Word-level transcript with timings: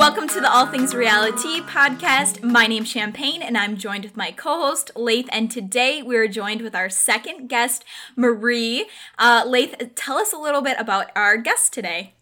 Welcome 0.00 0.28
to 0.28 0.40
the 0.40 0.48
All 0.50 0.66
Things 0.68 0.94
Reality 0.94 1.60
podcast. 1.60 2.42
My 2.42 2.66
name's 2.66 2.88
Champagne, 2.88 3.42
and 3.42 3.58
I'm 3.58 3.76
joined 3.76 4.04
with 4.04 4.16
my 4.16 4.30
co 4.30 4.68
host, 4.68 4.90
Laith. 4.96 5.28
And 5.30 5.50
today 5.50 6.02
we 6.02 6.16
are 6.16 6.26
joined 6.26 6.62
with 6.62 6.74
our 6.74 6.88
second 6.88 7.48
guest, 7.48 7.84
Marie. 8.16 8.86
Uh, 9.18 9.44
Laith, 9.46 9.94
tell 9.96 10.16
us 10.16 10.32
a 10.32 10.38
little 10.38 10.62
bit 10.62 10.80
about 10.80 11.10
our 11.14 11.36
guest 11.36 11.74
today. 11.74 12.14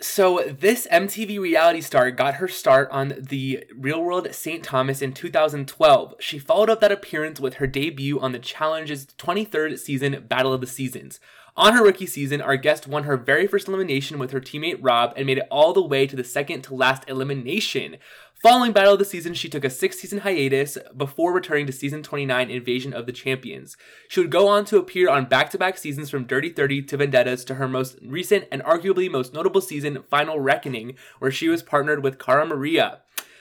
So, 0.00 0.44
this 0.46 0.86
MTV 0.92 1.40
reality 1.40 1.80
star 1.80 2.12
got 2.12 2.34
her 2.34 2.46
start 2.46 2.88
on 2.92 3.14
the 3.18 3.64
Real 3.74 4.00
World 4.00 4.32
St. 4.32 4.62
Thomas 4.62 5.02
in 5.02 5.12
2012. 5.12 6.14
She 6.20 6.38
followed 6.38 6.70
up 6.70 6.80
that 6.80 6.92
appearance 6.92 7.40
with 7.40 7.54
her 7.54 7.66
debut 7.66 8.20
on 8.20 8.30
the 8.30 8.38
Challenge's 8.38 9.06
23rd 9.06 9.76
season, 9.76 10.24
Battle 10.28 10.52
of 10.52 10.60
the 10.60 10.68
Seasons. 10.68 11.18
On 11.58 11.72
her 11.72 11.82
rookie 11.82 12.06
season, 12.06 12.40
our 12.40 12.56
guest 12.56 12.86
won 12.86 13.02
her 13.02 13.16
very 13.16 13.48
first 13.48 13.66
elimination 13.66 14.20
with 14.20 14.30
her 14.30 14.40
teammate 14.40 14.78
Rob 14.80 15.12
and 15.16 15.26
made 15.26 15.38
it 15.38 15.48
all 15.50 15.72
the 15.72 15.82
way 15.82 16.06
to 16.06 16.14
the 16.14 16.22
second 16.22 16.62
to 16.62 16.74
last 16.76 17.02
elimination. 17.08 17.96
Following 18.40 18.70
Battle 18.70 18.92
of 18.92 19.00
the 19.00 19.04
Season, 19.04 19.34
she 19.34 19.48
took 19.48 19.64
a 19.64 19.70
six 19.70 19.98
season 19.98 20.20
hiatus 20.20 20.78
before 20.96 21.32
returning 21.32 21.66
to 21.66 21.72
season 21.72 22.04
29 22.04 22.48
Invasion 22.48 22.92
of 22.92 23.06
the 23.06 23.12
Champions. 23.12 23.76
She 24.08 24.20
would 24.20 24.30
go 24.30 24.46
on 24.46 24.66
to 24.66 24.78
appear 24.78 25.10
on 25.10 25.24
back 25.24 25.50
to 25.50 25.58
back 25.58 25.76
seasons 25.78 26.10
from 26.10 26.26
Dirty 26.26 26.50
30 26.50 26.82
to 26.82 26.96
Vendettas 26.96 27.44
to 27.46 27.56
her 27.56 27.66
most 27.66 27.98
recent 28.06 28.44
and 28.52 28.62
arguably 28.62 29.10
most 29.10 29.34
notable 29.34 29.60
season, 29.60 30.04
Final 30.08 30.38
Reckoning, 30.38 30.94
where 31.18 31.32
she 31.32 31.48
was 31.48 31.64
partnered 31.64 32.04
with 32.04 32.20
Cara 32.20 32.46
Maria. 32.46 33.00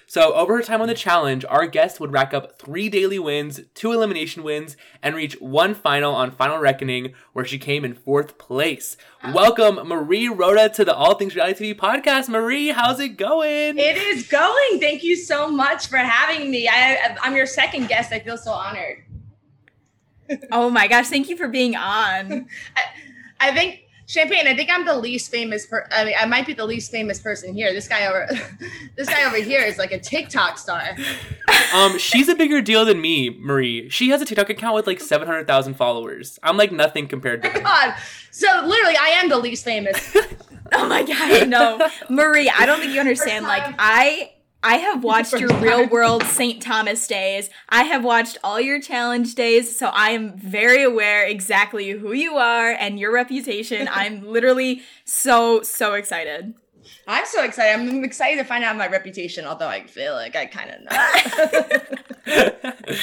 So, 0.10 0.34
over 0.36 0.56
her 0.56 0.64
time 0.64 0.80
on 0.80 0.88
the 0.88 0.94
challenge, 0.94 1.44
our 1.44 1.68
guest 1.68 2.00
would 2.00 2.14
rack 2.14 2.34
up 2.34 2.58
three 2.58 2.88
daily 2.88 3.20
wins, 3.20 3.60
two 3.74 3.92
elimination 3.92 4.42
wins, 4.42 4.78
and 5.04 5.14
reach 5.14 5.34
one 5.42 5.76
final 5.76 6.16
on 6.16 6.32
Final 6.32 6.60
Reckoning, 6.60 7.14
where 7.34 7.44
she 7.44 7.60
came 7.60 7.84
in 7.84 7.94
fourth 7.94 8.38
place. 8.38 8.96
Welcome, 9.34 9.86
Marie 9.86 10.30
Roda, 10.30 10.70
to 10.70 10.86
the 10.86 10.96
All 10.96 11.16
Things 11.16 11.36
Reality 11.36 11.74
TV 11.74 11.78
podcast. 11.78 12.30
Marie, 12.30 12.70
how's 12.70 13.02
it 13.02 13.18
going? 13.18 13.78
It 13.78 13.98
is 13.98 14.26
going. 14.30 14.80
Thank 14.80 15.04
you 15.04 15.18
so 15.18 15.52
much 15.52 15.88
for 15.88 15.98
having 15.98 16.50
me. 16.50 16.70
I, 16.70 17.18
I'm 17.22 17.36
your 17.36 17.46
second 17.46 17.90
guest. 17.90 18.14
I 18.14 18.20
feel 18.20 18.38
so 18.38 18.52
honored. 18.52 19.04
oh 20.54 20.70
my 20.70 20.88
gosh, 20.88 21.10
thank 21.10 21.28
you 21.28 21.36
for 21.36 21.50
being 21.50 21.76
on. 21.76 22.48
I, 22.78 22.82
I 23.42 23.54
think 23.54 23.82
Champagne, 24.08 24.48
I 24.48 24.56
think 24.56 24.70
I'm 24.72 24.86
the 24.86 24.98
least 24.98 25.30
famous 25.30 25.66
per 25.66 25.86
I 25.92 26.06
mean 26.06 26.16
I 26.18 26.26
might 26.26 26.48
be 26.48 26.54
the 26.54 26.66
least 26.66 26.92
famous 26.92 27.20
person 27.20 27.54
here. 27.54 27.74
This 27.74 27.90
guy 27.90 28.08
over 28.08 28.26
this 28.96 29.10
guy 29.10 29.26
over 29.26 29.36
here 29.36 29.62
is 29.62 29.78
like 29.78 29.92
a 29.92 30.00
TikTok 30.00 30.58
star. 30.58 30.96
Um, 31.76 31.98
she's 31.98 32.30
a 32.30 32.36
bigger 32.36 32.62
deal 32.62 32.86
than 32.86 33.02
me, 33.02 33.36
Marie. 33.38 33.90
She 33.90 34.08
has 34.10 34.22
a 34.22 34.26
TikTok 34.26 34.50
account 34.50 34.76
with 34.76 34.88
like 34.88 35.02
700,000 35.02 35.74
followers. 35.74 36.40
I'm 36.42 36.56
like 36.56 36.72
nothing 36.72 37.10
compared 37.10 37.44
to 37.44 37.50
her. 37.50 37.60
God. 37.60 37.96
So 38.32 38.48
literally 38.66 38.96
I 38.96 39.10
am 39.10 39.28
the 39.28 39.40
least 39.40 39.66
famous. 39.66 40.16
oh 40.72 40.88
my 40.88 41.04
god, 41.04 41.50
no. 41.50 41.86
Marie, 42.10 42.50
I 42.50 42.66
don't 42.66 42.80
think 42.80 42.94
you 42.94 43.02
understand. 43.02 43.46
Like 43.46 43.76
I 43.78 44.32
I 44.64 44.78
have 44.78 45.04
watched 45.04 45.34
your 45.34 45.54
real 45.60 45.88
world 45.88 46.24
St. 46.24 46.62
Thomas 46.62 47.06
days. 47.08 47.50
I 47.70 47.84
have 47.84 48.04
watched 48.04 48.38
all 48.44 48.60
your 48.60 48.82
challenge 48.82 49.36
days, 49.36 49.78
so 49.78 49.88
I 49.88 50.12
am 50.12 50.38
very 50.38 50.84
aware 50.84 51.26
exactly 51.26 51.90
who 51.92 52.12
you 52.12 52.38
are 52.38 52.72
and 52.72 53.00
your 53.00 53.14
reputation. 53.14 53.88
I'm 53.92 54.26
literally 54.26 54.82
so 55.06 55.62
so 55.62 55.94
excited. 55.94 56.56
I'm 57.08 57.26
so 57.26 57.44
excited. 57.44 57.80
I'm 57.80 58.04
excited 58.04 58.38
to 58.38 58.44
find 58.44 58.64
out 58.64 58.76
my 58.76 58.88
reputation, 58.88 59.46
although 59.46 59.68
I 59.68 59.86
feel 59.86 60.14
like 60.14 60.36
I 60.36 60.46
kind 60.46 60.72
of 60.72 60.82
know. 62.26 62.50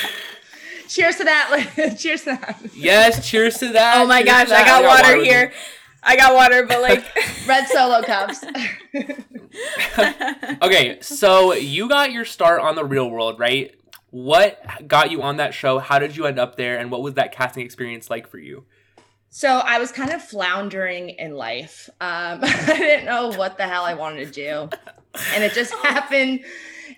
cheers 0.88 1.16
to 1.16 1.24
that. 1.24 1.96
cheers 1.98 2.20
to 2.22 2.36
that. 2.36 2.60
Yes, 2.74 3.28
cheers 3.28 3.58
to 3.58 3.68
that. 3.68 3.98
Oh 3.98 4.06
my 4.06 4.22
cheers 4.22 4.30
gosh, 4.30 4.46
I 4.48 4.64
got, 4.64 4.66
I 4.66 4.82
got 4.82 4.84
water, 4.84 5.16
water 5.16 5.24
here. 5.24 5.52
I 6.04 6.16
got 6.16 6.34
water, 6.34 6.66
but 6.66 6.82
like 6.82 7.04
red 7.46 7.66
solo 7.68 8.02
cups. 8.02 8.44
okay, 10.62 10.98
so 11.00 11.54
you 11.54 11.88
got 11.88 12.12
your 12.12 12.24
start 12.24 12.60
on 12.60 12.74
the 12.74 12.84
real 12.84 13.10
world, 13.10 13.38
right? 13.38 13.74
What 14.10 14.62
got 14.86 15.10
you 15.10 15.22
on 15.22 15.38
that 15.38 15.54
show? 15.54 15.78
How 15.78 15.98
did 15.98 16.16
you 16.16 16.26
end 16.26 16.38
up 16.38 16.56
there? 16.56 16.78
And 16.78 16.90
what 16.90 17.02
was 17.02 17.14
that 17.14 17.32
casting 17.32 17.64
experience 17.64 18.10
like 18.10 18.28
for 18.28 18.38
you? 18.38 18.64
So 19.30 19.48
I 19.48 19.80
was 19.80 19.90
kind 19.90 20.12
of 20.12 20.22
floundering 20.22 21.10
in 21.10 21.34
life. 21.34 21.90
Um, 22.00 22.38
I 22.44 22.76
didn't 22.78 23.06
know 23.06 23.32
what 23.32 23.56
the 23.56 23.64
hell 23.64 23.84
I 23.84 23.94
wanted 23.94 24.26
to 24.26 24.32
do, 24.32 24.68
and 25.34 25.42
it 25.42 25.52
just 25.54 25.72
happened. 25.74 26.44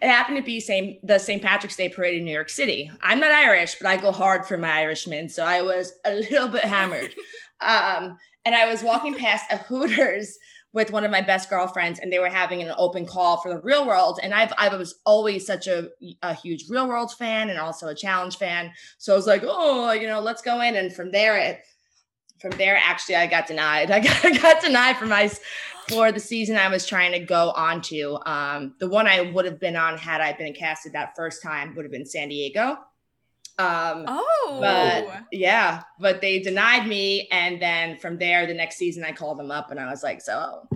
It 0.03 0.09
happened 0.09 0.37
to 0.37 0.43
be 0.43 0.61
same 0.61 0.99
the 1.03 1.19
St. 1.19 1.41
Patrick's 1.41 1.77
Day 1.77 1.89
parade 1.89 2.19
in 2.19 2.25
New 2.27 2.33
York 2.33 2.51
City. 2.51 2.91
I'm 3.01 3.21
not 3.21 3.31
Irish, 3.31 3.77
but 3.77 3.87
I 3.87 3.97
go 3.97 4.13
hard 4.13 4.45
for 4.45 4.59
my 4.59 4.71
Irishmen, 4.71 5.31
so 5.31 5.45
I 5.45 5.63
was 5.63 5.95
a 6.05 6.15
little 6.15 6.49
bit 6.49 6.65
hammered. 6.65 7.15
Um, 7.63 8.19
and 8.47 8.55
I 8.55 8.65
was 8.65 8.83
walking 8.83 9.15
past 9.15 9.45
a 9.51 9.59
Hooters 9.59 10.39
with 10.73 10.93
one 10.93 11.05
of 11.05 11.11
my 11.11 11.21
best 11.21 11.51
girlfriends, 11.51 11.99
and 11.99 12.13
they 12.13 12.21
were 12.21 12.29
having 12.29 12.63
an 12.63 12.73
open 12.79 13.05
call 13.05 13.39
for 13.39 13.53
the 13.53 13.61
Real 13.61 13.87
World. 13.87 14.21
And 14.23 14.33
I've 14.33 14.53
I 14.57 14.75
was 14.75 15.01
always 15.05 15.45
such 15.45 15.67
a, 15.67 15.89
a 16.23 16.33
huge 16.33 16.67
Real 16.71 16.87
World 16.87 17.13
fan 17.13 17.51
and 17.51 17.59
also 17.59 17.89
a 17.89 17.95
challenge 17.95 18.37
fan. 18.37 18.71
So 18.99 19.13
I 19.13 19.17
was 19.17 19.27
like, 19.27 19.43
oh, 19.45 19.91
you 19.93 20.07
know, 20.07 20.21
let's 20.21 20.43
go 20.43 20.61
in. 20.61 20.77
And 20.77 20.95
from 20.95 21.11
there, 21.11 21.37
it 21.37 21.61
from 22.41 22.53
there, 22.53 22.77
actually, 22.77 23.17
I 23.17 23.27
got 23.27 23.49
denied. 23.49 23.91
I 23.91 24.01
got, 24.01 24.25
I 24.25 24.31
got 24.39 24.63
denied 24.63 24.97
for 24.97 25.07
my 25.07 25.29
for 25.89 26.13
the 26.13 26.21
season 26.21 26.57
I 26.57 26.69
was 26.69 26.87
trying 26.87 27.13
to 27.13 27.21
go 27.21 27.51
on 27.51 27.81
to. 27.83 28.19
Um, 28.27 28.75
the 28.79 28.89
one 28.89 29.09
I 29.09 29.23
would 29.23 29.45
have 29.45 29.59
been 29.59 29.77
on 29.77 29.99
had 29.99 30.21
I 30.21 30.35
been 30.35 30.53
casted 30.53 30.93
that 30.93 31.15
first 31.17 31.43
time 31.43 31.75
would 31.75 31.85
have 31.85 31.93
been 31.93 32.07
San 32.07 32.29
Diego. 32.29 32.77
Um, 33.59 34.05
oh, 34.07 34.59
but 34.61 35.25
yeah, 35.33 35.83
but 35.99 36.21
they 36.21 36.41
denied 36.41 36.87
me, 36.87 37.27
and 37.33 37.61
then 37.61 37.99
from 37.99 38.19
there, 38.19 38.47
the 38.47 38.53
next 38.53 38.77
season, 38.77 39.03
I 39.03 39.13
called 39.13 39.39
them 39.39 39.51
up, 39.51 39.71
and 39.71 39.81
I 39.81 39.91
was 39.91 40.03
like, 40.03 40.21
"So, 40.21 40.69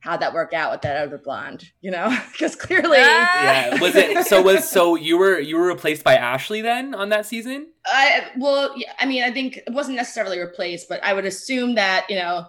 how'd 0.00 0.20
that 0.20 0.34
work 0.34 0.52
out 0.52 0.72
with 0.72 0.82
that 0.82 0.96
other 0.96 1.18
blonde?" 1.18 1.70
You 1.80 1.92
know, 1.92 2.16
because 2.32 2.56
clearly, 2.56 2.98
yeah, 2.98 3.80
was 3.80 3.94
it? 3.94 4.26
So 4.26 4.42
was 4.42 4.68
so 4.68 4.96
you 4.96 5.16
were 5.16 5.38
you 5.38 5.56
were 5.56 5.66
replaced 5.66 6.02
by 6.02 6.16
Ashley 6.16 6.60
then 6.60 6.92
on 6.92 7.10
that 7.10 7.24
season? 7.24 7.68
I 7.86 8.30
well, 8.36 8.72
yeah, 8.76 8.92
I 8.98 9.06
mean, 9.06 9.22
I 9.22 9.30
think 9.30 9.58
it 9.58 9.72
wasn't 9.72 9.96
necessarily 9.96 10.40
replaced, 10.40 10.88
but 10.88 11.02
I 11.04 11.14
would 11.14 11.26
assume 11.26 11.76
that 11.76 12.06
you 12.08 12.16
know, 12.16 12.46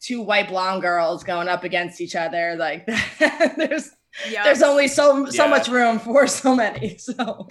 two 0.00 0.22
white 0.22 0.48
blonde 0.48 0.82
girls 0.82 1.22
going 1.22 1.46
up 1.46 1.62
against 1.62 2.00
each 2.00 2.16
other, 2.16 2.56
like 2.58 2.84
there's 3.56 3.90
yep. 4.28 4.44
there's 4.44 4.62
only 4.62 4.88
so 4.88 5.26
so 5.26 5.44
yeah. 5.44 5.50
much 5.50 5.68
room 5.68 6.00
for 6.00 6.26
so 6.26 6.56
many, 6.56 6.96
so 6.98 7.46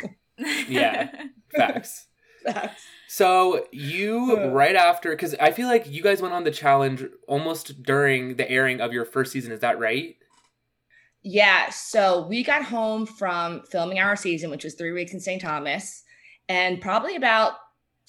yeah. 0.68 1.10
Facts. 1.56 2.08
Facts. 2.44 2.84
So 3.08 3.68
you 3.72 4.38
uh. 4.38 4.50
right 4.50 4.76
after 4.76 5.12
because 5.12 5.36
I 5.36 5.52
feel 5.52 5.68
like 5.68 5.90
you 5.90 6.02
guys 6.02 6.22
went 6.22 6.34
on 6.34 6.44
the 6.44 6.52
challenge 6.52 7.04
almost 7.28 7.84
during 7.84 8.36
the 8.36 8.50
airing 8.50 8.82
of 8.82 8.94
your 8.94 9.06
first 9.06 9.32
season. 9.32 9.52
Is 9.52 9.60
that 9.62 9.80
right? 9.80 10.16
Yeah. 11.24 11.70
So 11.70 12.28
we 12.28 12.44
got 12.44 12.64
home 12.64 13.06
from 13.06 13.64
filming 13.72 14.00
our 14.00 14.16
season, 14.16 14.50
which 14.50 14.64
was 14.64 14.76
three 14.76 14.92
weeks 14.92 15.14
in 15.14 15.20
St. 15.20 15.42
Thomas, 15.42 16.04
and 16.48 16.80
probably 16.80 17.16
about 17.16 17.54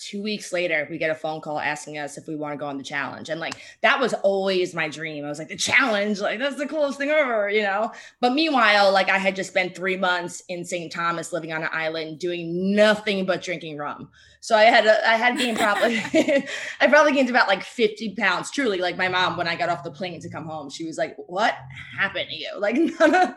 two 0.00 0.22
weeks 0.22 0.52
later, 0.52 0.86
we 0.90 0.96
get 0.96 1.10
a 1.10 1.14
phone 1.14 1.40
call 1.40 1.58
asking 1.58 1.98
us 1.98 2.16
if 2.16 2.26
we 2.26 2.34
want 2.34 2.52
to 2.54 2.56
go 2.56 2.66
on 2.66 2.78
the 2.78 2.82
challenge. 2.82 3.28
And 3.28 3.38
like 3.38 3.54
that 3.82 4.00
was 4.00 4.14
always 4.14 4.74
my 4.74 4.88
dream. 4.88 5.24
I 5.24 5.28
was 5.28 5.38
like, 5.38 5.48
the 5.48 5.56
challenge, 5.56 6.20
like 6.20 6.38
that's 6.38 6.56
the 6.56 6.66
coolest 6.66 6.98
thing 6.98 7.10
ever, 7.10 7.50
you 7.50 7.62
know? 7.62 7.92
But 8.20 8.32
meanwhile, 8.32 8.92
like 8.92 9.10
I 9.10 9.18
had 9.18 9.36
just 9.36 9.50
spent 9.50 9.76
three 9.76 9.96
months 9.96 10.42
in 10.48 10.64
St. 10.64 10.90
Thomas 10.90 11.32
living 11.32 11.52
on 11.52 11.62
an 11.62 11.68
island 11.72 12.18
doing 12.18 12.74
nothing 12.74 13.26
but 13.26 13.42
drinking 13.42 13.76
rum. 13.76 14.08
So 14.42 14.56
I 14.56 14.64
had 14.64 14.86
a, 14.86 15.06
I 15.06 15.16
had 15.16 15.36
gained 15.36 15.58
probably 15.58 15.98
I 16.80 16.86
probably 16.88 17.12
gained 17.12 17.28
about 17.28 17.46
like 17.46 17.62
50 17.62 18.14
pounds. 18.14 18.50
Truly, 18.50 18.78
like 18.78 18.96
my 18.96 19.08
mom 19.08 19.36
when 19.36 19.46
I 19.46 19.54
got 19.54 19.68
off 19.68 19.84
the 19.84 19.90
plane 19.90 20.18
to 20.20 20.30
come 20.30 20.46
home, 20.46 20.70
she 20.70 20.86
was 20.86 20.96
like, 20.96 21.14
"What 21.26 21.54
happened 21.98 22.30
to 22.30 22.34
you?" 22.34 22.48
Like 22.58 22.76
none 23.00 23.14
of 23.14 23.34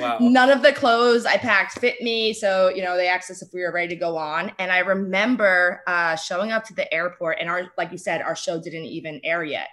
wow. 0.00 0.18
none 0.20 0.50
of 0.50 0.62
the 0.62 0.72
clothes 0.72 1.26
I 1.26 1.36
packed 1.36 1.78
fit 1.78 2.00
me. 2.00 2.32
So 2.32 2.70
you 2.70 2.82
know 2.82 2.96
they 2.96 3.06
asked 3.06 3.30
us 3.30 3.42
if 3.42 3.52
we 3.52 3.60
were 3.60 3.72
ready 3.72 3.88
to 3.88 3.96
go 3.96 4.16
on, 4.16 4.50
and 4.58 4.72
I 4.72 4.78
remember 4.78 5.82
uh, 5.86 6.16
showing 6.16 6.52
up 6.52 6.64
to 6.64 6.74
the 6.74 6.92
airport, 6.92 7.36
and 7.38 7.50
our 7.50 7.70
like 7.76 7.92
you 7.92 7.98
said, 7.98 8.22
our 8.22 8.34
show 8.34 8.58
didn't 8.58 8.86
even 8.86 9.20
air 9.22 9.44
yet 9.44 9.68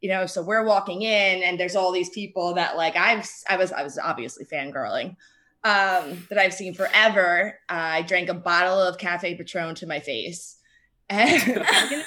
you 0.00 0.08
know 0.08 0.26
so 0.26 0.42
we're 0.42 0.64
walking 0.64 1.02
in 1.02 1.44
and 1.44 1.60
there's 1.60 1.76
all 1.76 1.92
these 1.92 2.10
people 2.10 2.54
that 2.54 2.76
like 2.76 2.96
i've 2.96 3.24
i 3.48 3.56
was 3.56 3.70
i 3.70 3.84
was 3.84 3.98
obviously 3.98 4.44
fangirling 4.44 5.16
um, 5.64 6.26
that 6.28 6.38
I've 6.38 6.54
seen 6.54 6.74
forever. 6.74 7.58
Uh, 7.68 7.72
I 7.72 8.02
drank 8.02 8.28
a 8.28 8.34
bottle 8.34 8.80
of 8.80 8.98
Cafe 8.98 9.36
Patron 9.36 9.74
to 9.76 9.86
my 9.86 10.00
face. 10.00 10.58
And 11.10 11.62
I, 11.66 11.88
get, 11.90 12.06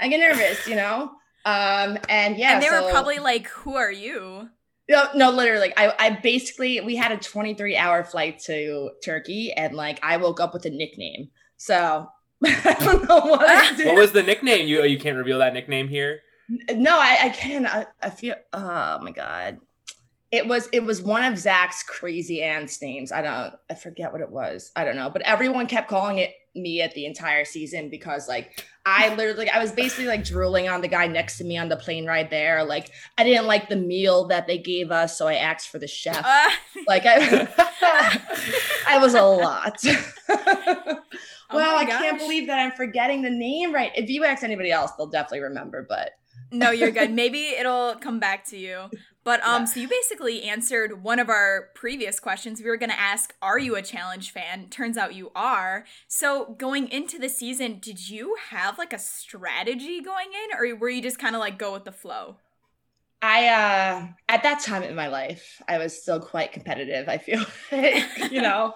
I 0.00 0.08
get 0.08 0.20
nervous, 0.20 0.66
you 0.66 0.74
know? 0.74 1.10
Um, 1.44 1.98
and 2.08 2.38
yeah. 2.38 2.54
And 2.54 2.62
they 2.62 2.68
so, 2.68 2.86
were 2.86 2.90
probably 2.90 3.18
like, 3.18 3.46
who 3.48 3.74
are 3.74 3.92
you? 3.92 4.48
No, 4.88 5.08
no, 5.14 5.30
literally. 5.30 5.70
I, 5.76 5.92
I 5.98 6.10
basically, 6.22 6.80
we 6.80 6.96
had 6.96 7.12
a 7.12 7.18
23 7.18 7.76
hour 7.76 8.04
flight 8.04 8.38
to 8.44 8.92
Turkey 9.04 9.52
and 9.52 9.74
like 9.74 9.98
I 10.02 10.16
woke 10.16 10.40
up 10.40 10.54
with 10.54 10.64
a 10.64 10.70
nickname. 10.70 11.28
So 11.58 12.08
I 12.44 12.76
don't 12.80 13.06
know 13.06 13.18
what 13.18 13.46
I 13.46 13.74
did. 13.76 13.86
What 13.88 13.96
was 13.96 14.12
the 14.12 14.22
nickname? 14.22 14.66
You, 14.66 14.82
you 14.84 14.98
can't 14.98 15.18
reveal 15.18 15.40
that 15.40 15.52
nickname 15.52 15.88
here? 15.88 16.20
No, 16.74 16.98
I, 16.98 17.18
I 17.24 17.28
can. 17.28 17.66
I, 17.66 17.86
I 18.02 18.08
feel, 18.08 18.36
oh 18.54 18.98
my 19.02 19.10
God 19.10 19.58
it 20.32 20.48
was 20.48 20.68
it 20.72 20.82
was 20.82 21.02
one 21.02 21.22
of 21.24 21.38
Zach's 21.38 21.82
crazy 21.82 22.42
aunt's 22.42 22.80
names. 22.80 23.12
I 23.12 23.20
don't 23.20 23.54
I 23.70 23.74
forget 23.74 24.12
what 24.12 24.22
it 24.22 24.30
was. 24.30 24.72
I 24.74 24.82
don't 24.82 24.96
know, 24.96 25.10
but 25.10 25.20
everyone 25.22 25.66
kept 25.66 25.88
calling 25.88 26.18
it 26.18 26.32
me 26.54 26.80
at 26.80 26.94
the 26.94 27.06
entire 27.06 27.44
season 27.44 27.90
because 27.90 28.28
like 28.28 28.64
I 28.86 29.14
literally 29.14 29.50
I 29.50 29.58
was 29.58 29.72
basically 29.72 30.06
like 30.06 30.24
drooling 30.24 30.70
on 30.70 30.80
the 30.80 30.88
guy 30.88 31.06
next 31.06 31.36
to 31.38 31.44
me 31.44 31.58
on 31.58 31.68
the 31.68 31.76
plane 31.76 32.06
ride 32.06 32.30
there. 32.30 32.64
Like 32.64 32.90
I 33.18 33.24
didn't 33.24 33.46
like 33.46 33.68
the 33.68 33.76
meal 33.76 34.26
that 34.28 34.46
they 34.46 34.56
gave 34.56 34.90
us, 34.90 35.18
so 35.18 35.28
I 35.28 35.34
asked 35.34 35.68
for 35.68 35.78
the 35.78 35.86
chef. 35.86 36.24
Uh, 36.24 36.50
like 36.88 37.02
I 37.04 37.46
I 38.88 38.98
was 38.98 39.12
a 39.12 39.22
lot. 39.22 39.78
well, 40.28 41.02
oh 41.52 41.76
I 41.76 41.84
can't 41.84 42.18
believe 42.18 42.46
that 42.46 42.58
I'm 42.58 42.72
forgetting 42.72 43.20
the 43.20 43.30
name 43.30 43.74
right. 43.74 43.92
If 43.94 44.08
you 44.08 44.24
ask 44.24 44.42
anybody 44.42 44.72
else, 44.72 44.92
they'll 44.92 45.06
definitely 45.08 45.40
remember, 45.40 45.84
but 45.86 46.12
no, 46.52 46.70
you're 46.70 46.90
good. 46.92 47.12
Maybe 47.12 47.48
it'll 47.48 47.96
come 47.96 48.20
back 48.20 48.44
to 48.46 48.56
you. 48.58 48.90
But 49.24 49.42
um, 49.44 49.62
yeah. 49.62 49.64
so 49.66 49.80
you 49.80 49.88
basically 49.88 50.42
answered 50.42 51.02
one 51.04 51.18
of 51.18 51.28
our 51.28 51.70
previous 51.74 52.18
questions. 52.18 52.60
We 52.60 52.68
were 52.68 52.76
gonna 52.76 52.94
ask, 52.94 53.34
"Are 53.40 53.58
you 53.58 53.76
a 53.76 53.82
challenge 53.82 54.32
fan?" 54.32 54.68
Turns 54.68 54.96
out 54.98 55.14
you 55.14 55.30
are. 55.34 55.84
So 56.08 56.56
going 56.58 56.88
into 56.90 57.18
the 57.18 57.28
season, 57.28 57.78
did 57.78 58.10
you 58.10 58.36
have 58.50 58.78
like 58.78 58.92
a 58.92 58.98
strategy 58.98 60.00
going 60.00 60.28
in, 60.32 60.58
or 60.58 60.76
were 60.76 60.88
you 60.88 61.02
just 61.02 61.18
kind 61.18 61.36
of 61.36 61.40
like 61.40 61.56
go 61.56 61.72
with 61.72 61.84
the 61.84 61.92
flow? 61.92 62.36
I 63.20 63.46
uh 63.46 64.08
at 64.28 64.42
that 64.42 64.60
time 64.60 64.82
in 64.82 64.96
my 64.96 65.06
life, 65.06 65.62
I 65.68 65.78
was 65.78 66.00
still 66.00 66.18
quite 66.18 66.52
competitive. 66.52 67.08
I 67.08 67.18
feel, 67.18 67.44
like, 67.72 68.32
you 68.32 68.42
know. 68.42 68.74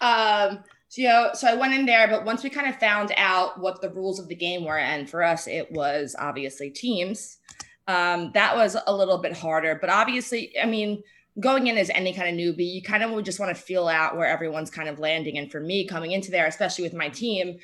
Um, 0.00 0.64
so, 0.88 1.02
you 1.02 1.08
know, 1.08 1.30
so 1.34 1.48
I 1.48 1.54
went 1.54 1.74
in 1.74 1.86
there, 1.86 2.06
but 2.08 2.24
once 2.24 2.42
we 2.44 2.50
kind 2.50 2.68
of 2.68 2.78
found 2.78 3.12
out 3.16 3.60
what 3.60 3.80
the 3.80 3.90
rules 3.90 4.18
of 4.18 4.28
the 4.28 4.34
game 4.34 4.64
were, 4.64 4.78
and 4.78 5.08
for 5.08 5.22
us, 5.22 5.46
it 5.46 5.70
was 5.72 6.14
obviously 6.18 6.70
teams 6.70 7.38
um, 7.86 8.32
that 8.34 8.56
was 8.56 8.76
a 8.86 8.94
little 8.94 9.18
bit 9.18 9.36
harder. 9.36 9.78
But 9.80 9.90
obviously, 9.90 10.52
I 10.60 10.66
mean, 10.66 11.02
going 11.38 11.66
in 11.66 11.78
as 11.78 11.90
any 11.90 12.12
kind 12.12 12.28
of 12.28 12.34
newbie, 12.34 12.72
you 12.72 12.82
kind 12.82 13.02
of 13.02 13.10
would 13.12 13.24
just 13.24 13.40
want 13.40 13.54
to 13.54 13.62
feel 13.62 13.88
out 13.88 14.16
where 14.16 14.26
everyone's 14.26 14.70
kind 14.70 14.88
of 14.88 14.98
landing. 14.98 15.38
And 15.38 15.50
for 15.50 15.60
me, 15.60 15.86
coming 15.86 16.12
into 16.12 16.30
there, 16.30 16.46
especially 16.46 16.84
with 16.84 16.94
my 16.94 17.08
team, 17.08 17.58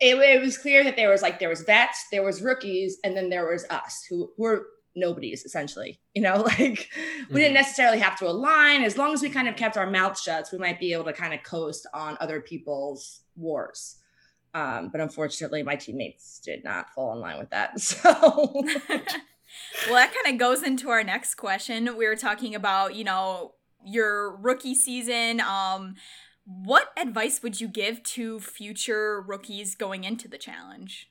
it, 0.00 0.16
it 0.16 0.40
was 0.40 0.56
clear 0.56 0.82
that 0.84 0.96
there 0.96 1.10
was 1.10 1.22
like 1.22 1.38
there 1.38 1.48
was 1.48 1.62
vets, 1.62 2.06
there 2.10 2.24
was 2.24 2.42
rookies, 2.42 2.98
and 3.04 3.16
then 3.16 3.28
there 3.28 3.50
was 3.50 3.64
us 3.70 4.04
who 4.08 4.32
were 4.38 4.66
nobodies 4.96 5.44
essentially. 5.44 6.00
You 6.14 6.22
know, 6.22 6.36
like 6.42 6.58
mm-hmm. 6.58 7.34
we 7.34 7.40
didn't 7.40 7.54
mm-hmm. 7.54 7.54
necessarily 7.54 7.98
have 7.98 8.18
to 8.18 8.28
align. 8.28 8.82
As 8.82 8.96
long 8.96 9.12
as 9.12 9.22
we 9.22 9.30
kind 9.30 9.48
of 9.48 9.56
kept 9.56 9.76
our 9.76 9.90
mouths 9.90 10.22
shut, 10.22 10.48
we 10.52 10.58
might 10.58 10.80
be 10.80 10.92
able 10.92 11.04
to 11.04 11.12
kind 11.12 11.34
of 11.34 11.42
coast 11.42 11.86
on 11.92 12.16
other 12.20 12.40
people's 12.40 13.20
wars. 13.36 13.96
Um, 14.52 14.88
but 14.88 15.00
unfortunately, 15.00 15.62
my 15.62 15.76
teammates 15.76 16.40
did 16.40 16.64
not 16.64 16.90
fall 16.90 17.12
in 17.12 17.20
line 17.20 17.38
with 17.38 17.50
that. 17.50 17.78
So 17.80 18.64
well, 19.86 19.94
that 19.94 20.14
kind 20.14 20.34
of 20.34 20.38
goes 20.38 20.62
into 20.62 20.90
our 20.90 21.04
next 21.04 21.34
question. 21.34 21.96
We 21.96 22.06
were 22.06 22.16
talking 22.16 22.54
about, 22.54 22.94
you 22.94 23.04
know, 23.04 23.54
your 23.84 24.36
rookie 24.36 24.74
season. 24.74 25.40
Um, 25.40 25.94
what 26.44 26.92
advice 26.96 27.42
would 27.42 27.60
you 27.60 27.68
give 27.68 28.02
to 28.02 28.40
future 28.40 29.20
rookies 29.20 29.74
going 29.74 30.04
into 30.04 30.28
the 30.28 30.38
challenge? 30.38 31.10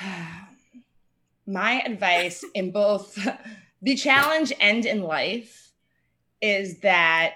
My 1.46 1.80
advice 1.80 2.44
in 2.54 2.72
both 2.72 3.18
the 3.82 3.96
challenge 3.96 4.52
and 4.60 4.84
in 4.84 5.02
life 5.02 5.72
is 6.40 6.80
that 6.80 7.34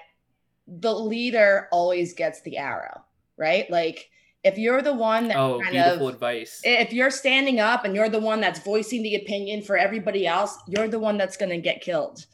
the 0.67 0.95
leader 0.95 1.69
always 1.73 2.13
gets 2.15 2.41
the 2.43 2.59
arrow, 2.59 3.03
right? 3.37 3.71
Like 3.71 4.11
if 4.45 4.59
you're 4.59 4.83
the 4.83 4.95
one 4.95 5.29
that 5.29 5.37
oh, 5.37 5.61
kind 5.61 5.73
beautiful 5.73 6.09
of, 6.09 6.15
advice. 6.15 6.61
If 6.65 6.93
you're 6.93 7.11
standing 7.11 7.61
up 7.61 7.85
and 7.85 7.95
you're 7.95 8.09
the 8.09 8.21
one 8.21 8.41
that's 8.41 8.61
voicing 8.61 9.03
the 9.03 9.15
opinion 9.15 9.63
for 9.63 9.77
everybody 9.77 10.27
else, 10.27 10.59
you're 10.67 10.89
the 10.89 10.99
one 10.99 11.17
that's 11.17 11.37
going 11.37 11.51
to 11.51 11.59
get 11.59 11.81
killed. 11.81 12.27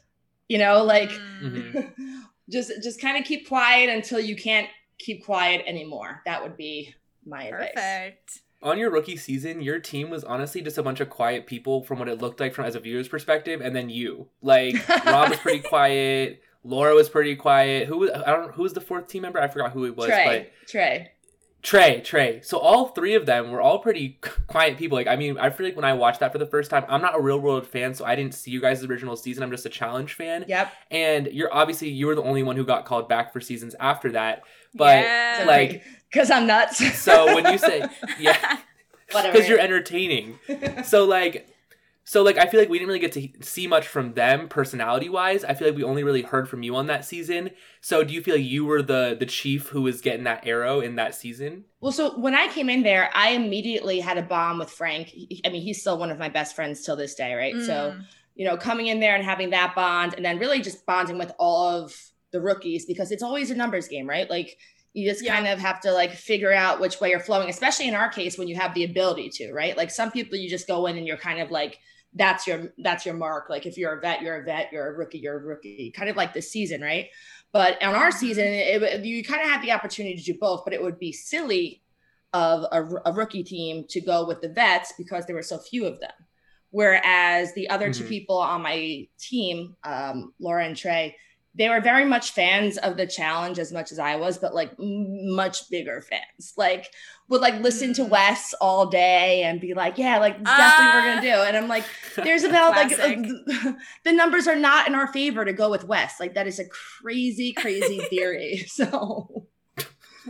You 0.47 0.57
know, 0.57 0.83
like 0.83 1.11
mm-hmm. 1.11 1.81
just 2.49 2.71
just 2.81 2.99
kind 2.99 3.17
of 3.17 3.25
keep 3.25 3.47
quiet 3.47 3.89
until 3.89 4.19
you 4.19 4.35
can't 4.35 4.67
keep 4.97 5.23
quiet 5.23 5.63
anymore. 5.67 6.21
That 6.25 6.41
would 6.41 6.57
be 6.57 6.95
my 7.25 7.49
Perfect. 7.49 7.77
advice. 7.77 8.41
On 8.61 8.77
your 8.77 8.89
rookie 8.89 9.15
season, 9.15 9.61
your 9.61 9.79
team 9.79 10.09
was 10.09 10.23
honestly 10.23 10.61
just 10.61 10.77
a 10.77 10.83
bunch 10.83 10.99
of 10.99 11.09
quiet 11.09 11.45
people 11.45 11.83
from 11.83 11.99
what 11.99 12.09
it 12.09 12.19
looked 12.19 12.41
like 12.41 12.53
from 12.53 12.65
as 12.65 12.75
a 12.75 12.79
viewer's 12.79 13.07
perspective, 13.07 13.61
and 13.61 13.75
then 13.75 13.89
you. 13.89 14.27
Like 14.41 14.75
Rob 15.05 15.29
was 15.29 15.39
pretty 15.39 15.59
quiet. 15.69 16.41
Laura 16.63 16.93
was 16.93 17.07
pretty 17.07 17.35
quiet. 17.35 17.87
Who 17.87 17.97
was 17.97 18.09
I 18.11 18.31
don't 18.31 18.53
who 18.55 18.63
was 18.63 18.73
the 18.73 18.81
fourth 18.81 19.07
team 19.07 19.21
member? 19.21 19.39
I 19.39 19.47
forgot 19.47 19.71
who 19.71 19.85
it 19.85 19.95
was. 19.95 20.07
Trey. 20.07 20.25
But 20.25 20.67
Trey. 20.67 21.11
Trey, 21.61 21.99
Trey. 22.01 22.39
So 22.41 22.57
all 22.57 22.87
three 22.87 23.15
of 23.15 23.25
them 23.25 23.51
were 23.51 23.61
all 23.61 23.79
pretty 23.79 24.17
quiet 24.47 24.77
people. 24.77 24.97
Like, 24.97 25.07
I 25.07 25.15
mean, 25.15 25.37
I 25.37 25.49
feel 25.49 25.65
like 25.65 25.75
when 25.75 25.85
I 25.85 25.93
watched 25.93 26.21
that 26.21 26.31
for 26.31 26.37
the 26.37 26.45
first 26.45 26.71
time, 26.71 26.85
I'm 26.87 27.01
not 27.01 27.17
a 27.17 27.21
real 27.21 27.39
world 27.39 27.67
fan, 27.67 27.93
so 27.93 28.05
I 28.05 28.15
didn't 28.15 28.33
see 28.33 28.51
you 28.51 28.61
guys' 28.61 28.83
original 28.83 29.15
season. 29.15 29.43
I'm 29.43 29.51
just 29.51 29.65
a 29.65 29.69
challenge 29.69 30.13
fan. 30.13 30.45
Yep. 30.47 30.71
And 30.89 31.27
you're 31.27 31.53
obviously 31.53 31.89
you 31.89 32.07
were 32.07 32.15
the 32.15 32.23
only 32.23 32.43
one 32.43 32.55
who 32.55 32.65
got 32.65 32.85
called 32.85 33.09
back 33.09 33.33
for 33.33 33.41
seasons 33.41 33.75
after 33.79 34.11
that. 34.13 34.43
But 34.73 35.03
yeah. 35.03 35.43
like, 35.47 35.83
because 36.11 36.31
I'm 36.31 36.47
nuts. 36.47 36.77
so 36.97 37.35
when 37.35 37.51
you 37.51 37.57
say 37.57 37.83
yeah, 38.19 38.57
because 39.07 39.49
you're 39.49 39.59
entertaining. 39.59 40.39
so 40.83 41.05
like 41.05 41.47
so 42.09 42.23
like 42.23 42.39
I 42.39 42.47
feel 42.47 42.59
like 42.59 42.69
we 42.69 42.79
didn't 42.79 42.87
really 42.87 42.99
get 42.99 43.11
to 43.11 43.29
see 43.41 43.67
much 43.67 43.87
from 43.87 44.15
them 44.15 44.47
personality 44.49 45.09
wise. 45.09 45.43
I 45.43 45.53
feel 45.53 45.67
like 45.67 45.77
we 45.77 45.83
only 45.83 46.03
really 46.03 46.23
heard 46.23 46.49
from 46.49 46.63
you 46.63 46.75
on 46.75 46.87
that 46.87 47.05
season. 47.05 47.51
So 47.81 48.03
do 48.03 48.15
you 48.15 48.23
feel 48.23 48.33
like 48.33 48.43
you 48.43 48.65
were 48.65 48.81
the 48.81 49.15
the 49.19 49.27
chief 49.27 49.67
who 49.67 49.83
was 49.83 50.01
getting 50.01 50.23
that 50.23 50.47
arrow 50.47 50.79
in 50.79 50.95
that 50.95 51.13
season? 51.13 51.65
Well, 51.81 51.91
so 51.91 52.17
when 52.17 52.33
I 52.33 52.47
came 52.47 52.67
in 52.67 52.81
there, 52.81 53.11
I 53.13 53.33
immediately 53.33 53.99
had 53.99 54.17
a 54.17 54.23
bond 54.23 54.57
with 54.57 54.71
Frank. 54.71 55.13
I 55.45 55.49
mean, 55.49 55.61
he's 55.61 55.81
still 55.81 55.99
one 55.99 56.09
of 56.09 56.17
my 56.17 56.29
best 56.29 56.55
friends 56.55 56.83
till 56.83 56.95
this 56.95 57.13
day, 57.13 57.35
right? 57.35 57.53
Mm. 57.53 57.65
So, 57.67 57.95
you 58.33 58.43
know, 58.47 58.57
coming 58.57 58.87
in 58.87 58.99
there 58.99 59.13
and 59.13 59.23
having 59.23 59.51
that 59.51 59.75
bond 59.75 60.15
and 60.15 60.25
then 60.25 60.39
really 60.39 60.61
just 60.61 60.87
bonding 60.87 61.19
with 61.19 61.31
all 61.37 61.83
of 61.83 61.95
the 62.31 62.41
rookies 62.41 62.87
because 62.87 63.11
it's 63.11 63.21
always 63.21 63.51
a 63.51 63.55
numbers 63.55 63.87
game, 63.87 64.09
right? 64.09 64.27
Like 64.27 64.57
you 64.93 65.07
just 65.07 65.23
yeah. 65.23 65.35
kind 65.35 65.45
of 65.45 65.59
have 65.59 65.79
to 65.81 65.91
like 65.91 66.13
figure 66.13 66.53
out 66.53 66.81
which 66.81 66.99
way 66.99 67.11
you're 67.11 67.19
flowing, 67.19 67.49
especially 67.49 67.87
in 67.87 67.93
our 67.93 68.09
case 68.09 68.35
when 68.35 68.47
you 68.47 68.55
have 68.55 68.73
the 68.73 68.83
ability 68.83 69.29
to, 69.29 69.53
right? 69.53 69.77
Like 69.77 69.91
some 69.91 70.09
people 70.09 70.39
you 70.39 70.49
just 70.49 70.65
go 70.65 70.87
in 70.87 70.97
and 70.97 71.05
you're 71.05 71.15
kind 71.15 71.39
of 71.39 71.51
like 71.51 71.77
that's 72.13 72.47
your 72.47 72.73
that's 72.79 73.05
your 73.05 73.15
mark. 73.15 73.49
Like 73.49 73.65
if 73.65 73.77
you're 73.77 73.97
a 73.97 74.01
vet, 74.01 74.21
you're 74.21 74.41
a 74.41 74.43
vet. 74.43 74.69
You're 74.71 74.93
a 74.93 74.97
rookie, 74.97 75.19
you're 75.19 75.37
a 75.37 75.43
rookie. 75.43 75.91
Kind 75.95 76.09
of 76.09 76.15
like 76.15 76.33
this 76.33 76.51
season, 76.51 76.81
right? 76.81 77.07
But 77.51 77.81
on 77.83 77.95
our 77.95 78.11
season, 78.11 78.45
mm-hmm. 78.45 78.83
it, 78.83 79.05
you 79.05 79.23
kind 79.23 79.41
of 79.41 79.49
have 79.49 79.61
the 79.61 79.71
opportunity 79.71 80.15
to 80.15 80.23
do 80.23 80.37
both. 80.39 80.63
But 80.63 80.73
it 80.73 80.81
would 80.81 80.99
be 80.99 81.11
silly 81.11 81.81
of 82.33 82.65
a, 82.71 83.09
a, 83.09 83.11
rookie 83.11 83.43
team 83.43 83.85
to 83.89 83.99
go 83.99 84.23
with 84.23 84.39
the 84.39 84.49
vets 84.49 84.93
because 84.99 85.25
there 85.25 85.35
were 85.35 85.41
so 85.41 85.57
few 85.57 85.87
of 85.87 85.99
them. 85.99 86.11
Whereas 86.69 87.53
the 87.55 87.67
other 87.69 87.89
mm-hmm. 87.89 88.03
two 88.03 88.07
people 88.07 88.37
on 88.37 88.61
my 88.61 89.07
team, 89.17 89.75
um, 89.83 90.33
Laura 90.39 90.65
and 90.65 90.77
Trey, 90.77 91.15
they 91.55 91.69
were 91.69 91.81
very 91.81 92.05
much 92.05 92.31
fans 92.31 92.77
of 92.77 92.95
the 92.95 93.07
challenge 93.07 93.59
as 93.59 93.71
much 93.71 93.91
as 93.91 93.99
I 93.99 94.15
was, 94.15 94.37
but 94.37 94.53
like 94.53 94.71
much 94.77 95.69
bigger 95.69 96.01
fans. 96.01 96.53
Like 96.57 96.91
would 97.29 97.41
like 97.41 97.59
listen 97.61 97.93
to 97.93 98.03
mm. 98.03 98.09
Wes 98.09 98.53
all 98.59 98.87
day 98.87 99.43
and 99.43 99.61
be 99.61 99.73
like, 99.73 99.97
yeah, 99.97 100.19
like 100.19 100.43
that's 100.43 100.79
uh, 100.79 100.83
what 100.83 100.95
we're 100.95 101.09
gonna 101.09 101.21
do. 101.21 101.27
And 101.27 101.57
I'm 101.57 101.67
like, 101.67 101.85
there's 102.15 102.43
about 102.43 102.71
like 102.71 102.91
uh, 102.91 103.73
the 104.03 104.11
numbers 104.11 104.47
are 104.47 104.55
not 104.55 104.87
in 104.87 104.95
our 104.95 105.11
favor 105.11 105.45
to 105.45 105.53
go 105.53 105.69
with 105.69 105.83
Wes. 105.83 106.19
Like 106.19 106.35
that 106.35 106.47
is 106.47 106.59
a 106.59 106.65
crazy, 107.01 107.53
crazy 107.53 107.99
theory. 108.09 108.65
So 108.67 109.47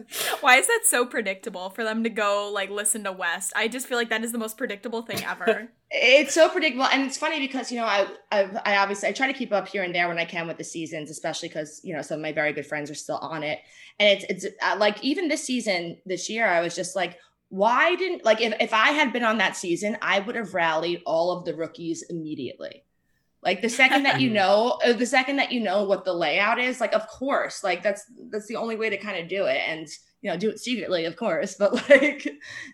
why 0.41 0.57
is 0.57 0.67
that 0.67 0.81
so 0.85 1.05
predictable 1.05 1.69
for 1.69 1.83
them 1.83 2.03
to 2.03 2.09
go 2.09 2.51
like 2.53 2.69
listen 2.69 3.03
to 3.03 3.11
Wes? 3.11 3.51
I 3.55 3.67
just 3.67 3.87
feel 3.87 3.97
like 3.97 4.09
that 4.09 4.23
is 4.23 4.31
the 4.31 4.37
most 4.37 4.57
predictable 4.57 5.01
thing 5.01 5.23
ever. 5.23 5.69
it's 5.91 6.33
so 6.33 6.49
predictable, 6.49 6.85
and 6.85 7.03
it's 7.03 7.17
funny 7.17 7.39
because 7.39 7.71
you 7.71 7.79
know 7.79 7.85
I, 7.85 8.07
I, 8.31 8.49
I 8.65 8.77
obviously 8.77 9.09
I 9.09 9.11
try 9.11 9.27
to 9.27 9.37
keep 9.37 9.51
up 9.51 9.67
here 9.67 9.83
and 9.83 9.93
there 9.93 10.07
when 10.07 10.17
I 10.17 10.25
can 10.25 10.47
with 10.47 10.57
the 10.57 10.63
seasons, 10.63 11.09
especially 11.09 11.49
because 11.49 11.81
you 11.83 11.95
know 11.95 12.01
some 12.01 12.15
of 12.15 12.21
my 12.21 12.31
very 12.31 12.53
good 12.53 12.65
friends 12.65 12.89
are 12.91 12.95
still 12.95 13.17
on 13.17 13.43
it, 13.43 13.59
and 13.99 14.09
it's 14.09 14.45
it's 14.45 14.55
uh, 14.61 14.75
like 14.77 15.03
even 15.03 15.27
this 15.27 15.43
season 15.43 15.97
this 16.05 16.29
year 16.29 16.47
I 16.47 16.61
was 16.61 16.75
just 16.75 16.95
like 16.95 17.17
why 17.49 17.95
didn't 17.95 18.23
like 18.23 18.41
if, 18.41 18.53
if 18.59 18.73
I 18.73 18.91
had 18.91 19.11
been 19.11 19.23
on 19.23 19.39
that 19.39 19.55
season 19.55 19.97
I 20.01 20.19
would 20.19 20.35
have 20.35 20.53
rallied 20.53 21.01
all 21.05 21.31
of 21.31 21.45
the 21.45 21.55
rookies 21.55 22.03
immediately. 22.09 22.83
Like 23.41 23.61
the 23.61 23.69
second 23.69 24.03
that 24.03 24.19
you 24.19 24.29
know, 24.29 24.79
uh, 24.85 24.93
the 24.93 25.05
second 25.05 25.37
that 25.37 25.51
you 25.51 25.61
know 25.61 25.85
what 25.85 26.03
the 26.03 26.13
layout 26.13 26.59
is, 26.59 26.81
like 26.81 26.93
of 26.93 27.07
course, 27.07 27.63
like 27.63 27.81
that's 27.81 28.05
that's 28.29 28.47
the 28.47 28.57
only 28.57 28.75
way 28.75 28.89
to 28.89 28.97
kind 28.97 29.17
of 29.17 29.29
do 29.29 29.45
it, 29.45 29.61
and 29.65 29.87
you 30.21 30.29
know, 30.29 30.37
do 30.37 30.49
it 30.49 30.59
secretly, 30.59 31.05
of 31.05 31.15
course. 31.15 31.55
But 31.59 31.73
like, 31.89 32.25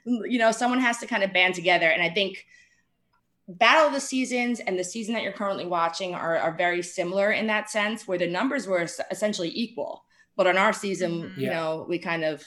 you 0.06 0.40
know, 0.40 0.52
someone 0.52 0.80
has 0.80 0.98
to 1.00 1.08
kind 1.08 1.24
of 1.24 1.34
band 1.34 1.54
together, 1.54 1.88
and 1.88 2.02
I 2.02 2.10
think 2.10 2.46
Battle 3.48 3.88
of 3.88 3.94
the 3.94 4.00
Seasons 4.00 4.60
and 4.60 4.78
the 4.78 4.84
season 4.84 5.14
that 5.14 5.22
you're 5.22 5.32
currently 5.32 5.68
watching 5.68 6.16
are 6.16 6.38
are 6.38 6.56
very 6.56 6.82
similar 6.82 7.32
in 7.32 7.46
that 7.48 7.70
sense, 7.70 8.08
where 8.08 8.18
the 8.18 8.28
numbers 8.28 8.68
were 8.68 8.88
essentially 9.12 9.52
equal. 9.54 10.04
But 10.36 10.48
on 10.48 10.58
our 10.58 10.74
season, 10.74 11.12
mm-hmm. 11.12 11.40
you 11.40 11.48
yeah. 11.48 11.54
know, 11.54 11.86
we 11.88 12.00
kind 12.00 12.24
of 12.24 12.44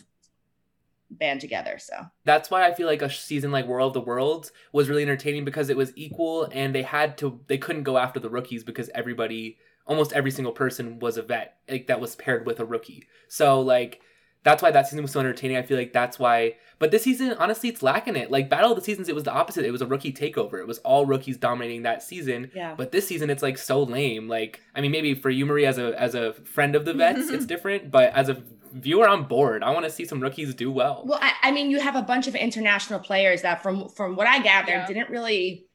band 1.10 1.40
together. 1.40 1.78
So 1.78 2.06
that's 2.24 2.50
why 2.50 2.66
I 2.66 2.74
feel 2.74 2.86
like 2.86 3.02
a 3.02 3.10
season 3.10 3.50
like 3.50 3.66
War 3.66 3.80
of 3.80 3.94
the 3.94 4.00
Worlds 4.00 4.52
was 4.72 4.88
really 4.88 5.02
entertaining 5.02 5.44
because 5.44 5.70
it 5.70 5.76
was 5.76 5.92
equal 5.96 6.48
and 6.52 6.74
they 6.74 6.82
had 6.82 7.16
to 7.18 7.40
they 7.46 7.58
couldn't 7.58 7.84
go 7.84 7.98
after 7.98 8.20
the 8.20 8.30
rookies 8.30 8.64
because 8.64 8.90
everybody 8.94 9.58
almost 9.86 10.12
every 10.12 10.30
single 10.30 10.52
person 10.52 10.98
was 10.98 11.16
a 11.16 11.22
vet 11.22 11.56
like 11.68 11.86
that 11.86 12.00
was 12.00 12.16
paired 12.16 12.46
with 12.46 12.60
a 12.60 12.64
rookie. 12.64 13.06
So 13.28 13.60
like 13.60 14.00
that's 14.44 14.62
why 14.62 14.70
that 14.70 14.86
season 14.86 15.02
was 15.02 15.12
so 15.12 15.20
entertaining. 15.20 15.56
I 15.56 15.62
feel 15.62 15.76
like 15.76 15.92
that's 15.92 16.18
why. 16.18 16.56
But 16.78 16.92
this 16.92 17.02
season, 17.02 17.34
honestly, 17.38 17.68
it's 17.68 17.82
lacking 17.82 18.14
it. 18.14 18.30
Like 18.30 18.48
Battle 18.48 18.70
of 18.70 18.78
the 18.78 18.84
Seasons, 18.84 19.08
it 19.08 19.14
was 19.14 19.24
the 19.24 19.32
opposite. 19.32 19.64
It 19.64 19.72
was 19.72 19.82
a 19.82 19.86
rookie 19.86 20.12
takeover. 20.12 20.60
It 20.60 20.68
was 20.68 20.78
all 20.78 21.06
rookies 21.06 21.36
dominating 21.36 21.82
that 21.82 22.04
season. 22.04 22.52
Yeah. 22.54 22.74
But 22.76 22.92
this 22.92 23.06
season, 23.06 23.30
it's 23.30 23.42
like 23.42 23.58
so 23.58 23.82
lame. 23.82 24.28
Like 24.28 24.60
I 24.74 24.80
mean, 24.80 24.92
maybe 24.92 25.14
for 25.14 25.28
you, 25.28 25.44
Marie, 25.44 25.66
as 25.66 25.78
a 25.78 26.00
as 26.00 26.14
a 26.14 26.34
friend 26.34 26.76
of 26.76 26.84
the 26.84 26.94
vets, 26.94 27.30
it's 27.30 27.46
different. 27.54 27.90
But 27.90 28.12
as 28.14 28.28
a 28.28 28.42
viewer 28.72 29.08
on 29.08 29.25
board. 29.25 29.62
I 29.62 29.70
want 29.70 29.84
to 29.84 29.90
see 29.90 30.04
some 30.04 30.20
rookies 30.20 30.54
do 30.54 30.70
well. 30.70 31.02
Well, 31.06 31.18
I, 31.20 31.32
I, 31.42 31.50
mean, 31.50 31.70
you 31.70 31.80
have 31.80 31.96
a 31.96 32.02
bunch 32.02 32.26
of 32.26 32.34
international 32.34 33.00
players 33.00 33.42
that, 33.42 33.62
from 33.62 33.88
from 33.88 34.16
what 34.16 34.26
I 34.26 34.40
gathered, 34.40 34.70
yeah. 34.70 34.87
didn't 34.87 35.10
really 35.10 35.66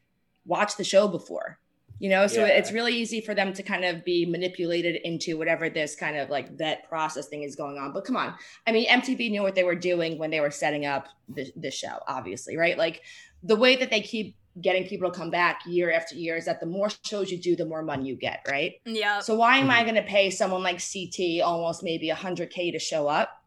watch 0.46 0.78
the 0.78 0.84
show 0.84 1.08
before. 1.08 1.60
You 2.00 2.10
know, 2.10 2.28
so 2.28 2.42
yeah. 2.42 2.54
it's 2.54 2.72
really 2.72 2.94
easy 2.94 3.22
for 3.22 3.34
them 3.34 3.54
to 3.54 3.64
kind 3.64 3.86
of 3.86 4.04
be 4.04 4.26
manipulated 4.26 4.98
into 5.06 5.38
whatever 5.38 5.70
this 5.70 5.96
kind 5.96 6.18
of 6.18 6.30
like 6.30 6.58
vet 6.58 6.90
process 6.90 7.28
thing 7.28 7.44
is 7.44 7.56
going 7.56 7.78
on. 7.78 7.94
But 7.94 8.04
come 8.04 8.18
on, 8.18 8.34
I 8.68 8.74
mean, 8.74 8.90
MTV 8.90 9.32
knew 9.32 9.42
what 9.42 9.56
they 9.56 9.64
were 9.64 9.76
doing 9.76 10.18
when 10.18 10.30
they 10.30 10.42
were 10.42 10.52
setting 10.52 10.86
up 10.86 11.08
the, 11.30 11.50
the 11.56 11.72
show, 11.72 12.00
obviously, 12.06 12.58
right? 12.58 12.78
Like 12.78 13.04
the 13.42 13.56
way 13.56 13.78
that 13.78 13.90
they 13.90 14.02
keep 14.02 14.36
getting 14.62 14.88
people 14.88 15.12
to 15.12 15.18
come 15.18 15.30
back 15.30 15.62
year 15.66 15.92
after 15.92 16.16
year 16.16 16.36
is 16.36 16.46
that 16.46 16.60
the 16.60 16.66
more 16.66 16.90
shows 17.04 17.32
you 17.32 17.38
do, 17.40 17.56
the 17.56 17.66
more 17.66 17.82
money 17.82 18.08
you 18.08 18.16
get, 18.16 18.46
right? 18.48 18.74
Yeah. 18.86 19.20
So 19.20 19.36
why 19.36 19.58
am 19.58 19.70
I 19.70 19.78
mm-hmm. 19.78 19.84
going 19.90 20.04
to 20.04 20.10
pay 20.10 20.30
someone 20.30 20.64
like 20.64 20.82
CT 20.82 21.42
almost 21.44 21.84
maybe 21.84 22.10
a 22.10 22.16
hundred 22.16 22.52
K 22.52 22.72
to 22.72 22.80
show 22.80 23.08
up 23.08 23.42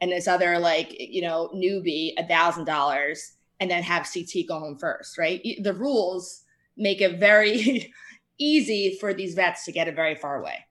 and 0.00 0.10
this 0.10 0.26
other 0.26 0.58
like, 0.58 0.94
you 0.98 1.22
know, 1.22 1.50
newbie 1.54 2.12
a 2.18 2.26
thousand 2.26 2.64
dollars 2.64 3.32
and 3.60 3.70
then 3.70 3.82
have 3.82 4.08
CT 4.12 4.46
go 4.48 4.58
home 4.58 4.78
first, 4.78 5.18
right? 5.18 5.40
The 5.62 5.74
rules 5.74 6.42
make 6.76 7.00
it 7.00 7.18
very 7.18 7.92
easy 8.38 8.96
for 9.00 9.12
these 9.12 9.34
vets 9.34 9.64
to 9.64 9.72
get 9.72 9.88
it 9.88 9.94
very 9.94 10.14
far 10.14 10.40
away. 10.40 10.64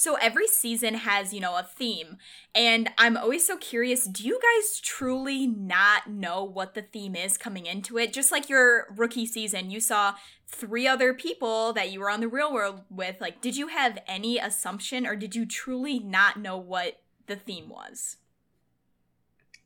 So 0.00 0.14
every 0.14 0.46
season 0.46 0.94
has, 0.94 1.34
you 1.34 1.40
know, 1.40 1.58
a 1.58 1.62
theme. 1.62 2.16
And 2.54 2.88
I'm 2.96 3.18
always 3.18 3.46
so 3.46 3.58
curious 3.58 4.06
do 4.06 4.26
you 4.26 4.40
guys 4.40 4.80
truly 4.80 5.46
not 5.46 6.08
know 6.08 6.42
what 6.42 6.72
the 6.72 6.80
theme 6.80 7.14
is 7.14 7.36
coming 7.36 7.66
into 7.66 7.98
it? 7.98 8.10
Just 8.10 8.32
like 8.32 8.48
your 8.48 8.86
rookie 8.96 9.26
season, 9.26 9.70
you 9.70 9.78
saw 9.78 10.14
three 10.48 10.86
other 10.86 11.12
people 11.12 11.74
that 11.74 11.92
you 11.92 12.00
were 12.00 12.08
on 12.08 12.20
the 12.20 12.28
real 12.28 12.50
world 12.50 12.80
with. 12.88 13.20
Like, 13.20 13.42
did 13.42 13.58
you 13.58 13.66
have 13.66 13.98
any 14.06 14.38
assumption 14.38 15.06
or 15.06 15.16
did 15.16 15.36
you 15.36 15.44
truly 15.44 15.98
not 15.98 16.38
know 16.38 16.56
what 16.56 17.02
the 17.26 17.36
theme 17.36 17.68
was? 17.68 18.16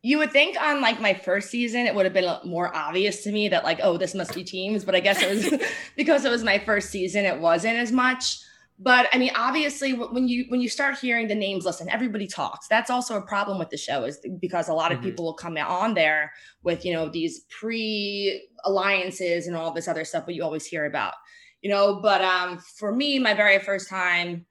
You 0.02 0.18
would 0.18 0.32
think 0.32 0.60
on 0.60 0.80
like 0.80 1.00
my 1.00 1.14
first 1.14 1.48
season, 1.48 1.86
it 1.86 1.94
would 1.94 2.06
have 2.06 2.12
been 2.12 2.38
more 2.44 2.74
obvious 2.74 3.22
to 3.22 3.30
me 3.30 3.48
that, 3.50 3.62
like, 3.62 3.78
oh, 3.84 3.98
this 3.98 4.16
must 4.16 4.34
be 4.34 4.42
teams. 4.42 4.84
But 4.84 4.96
I 4.96 5.00
guess 5.00 5.22
it 5.22 5.28
was 5.30 5.62
because 5.96 6.24
it 6.24 6.30
was 6.30 6.42
my 6.42 6.58
first 6.58 6.90
season, 6.90 7.24
it 7.24 7.38
wasn't 7.38 7.76
as 7.76 7.92
much 7.92 8.43
but 8.78 9.06
i 9.12 9.18
mean 9.18 9.30
obviously 9.36 9.92
when 9.92 10.26
you 10.26 10.44
when 10.48 10.60
you 10.60 10.68
start 10.68 10.98
hearing 10.98 11.28
the 11.28 11.34
names 11.34 11.64
listen 11.64 11.88
everybody 11.90 12.26
talks 12.26 12.66
that's 12.68 12.90
also 12.90 13.16
a 13.16 13.22
problem 13.22 13.58
with 13.58 13.70
the 13.70 13.76
show 13.76 14.04
is 14.04 14.18
because 14.40 14.68
a 14.68 14.74
lot 14.74 14.90
of 14.90 14.98
mm-hmm. 14.98 15.08
people 15.08 15.24
will 15.24 15.34
come 15.34 15.56
on 15.56 15.94
there 15.94 16.32
with 16.62 16.84
you 16.84 16.92
know 16.92 17.08
these 17.08 17.42
pre 17.60 18.42
alliances 18.64 19.46
and 19.46 19.56
all 19.56 19.72
this 19.72 19.88
other 19.88 20.04
stuff 20.04 20.24
but 20.26 20.34
you 20.34 20.42
always 20.42 20.66
hear 20.66 20.86
about 20.86 21.14
you 21.62 21.70
know 21.70 22.00
but 22.00 22.20
um 22.22 22.58
for 22.58 22.94
me 22.94 23.18
my 23.18 23.32
very 23.32 23.58
first 23.60 23.88
time 23.88 24.44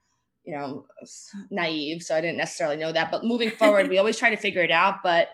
you 0.45 0.55
know 0.55 0.85
naive 1.49 2.01
so 2.01 2.15
i 2.15 2.21
didn't 2.21 2.37
necessarily 2.37 2.77
know 2.77 2.91
that 2.91 3.11
but 3.11 3.25
moving 3.25 3.49
forward 3.49 3.87
we 3.89 3.97
always 3.97 4.17
try 4.17 4.29
to 4.29 4.37
figure 4.37 4.63
it 4.63 4.71
out 4.71 4.95
but 5.03 5.29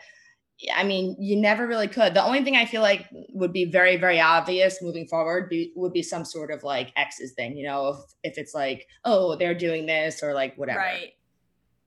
I 0.73 0.83
mean, 0.83 1.15
you 1.19 1.37
never 1.37 1.65
really 1.65 1.87
could. 1.87 2.13
The 2.13 2.23
only 2.23 2.43
thing 2.43 2.57
I 2.57 2.65
feel 2.65 2.81
like 2.81 3.07
would 3.33 3.53
be 3.53 3.65
very, 3.65 3.95
very 3.95 4.19
obvious 4.19 4.81
moving 4.81 5.07
forward 5.07 5.49
be, 5.49 5.71
would 5.75 5.93
be 5.93 6.03
some 6.03 6.25
sort 6.25 6.51
of 6.51 6.63
like 6.63 6.91
X's 6.97 7.33
thing, 7.33 7.55
you 7.55 7.65
know, 7.65 7.87
if, 7.89 7.97
if 8.23 8.37
it's 8.37 8.53
like, 8.53 8.87
oh, 9.05 9.35
they're 9.35 9.55
doing 9.55 9.85
this 9.85 10.21
or 10.21 10.33
like 10.33 10.55
whatever. 10.57 10.79
Right. 10.79 11.13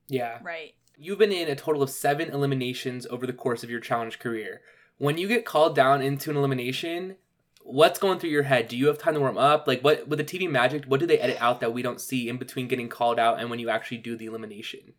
Yeah. 0.09 0.39
Right. 0.43 0.75
You've 0.97 1.19
been 1.19 1.33
in 1.33 1.49
a 1.49 1.57
total 1.57 1.83
of 1.83 1.91
seven 1.91 2.31
eliminations 2.31 3.07
over 3.11 3.27
the 3.27 3.33
course 3.33 3.63
of 3.63 3.69
your 3.69 3.81
challenge 3.81 4.19
career. 4.19 4.63
When 4.97 5.19
you 5.19 5.29
get 5.29 5.45
called 5.45 5.75
down 5.75 6.01
into 6.01 6.31
an 6.31 6.37
elimination, 6.37 7.17
what's 7.65 7.99
going 7.99 8.19
through 8.19 8.31
your 8.31 8.45
head? 8.45 8.69
Do 8.69 8.77
you 8.77 8.87
have 8.87 8.99
time 8.99 9.15
to 9.15 9.21
warm 9.21 9.37
up? 9.37 9.67
Like, 9.67 9.83
what 9.83 10.09
with 10.09 10.19
the 10.19 10.25
TV 10.25 10.49
magic, 10.51 10.85
what 10.85 11.01
do 11.01 11.07
they 11.07 11.19
edit 11.19 11.39
out 11.41 11.61
that 11.61 11.75
we 11.75 11.83
don't 11.83 12.01
see 12.01 12.29
in 12.29 12.39
between 12.39 12.69
getting 12.69 12.89
called 12.89 13.19
out 13.19 13.41
and 13.41 13.51
when 13.51 13.59
you 13.59 13.69
actually 13.69 13.99
do 13.99 14.17
the 14.17 14.27
elimination? 14.27 14.95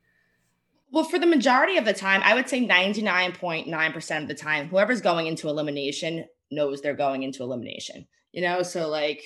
Well, 0.93 1.03
for 1.03 1.17
the 1.17 1.25
majority 1.25 1.77
of 1.77 1.85
the 1.85 1.93
time, 1.93 2.21
I 2.23 2.35
would 2.35 2.47
say 2.47 2.63
99.9% 2.63 4.21
of 4.21 4.27
the 4.27 4.35
time, 4.35 4.69
whoever's 4.69 5.01
going 5.01 5.25
into 5.25 5.49
elimination 5.49 6.25
knows 6.51 6.81
they're 6.81 6.93
going 6.93 7.23
into 7.23 7.41
elimination. 7.41 8.05
You 8.31 8.43
know, 8.43 8.61
so 8.61 8.87
like 8.87 9.23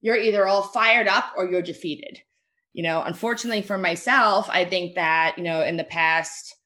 you're 0.00 0.16
either 0.16 0.46
all 0.46 0.62
fired 0.62 1.08
up 1.08 1.34
or 1.36 1.46
you're 1.46 1.60
defeated. 1.60 2.20
You 2.72 2.84
know, 2.84 3.02
unfortunately 3.02 3.60
for 3.60 3.76
myself, 3.76 4.48
I 4.48 4.64
think 4.64 4.94
that, 4.94 5.36
you 5.36 5.44
know, 5.44 5.60
in 5.60 5.76
the 5.76 5.84
past, 5.84 6.56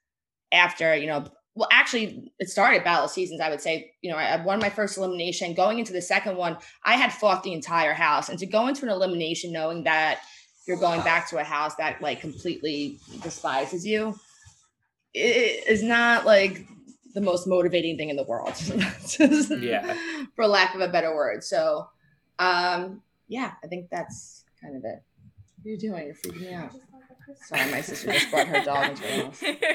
after, 0.52 0.94
you 0.94 1.08
know, 1.08 1.26
well, 1.56 1.68
actually, 1.72 2.32
it 2.38 2.48
started 2.48 2.84
battle 2.84 3.08
seasons. 3.08 3.40
I 3.40 3.50
would 3.50 3.60
say, 3.60 3.90
you 4.02 4.10
know, 4.12 4.16
I 4.16 4.40
won 4.44 4.60
my 4.60 4.70
first 4.70 4.96
elimination. 4.96 5.54
Going 5.54 5.80
into 5.80 5.92
the 5.92 6.02
second 6.02 6.36
one, 6.36 6.58
I 6.84 6.94
had 6.94 7.12
fought 7.12 7.42
the 7.42 7.52
entire 7.52 7.94
house, 7.94 8.28
and 8.28 8.38
to 8.38 8.46
go 8.46 8.68
into 8.68 8.84
an 8.84 8.90
elimination 8.90 9.52
knowing 9.52 9.84
that 9.84 10.20
you're 10.66 10.78
going 10.78 11.00
back 11.02 11.28
to 11.30 11.38
a 11.38 11.44
house 11.44 11.74
that 11.76 12.00
like 12.02 12.20
completely 12.20 12.98
despises 13.22 13.86
you, 13.86 14.14
it 15.14 15.68
is 15.68 15.82
not 15.82 16.26
like 16.26 16.66
the 17.14 17.20
most 17.20 17.46
motivating 17.46 17.96
thing 17.96 18.10
in 18.10 18.16
the 18.16 18.24
world. 18.24 18.54
yeah. 19.62 19.96
For 20.34 20.46
lack 20.46 20.74
of 20.74 20.80
a 20.80 20.88
better 20.88 21.14
word. 21.14 21.44
So 21.44 21.88
um 22.38 23.02
yeah, 23.28 23.52
I 23.62 23.68
think 23.68 23.88
that's 23.90 24.44
kind 24.60 24.76
of 24.76 24.84
it. 24.84 25.02
What 25.62 25.66
are 25.66 25.68
you 25.70 25.78
doing? 25.78 26.06
You're 26.06 26.14
freaking 26.14 26.40
me 26.40 26.52
out. 26.52 26.72
Sorry, 27.46 27.70
my 27.70 27.80
sister 27.80 28.12
just 28.12 28.30
brought 28.30 28.48
her 28.48 28.62
dog 28.64 28.90
into 28.90 29.02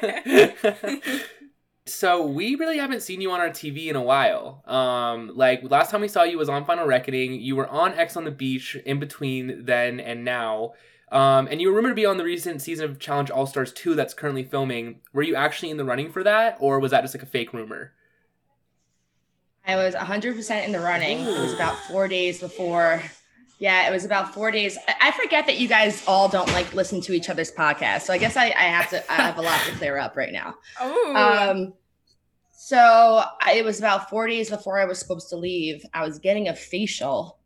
the 0.01 1.08
house. 1.08 1.22
so 1.86 2.25
we 2.25 2.55
really 2.55 2.77
haven't 2.77 3.01
seen 3.01 3.22
you 3.22 3.31
on 3.31 3.39
our 3.39 3.50
TV 3.50 3.88
in 3.88 3.96
a 3.96 4.01
while. 4.01 4.63
Um, 4.67 5.31
like 5.36 5.62
last 5.63 5.89
time 5.89 6.01
we 6.01 6.08
saw 6.08 6.24
you 6.24 6.38
was 6.38 6.50
on 6.50 6.65
Final 6.65 6.86
Reckoning. 6.86 7.41
You 7.41 7.55
were 7.55 7.67
on 7.67 7.93
X 7.93 8.15
on 8.15 8.25
the 8.25 8.31
Beach 8.31 8.75
in 8.86 9.00
between 9.00 9.65
then 9.65 10.00
and 10.00 10.24
now. 10.24 10.74
Um, 11.11 11.47
and 11.49 11.59
you 11.59 11.69
were 11.69 11.75
rumored 11.75 11.91
to 11.91 11.95
be 11.95 12.05
on 12.05 12.17
the 12.17 12.23
recent 12.23 12.61
season 12.61 12.89
of 12.89 12.99
Challenge 12.99 13.31
All 13.31 13.47
Stars 13.47 13.73
2 13.73 13.95
that's 13.95 14.13
currently 14.13 14.43
filming. 14.43 15.01
Were 15.13 15.23
you 15.23 15.35
actually 15.35 15.71
in 15.71 15.77
the 15.77 15.85
running 15.85 16.11
for 16.11 16.23
that, 16.23 16.57
or 16.59 16.79
was 16.79 16.91
that 16.91 17.01
just 17.01 17.15
like 17.15 17.23
a 17.23 17.27
fake 17.27 17.53
rumor? 17.53 17.93
I 19.65 19.75
was 19.75 19.95
100% 19.95 20.65
in 20.65 20.71
the 20.71 20.79
running. 20.79 21.25
Ooh. 21.25 21.35
It 21.35 21.39
was 21.39 21.53
about 21.53 21.77
four 21.87 22.07
days 22.07 22.39
before. 22.39 23.01
Yeah, 23.59 23.87
it 23.87 23.91
was 23.91 24.05
about 24.05 24.33
four 24.33 24.51
days. 24.51 24.77
I 25.01 25.11
forget 25.11 25.45
that 25.47 25.59
you 25.59 25.67
guys 25.67 26.03
all 26.07 26.29
don't 26.29 26.47
like 26.53 26.73
listen 26.73 27.01
to 27.01 27.13
each 27.13 27.29
other's 27.29 27.51
podcasts. 27.51 28.03
So 28.03 28.13
I 28.13 28.17
guess 28.17 28.37
I, 28.37 28.45
I 28.45 28.63
have 28.63 28.89
to, 28.91 29.11
I 29.11 29.15
have 29.15 29.37
a 29.37 29.41
lot 29.41 29.59
to 29.65 29.71
clear 29.73 29.97
up 29.97 30.15
right 30.15 30.31
now. 30.31 30.55
Oh. 30.79 31.15
Um, 31.15 31.73
so 32.51 32.77
I, 32.77 33.53
it 33.55 33.65
was 33.65 33.79
about 33.79 34.09
four 34.09 34.27
days 34.27 34.49
before 34.49 34.79
I 34.79 34.85
was 34.85 34.97
supposed 34.99 35.29
to 35.29 35.35
leave. 35.35 35.83
I 35.93 36.05
was 36.05 36.19
getting 36.19 36.47
a 36.47 36.55
facial 36.55 37.38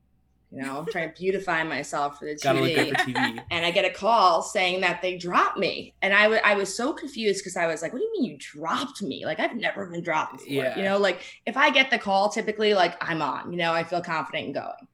you 0.54 0.62
know, 0.62 0.78
I'm 0.78 0.86
trying 0.86 1.12
to 1.12 1.20
beautify 1.20 1.64
myself 1.64 2.20
for 2.20 2.26
the 2.26 2.36
TV. 2.36 2.90
For 2.90 2.96
TV. 2.96 3.44
And 3.52 3.66
I 3.66 3.72
get 3.72 3.86
a 3.86 3.90
call 3.90 4.44
saying 4.44 4.82
that 4.82 5.02
they 5.02 5.18
dropped 5.18 5.58
me. 5.58 5.96
And 6.04 6.14
I, 6.14 6.24
w- 6.24 6.42
I 6.44 6.54
was 6.54 6.76
so 6.76 6.94
confused 6.94 7.40
because 7.40 7.58
I 7.58 7.66
was 7.66 7.82
like, 7.82 7.92
what 7.92 8.00
do 8.00 8.06
you 8.06 8.12
mean 8.14 8.32
you 8.32 8.38
dropped 8.38 9.02
me? 9.02 9.26
Like, 9.26 9.40
I've 9.40 9.56
never 9.56 9.88
been 9.88 10.04
dropped 10.04 10.34
before. 10.34 10.54
Yeah. 10.54 10.78
You 10.78 10.84
know, 10.84 11.00
like 11.00 11.24
if 11.48 11.58
I 11.58 11.72
get 11.72 11.90
the 11.90 11.98
call, 11.98 12.30
typically, 12.30 12.76
like 12.76 12.96
I'm 13.02 13.22
on, 13.22 13.52
you 13.52 13.58
know, 13.58 13.74
I 13.74 13.84
feel 13.84 14.02
confident 14.02 14.48
in 14.48 14.54
going. 14.54 14.88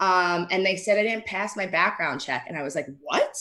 Um, 0.00 0.46
and 0.50 0.64
they 0.64 0.76
said 0.76 0.98
I 0.98 1.02
didn't 1.02 1.24
pass 1.24 1.56
my 1.56 1.66
background 1.66 2.20
check. 2.20 2.44
And 2.46 2.58
I 2.58 2.62
was 2.62 2.74
like, 2.74 2.86
what? 3.00 3.36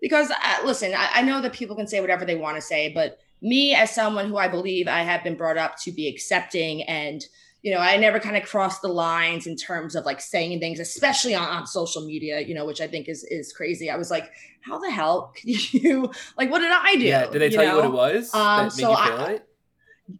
Because 0.00 0.30
uh, 0.30 0.64
listen, 0.64 0.94
I, 0.94 1.10
I 1.16 1.22
know 1.22 1.42
that 1.42 1.52
people 1.52 1.76
can 1.76 1.86
say 1.86 2.00
whatever 2.00 2.24
they 2.24 2.36
want 2.36 2.56
to 2.56 2.62
say, 2.62 2.92
but 2.94 3.18
me 3.42 3.74
as 3.74 3.94
someone 3.94 4.28
who 4.28 4.38
I 4.38 4.48
believe 4.48 4.88
I 4.88 5.02
have 5.02 5.22
been 5.22 5.36
brought 5.36 5.58
up 5.58 5.76
to 5.82 5.92
be 5.92 6.08
accepting 6.08 6.82
and 6.84 7.22
you 7.64 7.72
know, 7.72 7.78
I 7.78 7.96
never 7.96 8.20
kind 8.20 8.36
of 8.36 8.44
crossed 8.44 8.82
the 8.82 8.88
lines 8.88 9.46
in 9.46 9.56
terms 9.56 9.94
of 9.94 10.04
like 10.04 10.20
saying 10.20 10.60
things, 10.60 10.80
especially 10.80 11.34
on, 11.34 11.48
on 11.48 11.66
social 11.66 12.04
media, 12.04 12.40
you 12.40 12.54
know, 12.54 12.66
which 12.66 12.82
I 12.82 12.86
think 12.86 13.08
is 13.08 13.24
is 13.24 13.54
crazy. 13.54 13.88
I 13.88 13.96
was 13.96 14.10
like, 14.10 14.30
how 14.60 14.78
the 14.78 14.90
hell 14.90 15.32
could 15.36 15.72
you 15.72 16.12
like 16.36 16.50
what 16.50 16.58
did 16.58 16.70
I 16.70 16.96
do? 16.96 17.04
Yeah, 17.04 17.26
did 17.26 17.40
they 17.40 17.48
tell 17.48 17.64
you, 17.64 17.70
know? 17.70 17.76
you 17.76 17.90
what 17.90 18.10
it 18.12 18.16
was? 18.16 18.34
Um 18.34 18.68
so 18.68 18.92
I, 18.92 19.40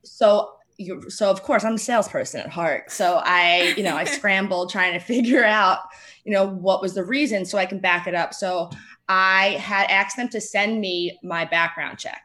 so 0.02 0.54
you 0.78 1.10
so 1.10 1.30
of 1.30 1.42
course 1.42 1.64
I'm 1.64 1.74
a 1.74 1.78
salesperson 1.78 2.40
at 2.40 2.48
heart. 2.48 2.90
So 2.90 3.20
I, 3.22 3.74
you 3.76 3.82
know, 3.82 3.94
I 3.94 4.04
scrambled 4.16 4.70
trying 4.70 4.94
to 4.94 4.98
figure 4.98 5.44
out, 5.44 5.80
you 6.24 6.32
know, 6.32 6.46
what 6.46 6.80
was 6.80 6.94
the 6.94 7.04
reason 7.04 7.44
so 7.44 7.58
I 7.58 7.66
can 7.66 7.78
back 7.78 8.06
it 8.06 8.14
up. 8.14 8.32
So 8.32 8.70
I 9.06 9.58
had 9.60 9.90
asked 9.90 10.16
them 10.16 10.30
to 10.30 10.40
send 10.40 10.80
me 10.80 11.18
my 11.22 11.44
background 11.44 11.98
check. 11.98 12.22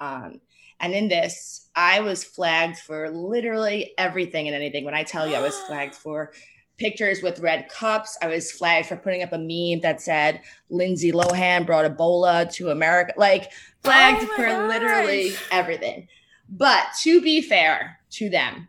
Um, 0.00 0.40
and 0.80 0.92
in 0.92 1.08
this, 1.08 1.68
I 1.74 2.00
was 2.00 2.24
flagged 2.24 2.78
for 2.78 3.10
literally 3.10 3.94
everything 3.98 4.46
and 4.46 4.54
anything. 4.54 4.84
When 4.84 4.94
I 4.94 5.02
tell 5.02 5.26
you, 5.26 5.34
I 5.34 5.40
was 5.40 5.56
flagged 5.60 5.94
for 6.02 6.32
pictures 6.78 7.22
with 7.22 7.40
red 7.40 7.68
cups. 7.68 8.18
I 8.22 8.28
was 8.28 8.52
flagged 8.52 8.88
for 8.88 8.96
putting 8.96 9.22
up 9.22 9.32
a 9.32 9.38
meme 9.38 9.80
that 9.80 10.00
said 10.00 10.40
Lindsay 10.68 11.12
Lohan 11.12 11.64
brought 11.64 11.90
Ebola 11.90 12.52
to 12.54 12.70
America. 12.70 13.14
Like 13.16 13.52
flagged 13.82 14.24
oh 14.24 14.36
for 14.36 14.46
gosh. 14.46 14.68
literally 14.68 15.32
everything. 15.50 16.08
But 16.48 16.84
to 17.02 17.20
be 17.20 17.40
fair 17.40 17.98
to 18.10 18.28
them, 18.28 18.68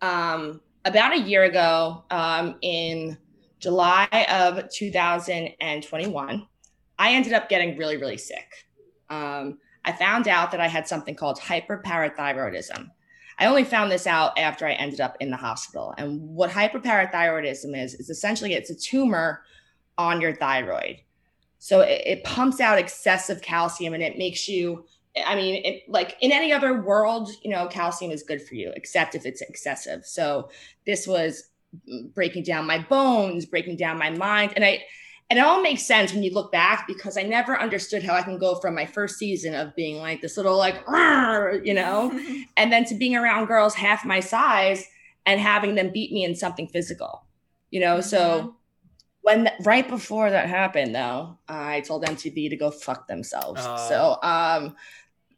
um, 0.00 0.60
about 0.84 1.12
a 1.12 1.20
year 1.20 1.44
ago, 1.44 2.04
um, 2.10 2.56
in 2.60 3.16
July 3.60 4.08
of 4.28 4.68
2021, 4.70 6.46
I 6.98 7.12
ended 7.12 7.32
up 7.32 7.48
getting 7.48 7.78
really, 7.78 7.96
really 7.96 8.18
sick. 8.18 8.66
Um, 9.08 9.58
I 9.84 9.92
found 9.92 10.28
out 10.28 10.50
that 10.52 10.60
I 10.60 10.68
had 10.68 10.86
something 10.86 11.14
called 11.14 11.38
hyperparathyroidism. 11.40 12.90
I 13.38 13.46
only 13.46 13.64
found 13.64 13.90
this 13.90 14.06
out 14.06 14.38
after 14.38 14.66
I 14.66 14.72
ended 14.72 15.00
up 15.00 15.16
in 15.20 15.30
the 15.30 15.36
hospital. 15.36 15.94
And 15.98 16.20
what 16.20 16.50
hyperparathyroidism 16.50 17.82
is, 17.82 17.94
is 17.94 18.10
essentially 18.10 18.54
it's 18.54 18.70
a 18.70 18.74
tumor 18.74 19.42
on 19.98 20.20
your 20.20 20.34
thyroid. 20.34 20.98
So 21.58 21.80
it, 21.80 22.02
it 22.04 22.24
pumps 22.24 22.60
out 22.60 22.78
excessive 22.78 23.42
calcium 23.42 23.94
and 23.94 24.02
it 24.02 24.18
makes 24.18 24.48
you 24.48 24.84
I 25.26 25.34
mean, 25.34 25.62
it, 25.64 25.82
like 25.88 26.16
in 26.20 26.32
any 26.32 26.52
other 26.52 26.80
world, 26.80 27.30
you 27.42 27.50
know, 27.50 27.66
calcium 27.66 28.10
is 28.10 28.22
good 28.22 28.40
for 28.40 28.54
you, 28.54 28.72
except 28.74 29.14
if 29.14 29.26
it's 29.26 29.42
excessive. 29.42 30.06
So 30.06 30.48
this 30.86 31.06
was 31.06 31.50
breaking 32.14 32.44
down 32.44 32.66
my 32.66 32.78
bones, 32.78 33.44
breaking 33.44 33.76
down 33.76 33.98
my 33.98 34.10
mind, 34.10 34.54
and 34.56 34.64
I, 34.64 34.82
and 35.32 35.38
it 35.38 35.46
all 35.46 35.62
makes 35.62 35.86
sense 35.86 36.12
when 36.12 36.22
you 36.22 36.30
look 36.30 36.52
back 36.52 36.86
because 36.86 37.16
I 37.16 37.22
never 37.22 37.58
understood 37.58 38.02
how 38.02 38.12
I 38.12 38.20
can 38.20 38.36
go 38.36 38.56
from 38.56 38.74
my 38.74 38.84
first 38.84 39.16
season 39.16 39.54
of 39.54 39.74
being 39.74 39.96
like 39.96 40.20
this 40.20 40.36
little 40.36 40.58
like, 40.58 40.74
you 41.64 41.72
know, 41.72 42.12
and 42.58 42.70
then 42.70 42.84
to 42.84 42.94
being 42.94 43.16
around 43.16 43.46
girls 43.46 43.74
half 43.74 44.04
my 44.04 44.20
size 44.20 44.86
and 45.24 45.40
having 45.40 45.74
them 45.74 45.90
beat 45.90 46.12
me 46.12 46.22
in 46.22 46.34
something 46.34 46.68
physical, 46.68 47.24
you 47.70 47.80
know. 47.80 47.96
Mm-hmm. 47.96 48.08
So 48.10 48.56
when 49.22 49.48
right 49.64 49.88
before 49.88 50.28
that 50.28 50.50
happened, 50.50 50.94
though, 50.94 51.38
I 51.48 51.80
told 51.80 52.04
MTV 52.04 52.50
to 52.50 52.56
go 52.58 52.70
fuck 52.70 53.08
themselves. 53.08 53.62
Uh. 53.64 53.88
So 53.88 54.18
um 54.22 54.76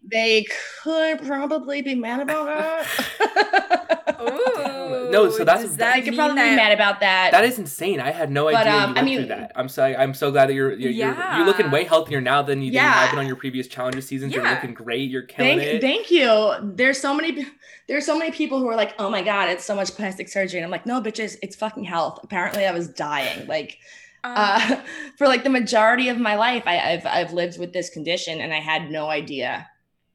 they 0.03 0.45
could 0.83 1.23
probably 1.25 1.83
be 1.83 1.95
mad 1.95 2.19
about 2.19 2.47
that. 2.47 4.17
Ooh, 4.21 4.74
no, 5.15 5.31
so 5.31 5.45
that's 5.45 5.77
that 5.77 5.95
they 5.95 6.03
could 6.03 6.15
probably 6.15 6.37
that, 6.37 6.51
be 6.51 6.57
mad 6.57 6.73
about 6.73 7.01
that. 7.01 7.31
That 7.33 7.45
is 7.45 7.59
insane. 7.59 8.01
I 8.01 8.11
had 8.11 8.31
no 8.31 8.45
but, 8.45 8.55
idea 8.55 8.73
um, 8.73 8.81
you 8.81 8.87
went 8.87 8.99
I 8.99 9.03
mean, 9.03 9.19
through 9.19 9.27
that. 9.29 9.53
I'm 9.57 9.69
sorry. 9.69 9.97
I'm 9.97 10.15
so 10.15 10.31
glad 10.31 10.49
that 10.49 10.55
you're 10.55 10.73
you're, 10.73 10.91
yeah. 10.91 11.31
you're, 11.31 11.39
you're 11.39 11.47
looking 11.47 11.71
way 11.71 11.85
healthier 11.85 12.21
now 12.21 12.43
than 12.43 12.63
you 12.63 12.73
yeah. 12.73 12.93
have 12.93 13.11
been 13.11 13.19
on 13.19 13.27
your 13.27 13.37
previous 13.37 13.67
challenges 13.67 14.07
seasons. 14.07 14.33
Yeah. 14.33 14.43
You're 14.43 14.51
looking 14.51 14.75
great. 14.75 15.11
You're 15.11 15.23
killing 15.23 15.59
thank, 15.59 15.71
it. 15.71 15.81
Thank 15.81 16.11
you. 16.11 16.55
There's 16.63 17.01
so 17.01 17.15
many 17.15 17.47
there's 17.89 18.07
so 18.07 18.19
many 18.19 18.31
people 18.31 18.59
who 18.59 18.69
are 18.69 18.77
like, 18.77 18.95
oh 18.99 19.11
my 19.11 19.23
god, 19.23 19.49
it's 19.49 19.65
so 19.65 19.75
much 19.75 19.91
plastic 19.93 20.29
surgery, 20.29 20.59
and 20.59 20.65
I'm 20.65 20.71
like, 20.71 20.87
no, 20.87 21.01
bitches, 21.01 21.37
it's 21.43 21.57
fucking 21.57 21.85
health. 21.85 22.21
Apparently, 22.23 22.67
I 22.67 22.73
was 22.73 22.89
dying. 22.89 23.47
Like. 23.47 23.79
Um, 24.23 24.33
uh, 24.37 24.81
for 25.19 25.29
like 25.29 25.45
the 25.45 25.51
majority 25.51 26.09
of 26.09 26.17
my 26.19 26.37
life, 26.37 26.63
I, 26.65 26.93
I've 26.93 27.05
I've 27.05 27.33
lived 27.35 27.59
with 27.59 27.75
this 27.75 27.91
condition, 27.91 28.41
and 28.41 28.55
I 28.55 28.61
had 28.61 28.91
no 28.91 29.09
idea 29.09 29.69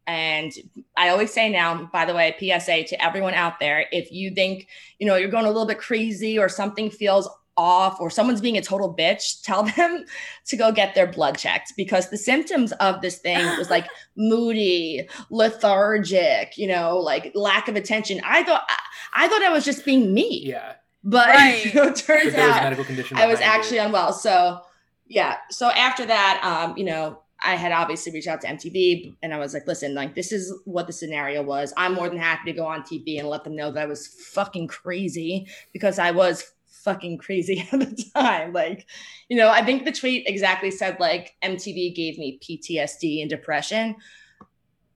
and 0.09 0.51
I 0.97 1.09
always 1.09 1.31
say 1.31 1.49
now, 1.49 1.87
by 1.93 2.05
the 2.05 2.15
way, 2.15 2.35
PSA 2.39 2.85
to 2.85 3.03
everyone 3.03 3.35
out 3.35 3.59
there, 3.59 3.85
if 3.91 4.11
you 4.11 4.31
think, 4.31 4.67
you 4.97 5.05
know, 5.05 5.15
you're 5.15 5.29
going 5.29 5.45
a 5.45 5.49
little 5.49 5.67
bit 5.67 5.77
crazy 5.77 6.39
or 6.39 6.49
something 6.49 6.89
feels 6.89 7.29
off 7.55 8.01
or 8.01 8.09
someone's 8.09 8.41
being 8.41 8.57
a 8.57 8.61
total 8.61 8.91
bitch, 8.91 9.39
tell 9.43 9.61
them 9.61 10.05
to 10.47 10.57
go 10.57 10.71
get 10.71 10.95
their 10.95 11.05
blood 11.05 11.37
checked 11.37 11.73
because 11.77 12.09
the 12.09 12.17
symptoms 12.17 12.71
of 12.79 13.01
this 13.01 13.19
thing 13.19 13.45
was 13.59 13.69
like 13.69 13.85
moody, 14.17 15.07
lethargic, 15.29 16.57
you 16.57 16.65
know, 16.65 16.97
like 16.97 17.31
lack 17.35 17.67
of 17.67 17.75
attention. 17.75 18.19
I 18.25 18.41
thought 18.41 18.67
I 19.13 19.27
thought 19.27 19.43
I 19.43 19.49
was 19.49 19.63
just 19.63 19.85
being 19.85 20.11
me. 20.11 20.41
Yeah. 20.43 20.73
But 21.03 21.27
right. 21.35 21.63
you 21.63 21.71
know, 21.75 21.93
turns 21.93 22.33
out 22.33 22.73
I 23.13 23.27
was 23.27 23.41
actually 23.41 23.77
it. 23.77 23.85
unwell. 23.85 24.11
So 24.13 24.61
yeah. 25.05 25.37
So 25.51 25.69
after 25.69 26.03
that, 26.07 26.41
um, 26.43 26.75
you 26.79 26.85
know, 26.85 27.19
I 27.41 27.55
had 27.55 27.71
obviously 27.71 28.11
reached 28.11 28.27
out 28.27 28.41
to 28.41 28.47
MTV 28.47 29.15
and 29.21 29.33
I 29.33 29.37
was 29.37 29.53
like, 29.53 29.67
listen, 29.67 29.93
like 29.93 30.15
this 30.15 30.31
is 30.31 30.53
what 30.65 30.87
the 30.87 30.93
scenario 30.93 31.41
was. 31.41 31.73
I'm 31.77 31.93
more 31.93 32.09
than 32.09 32.17
happy 32.17 32.51
to 32.51 32.57
go 32.57 32.65
on 32.65 32.81
TV 32.81 33.19
and 33.19 33.29
let 33.29 33.43
them 33.43 33.55
know 33.55 33.71
that 33.71 33.83
I 33.83 33.85
was 33.85 34.07
fucking 34.07 34.67
crazy 34.67 35.47
because 35.71 35.99
I 35.99 36.11
was 36.11 36.51
fucking 36.83 37.17
crazy 37.17 37.67
at 37.71 37.79
the 37.79 38.05
time. 38.13 38.53
Like, 38.53 38.87
you 39.29 39.37
know, 39.37 39.49
I 39.49 39.63
think 39.63 39.85
the 39.85 39.91
tweet 39.91 40.27
exactly 40.27 40.71
said 40.71 40.99
like 40.99 41.35
MTV 41.43 41.95
gave 41.95 42.17
me 42.17 42.39
PTSD 42.41 43.21
and 43.21 43.29
depression. 43.29 43.95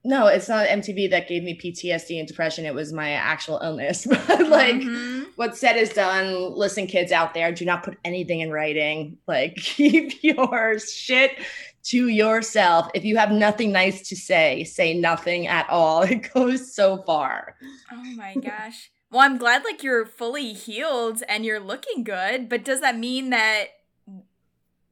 No, 0.05 0.27
it's 0.27 0.49
not 0.49 0.67
MTV 0.67 1.11
that 1.11 1.29
gave 1.29 1.43
me 1.43 1.57
PTSD 1.57 2.19
and 2.19 2.27
depression. 2.27 2.65
It 2.65 2.73
was 2.73 2.91
my 2.91 3.11
actual 3.11 3.59
illness. 3.63 4.05
But 4.27 4.49
like 4.49 4.75
mm-hmm. 4.75 5.29
what's 5.37 5.59
said 5.59 5.77
is 5.77 5.89
done. 5.89 6.53
Listen, 6.55 6.87
kids 6.87 7.13
out 7.13 7.33
there, 7.33 7.53
do 7.53 7.63
not 7.63 7.83
put 7.83 7.97
anything 8.03 8.41
in 8.41 8.51
writing. 8.51 9.17
Like 9.27 9.55
keep 9.57 10.21
your 10.21 10.77
shit 10.79 11.31
to 11.83 12.07
yourself. 12.07 12.89
If 12.93 13.03
you 13.03 13.17
have 13.17 13.31
nothing 13.31 13.71
nice 13.71 14.07
to 14.09 14.15
say, 14.15 14.63
say 14.63 14.93
nothing 14.93 15.47
at 15.47 15.69
all. 15.69 16.03
It 16.13 16.33
goes 16.33 16.73
so 16.73 16.97
far. 17.03 17.55
Oh 17.91 18.03
my 18.15 18.35
gosh. 18.35 18.91
Well, 19.11 19.21
I'm 19.21 19.37
glad 19.37 19.63
like 19.63 19.83
you're 19.83 20.05
fully 20.05 20.53
healed 20.53 21.23
and 21.27 21.45
you're 21.45 21.59
looking 21.59 22.03
good, 22.03 22.49
but 22.49 22.63
does 22.63 22.81
that 22.81 22.97
mean 22.97 23.29
that 23.31 23.65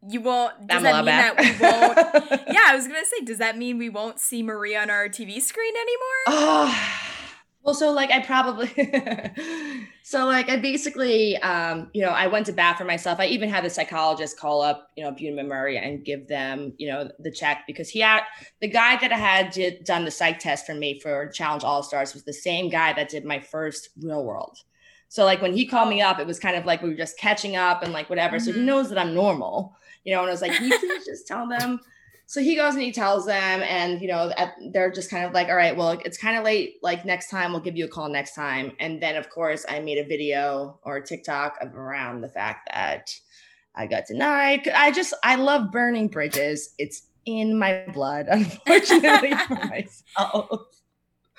you 0.07 0.19
won't 0.21 0.67
does 0.67 0.81
that 0.81 0.95
mean 0.95 1.05
back. 1.05 1.37
that 1.37 1.43
we 1.43 2.29
won't 2.29 2.41
Yeah, 2.53 2.63
I 2.65 2.75
was 2.75 2.87
going 2.87 2.99
to 2.99 3.05
say 3.05 3.23
does 3.23 3.37
that 3.37 3.57
mean 3.57 3.77
we 3.77 3.89
won't 3.89 4.19
see 4.19 4.41
Maria 4.41 4.81
on 4.81 4.89
our 4.89 5.07
TV 5.07 5.39
screen 5.41 5.73
anymore? 5.75 6.23
Oh. 6.27 7.10
Well, 7.63 7.75
so 7.75 7.91
like 7.91 8.09
I 8.09 8.21
probably, 8.21 8.67
so 10.03 10.25
like 10.25 10.49
I 10.49 10.57
basically, 10.57 11.37
um, 11.37 11.91
you 11.93 12.01
know, 12.01 12.09
I 12.09 12.25
went 12.25 12.47
to 12.47 12.53
bat 12.53 12.77
for 12.77 12.85
myself. 12.85 13.19
I 13.19 13.27
even 13.27 13.49
had 13.49 13.63
the 13.63 13.69
psychologist 13.69 14.39
call 14.39 14.63
up, 14.63 14.89
you 14.97 15.03
know, 15.03 15.11
Bunim 15.11 15.39
and 15.39 15.47
Murray 15.47 15.77
and 15.77 16.03
give 16.03 16.27
them, 16.27 16.73
you 16.77 16.89
know, 16.89 17.11
the 17.19 17.31
check 17.31 17.65
because 17.67 17.87
he 17.87 17.99
had 17.99 18.23
the 18.61 18.67
guy 18.67 18.97
that 18.97 19.11
I 19.11 19.17
had 19.17 19.51
did, 19.51 19.83
done 19.83 20.05
the 20.05 20.11
psych 20.11 20.39
test 20.39 20.65
for 20.65 20.73
me 20.73 20.99
for 20.99 21.29
Challenge 21.29 21.63
All 21.63 21.83
Stars 21.83 22.15
was 22.15 22.23
the 22.23 22.33
same 22.33 22.69
guy 22.69 22.93
that 22.93 23.09
did 23.09 23.25
my 23.25 23.39
first 23.39 23.89
Real 24.01 24.23
World. 24.23 24.57
So 25.07 25.23
like 25.23 25.41
when 25.41 25.53
he 25.53 25.67
called 25.67 25.89
me 25.89 26.01
up, 26.01 26.19
it 26.19 26.25
was 26.25 26.39
kind 26.39 26.55
of 26.55 26.65
like 26.65 26.81
we 26.81 26.89
were 26.89 26.95
just 26.95 27.19
catching 27.19 27.55
up 27.55 27.83
and 27.83 27.93
like 27.93 28.09
whatever. 28.09 28.37
Mm-hmm. 28.37 28.45
So 28.45 28.51
he 28.53 28.57
mm-hmm. 28.57 28.65
knows 28.65 28.89
that 28.89 28.97
I'm 28.97 29.13
normal, 29.13 29.75
you 30.03 30.15
know. 30.15 30.21
And 30.21 30.29
I 30.29 30.31
was 30.31 30.41
like, 30.41 30.59
you 30.59 30.79
please 30.79 31.05
just 31.05 31.27
tell 31.27 31.47
them 31.47 31.79
so 32.31 32.39
he 32.39 32.55
goes 32.55 32.75
and 32.75 32.83
he 32.83 32.93
tells 32.93 33.25
them 33.25 33.61
and 33.61 34.01
you 34.01 34.07
know 34.07 34.31
they're 34.71 34.89
just 34.89 35.11
kind 35.11 35.25
of 35.25 35.33
like 35.33 35.49
all 35.49 35.55
right 35.57 35.75
well 35.75 35.99
it's 36.05 36.17
kind 36.17 36.37
of 36.37 36.45
late 36.45 36.75
like 36.81 37.03
next 37.03 37.29
time 37.29 37.51
we'll 37.51 37.59
give 37.59 37.75
you 37.75 37.83
a 37.83 37.89
call 37.89 38.07
next 38.07 38.35
time. 38.35 38.71
And 38.79 39.03
then 39.03 39.17
of 39.17 39.29
course 39.29 39.65
i 39.67 39.81
made 39.81 39.97
a 39.97 40.07
video 40.07 40.79
or 40.83 40.95
a 40.95 41.05
tiktok 41.05 41.57
around 41.61 42.21
the 42.21 42.29
fact 42.29 42.69
that 42.73 43.13
i 43.75 43.85
got 43.85 44.05
denied. 44.07 44.65
I 44.69 44.91
just 44.91 45.13
i 45.25 45.35
love 45.35 45.73
burning 45.73 46.07
bridges. 46.07 46.73
It's 46.77 47.05
in 47.25 47.59
my 47.59 47.83
blood 47.93 48.27
unfortunately 48.31 49.35
for 49.35 49.55
myself 50.17 50.80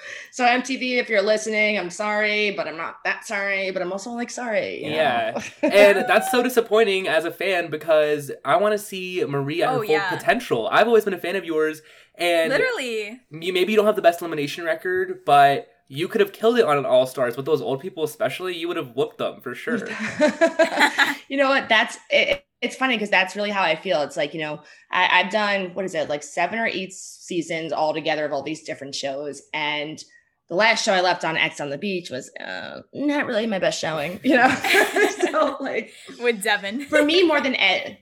so 0.31 0.45
MTV, 0.45 0.99
if 0.99 1.09
you're 1.09 1.23
listening, 1.23 1.79
I'm 1.79 1.91
sorry, 1.91 2.53
but 2.53 2.67
I'm 2.67 2.77
not 2.77 2.97
that 3.05 3.27
sorry, 3.27 3.71
but 3.71 3.83
I'm 3.83 3.93
also 3.93 4.11
like 4.11 4.31
sorry. 4.31 4.85
Yeah. 4.85 5.41
and 5.62 6.05
that's 6.09 6.31
so 6.31 6.43
disappointing 6.43 7.09
as 7.09 7.25
a 7.25 7.31
fan 7.31 7.71
because 7.71 8.31
I 8.45 8.57
want 8.57 8.73
to 8.73 8.79
see 8.79 9.25
Maria 9.25 9.67
at 9.67 9.71
oh, 9.71 9.79
her 9.79 9.87
full 9.87 9.95
yeah. 9.95 10.11
potential. 10.11 10.69
I've 10.71 10.87
always 10.87 11.05
been 11.05 11.15
a 11.15 11.19
fan 11.19 11.37
of 11.37 11.45
yours. 11.45 11.83
And 12.15 12.51
literally, 12.51 13.21
you 13.31 13.53
maybe 13.53 13.73
you 13.73 13.77
don't 13.77 13.87
have 13.87 13.97
the 13.97 14.03
best 14.03 14.21
elimination 14.21 14.65
record, 14.65 15.21
but 15.25 15.69
you 15.88 16.09
could 16.09 16.21
have 16.21 16.33
killed 16.33 16.59
it 16.59 16.65
on 16.65 16.79
an 16.79 16.87
All 16.87 17.07
Stars 17.07 17.37
with 17.37 17.47
those 17.47 17.61
old 17.61 17.81
people, 17.81 18.05
especially. 18.05 18.57
You 18.57 18.69
would 18.69 18.77
have 18.77 18.95
whooped 18.95 19.19
them 19.19 19.41
for 19.41 19.55
sure. 19.55 19.79
you 21.29 21.37
know 21.37 21.49
what? 21.49 21.69
That's 21.69 21.99
it, 22.11 22.45
it's 22.62 22.77
funny 22.77 22.94
because 22.94 23.11
that's 23.11 23.35
really 23.35 23.51
how 23.51 23.62
I 23.62 23.75
feel. 23.75 24.03
It's 24.03 24.16
like, 24.16 24.33
you 24.33 24.40
know, 24.40 24.61
I, 24.90 25.22
have 25.22 25.33
done 25.33 25.75
what 25.75 25.85
is 25.85 25.94
it, 25.94 26.09
like 26.09 26.22
seven 26.22 26.61
or 26.61 26.66
eight 26.66 26.92
seasons 26.92 27.72
all 27.72 27.92
together 27.92 28.25
of 28.25 28.33
all 28.33 28.44
these 28.44 28.62
different 28.62 28.94
shows. 28.94 29.42
And 29.53 30.03
the 30.48 30.55
last 30.55 30.85
show 30.85 30.92
I 30.92 31.01
left 31.01 31.25
on 31.25 31.37
X 31.37 31.61
on 31.61 31.70
the 31.70 31.79
Beach 31.79 32.09
was 32.09 32.31
uh, 32.40 32.83
not 32.94 33.27
really 33.27 33.46
my 33.46 33.59
best 33.59 33.81
showing, 33.81 34.20
you 34.22 34.37
know. 34.37 34.48
so 35.20 35.57
like 35.61 35.92
with 36.20 36.42
Devin. 36.42 36.87
for 36.87 37.05
me 37.05 37.25
more 37.25 37.40
than 37.40 37.57
Ed. 37.57 37.98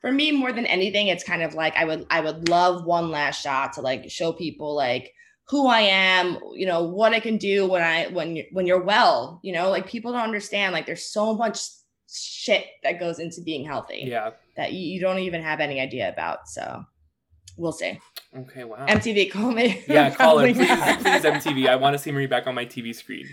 for 0.00 0.12
me 0.12 0.30
more 0.30 0.52
than 0.52 0.66
anything, 0.66 1.08
it's 1.08 1.24
kind 1.24 1.42
of 1.42 1.54
like 1.54 1.74
I 1.76 1.84
would 1.84 2.06
I 2.08 2.20
would 2.20 2.48
love 2.48 2.84
one 2.84 3.10
last 3.10 3.42
shot 3.42 3.72
to 3.72 3.80
like 3.80 4.08
show 4.08 4.32
people 4.32 4.76
like 4.76 5.12
who 5.48 5.66
I 5.66 5.80
am, 5.80 6.38
you 6.54 6.66
know, 6.66 6.84
what 6.84 7.12
I 7.12 7.18
can 7.18 7.36
do 7.36 7.66
when 7.66 7.82
I 7.82 8.06
when 8.06 8.36
you 8.36 8.44
when 8.52 8.66
you're 8.66 8.84
well, 8.84 9.40
you 9.42 9.52
know, 9.52 9.70
like 9.70 9.88
people 9.88 10.12
don't 10.12 10.20
understand 10.20 10.72
like 10.72 10.86
there's 10.86 11.10
so 11.10 11.34
much 11.34 11.58
shit 12.08 12.64
that 12.82 12.98
goes 12.98 13.18
into 13.18 13.40
being 13.40 13.64
healthy. 13.64 14.04
Yeah. 14.06 14.30
That 14.56 14.72
you, 14.72 14.80
you 14.80 15.00
don't 15.00 15.18
even 15.18 15.42
have 15.42 15.60
any 15.60 15.80
idea 15.80 16.08
about. 16.08 16.48
So 16.48 16.84
we'll 17.56 17.72
see. 17.72 18.00
Okay, 18.36 18.64
wow. 18.64 18.86
MTV, 18.86 19.30
call 19.30 19.52
me. 19.52 19.82
Yeah, 19.88 20.10
call 20.10 20.38
her. 20.38 20.52
Please, 20.52 20.58
please, 20.58 21.22
MTV. 21.22 21.68
I 21.68 21.76
want 21.76 21.94
to 21.94 21.98
see 21.98 22.12
Marie 22.12 22.26
back 22.26 22.46
on 22.46 22.54
my 22.54 22.66
TV 22.66 22.94
screen. 22.94 23.26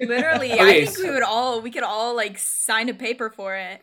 Literally, 0.00 0.52
okay, 0.52 0.62
I 0.62 0.84
think 0.84 0.96
so, 0.96 1.04
we 1.04 1.10
would 1.10 1.22
all 1.22 1.62
we 1.62 1.70
could 1.70 1.82
all 1.82 2.14
like 2.14 2.38
sign 2.38 2.88
a 2.90 2.94
paper 2.94 3.30
for 3.30 3.56
it. 3.56 3.80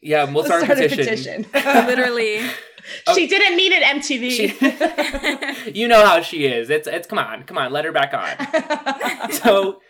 Yeah, 0.00 0.30
we'll 0.32 0.44
start, 0.44 0.64
start 0.64 0.78
a 0.78 0.88
petition. 0.88 1.44
A 1.44 1.44
petition. 1.44 1.86
Literally. 1.86 2.40
Oh, 3.06 3.14
she 3.14 3.28
didn't 3.28 3.56
need 3.56 3.72
it, 3.72 3.82
MTV. 3.84 5.64
She, 5.64 5.70
you 5.78 5.86
know 5.86 6.04
how 6.04 6.20
she 6.20 6.46
is. 6.46 6.70
It's 6.70 6.88
it's 6.88 7.06
come 7.06 7.18
on, 7.18 7.44
come 7.44 7.58
on, 7.58 7.70
let 7.70 7.84
her 7.84 7.92
back 7.92 8.14
on. 8.14 9.32
so 9.32 9.80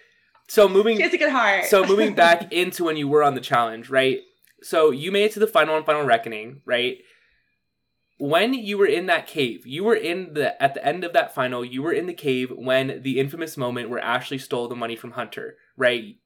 so 0.49 0.69
moving 0.69 0.97
She 0.97 1.03
has 1.03 1.15
a 1.15 1.19
good 1.19 1.31
heart. 1.31 1.65
so 1.67 1.85
moving 1.85 2.15
back 2.15 2.53
into 2.53 2.85
when 2.85 2.97
you 2.97 3.09
were 3.09 3.23
on 3.23 3.35
the 3.35 3.41
challenge, 3.41 3.89
right? 3.91 4.21
So 4.63 4.91
you 4.91 5.11
made 5.11 5.25
it 5.25 5.33
to 5.33 5.41
the 5.41 5.47
final 5.47 5.77
and 5.77 5.85
final 5.87 6.05
reckoning, 6.05 6.61
right? 6.65 6.99
When 8.19 8.55
you 8.55 8.79
were 8.79 8.87
in 8.87 9.07
that 9.07 9.27
cave, 9.27 9.67
you 9.67 9.83
were 9.83 9.97
in 9.97 10.35
the 10.35 10.61
at 10.63 10.75
the 10.75 10.87
end 10.87 11.03
of 11.03 11.13
that 11.15 11.35
final, 11.35 11.65
you 11.65 11.83
were 11.83 11.93
in 11.93 12.07
the 12.07 12.15
cave 12.15 12.53
when 12.55 13.03
the 13.03 13.19
infamous 13.19 13.57
moment 13.57 13.91
where 13.91 13.99
Ashley 13.99 14.39
stole 14.39 14.69
the 14.69 14.77
money 14.77 14.95
from 14.95 15.13
Hunter, 15.13 15.57
right? 15.77 16.17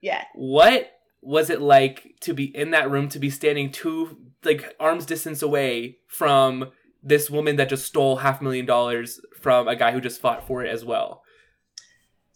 Yeah. 0.00 0.24
What 0.34 0.90
was 1.22 1.50
it 1.50 1.60
like 1.60 2.14
to 2.20 2.34
be 2.34 2.44
in 2.56 2.70
that 2.70 2.90
room 2.90 3.08
to 3.10 3.18
be 3.18 3.30
standing 3.30 3.70
two 3.70 4.16
like 4.44 4.74
arms 4.80 5.04
distance 5.06 5.42
away 5.42 5.98
from 6.08 6.70
this 7.02 7.30
woman 7.30 7.56
that 7.56 7.68
just 7.68 7.86
stole 7.86 8.16
half 8.16 8.40
a 8.40 8.44
million 8.44 8.66
dollars 8.66 9.20
from 9.40 9.68
a 9.68 9.76
guy 9.76 9.92
who 9.92 10.00
just 10.00 10.20
fought 10.20 10.46
for 10.46 10.64
it 10.64 10.72
as 10.72 10.84
well 10.84 11.22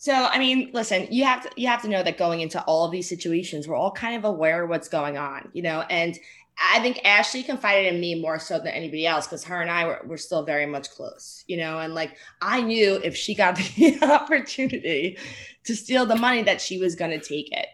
So 0.03 0.13
I 0.13 0.41
mean, 0.41 0.73
listen, 0.75 1.07
you 1.13 1.23
have 1.23 1.45
to 1.45 1.51
you 1.55 1.69
have 1.69 1.81
to 1.83 1.89
know 1.89 2.03
that 2.03 2.19
going 2.19 2.41
into 2.41 2.61
all 2.65 2.85
of 2.85 2.91
these 2.91 3.09
situations, 3.09 3.69
we're 3.69 3.77
all 3.77 3.93
kind 3.93 4.17
of 4.17 4.25
aware 4.25 4.65
of 4.65 4.69
what's 4.69 4.89
going 4.89 5.17
on, 5.17 5.49
you 5.53 5.63
know, 5.63 5.83
and 5.83 6.19
I 6.59 6.81
think 6.81 7.05
Ashley 7.05 7.45
confided 7.45 7.95
in 7.95 8.01
me 8.01 8.21
more 8.21 8.41
so 8.41 8.59
than 8.59 8.67
anybody 8.67 9.07
else 9.07 9.29
because 9.29 9.45
her 9.45 9.63
and 9.63 9.71
I 9.71 9.87
were, 9.87 10.03
were 10.05 10.19
still 10.19 10.43
very 10.43 10.67
much 10.67 10.91
close, 10.91 11.45
you 11.47 11.57
know, 11.57 11.79
and 11.79 11.95
like 11.95 12.17
I 12.41 12.63
knew 12.63 12.97
if 13.05 13.15
she 13.15 13.37
got 13.37 13.55
the 13.77 14.03
opportunity 14.03 15.19
to 15.63 15.77
steal 15.77 16.05
the 16.05 16.17
money 16.17 16.43
that 16.43 16.61
she 16.61 16.79
was 16.79 16.97
going 16.97 17.13
to 17.13 17.25
take 17.25 17.53
it. 17.53 17.69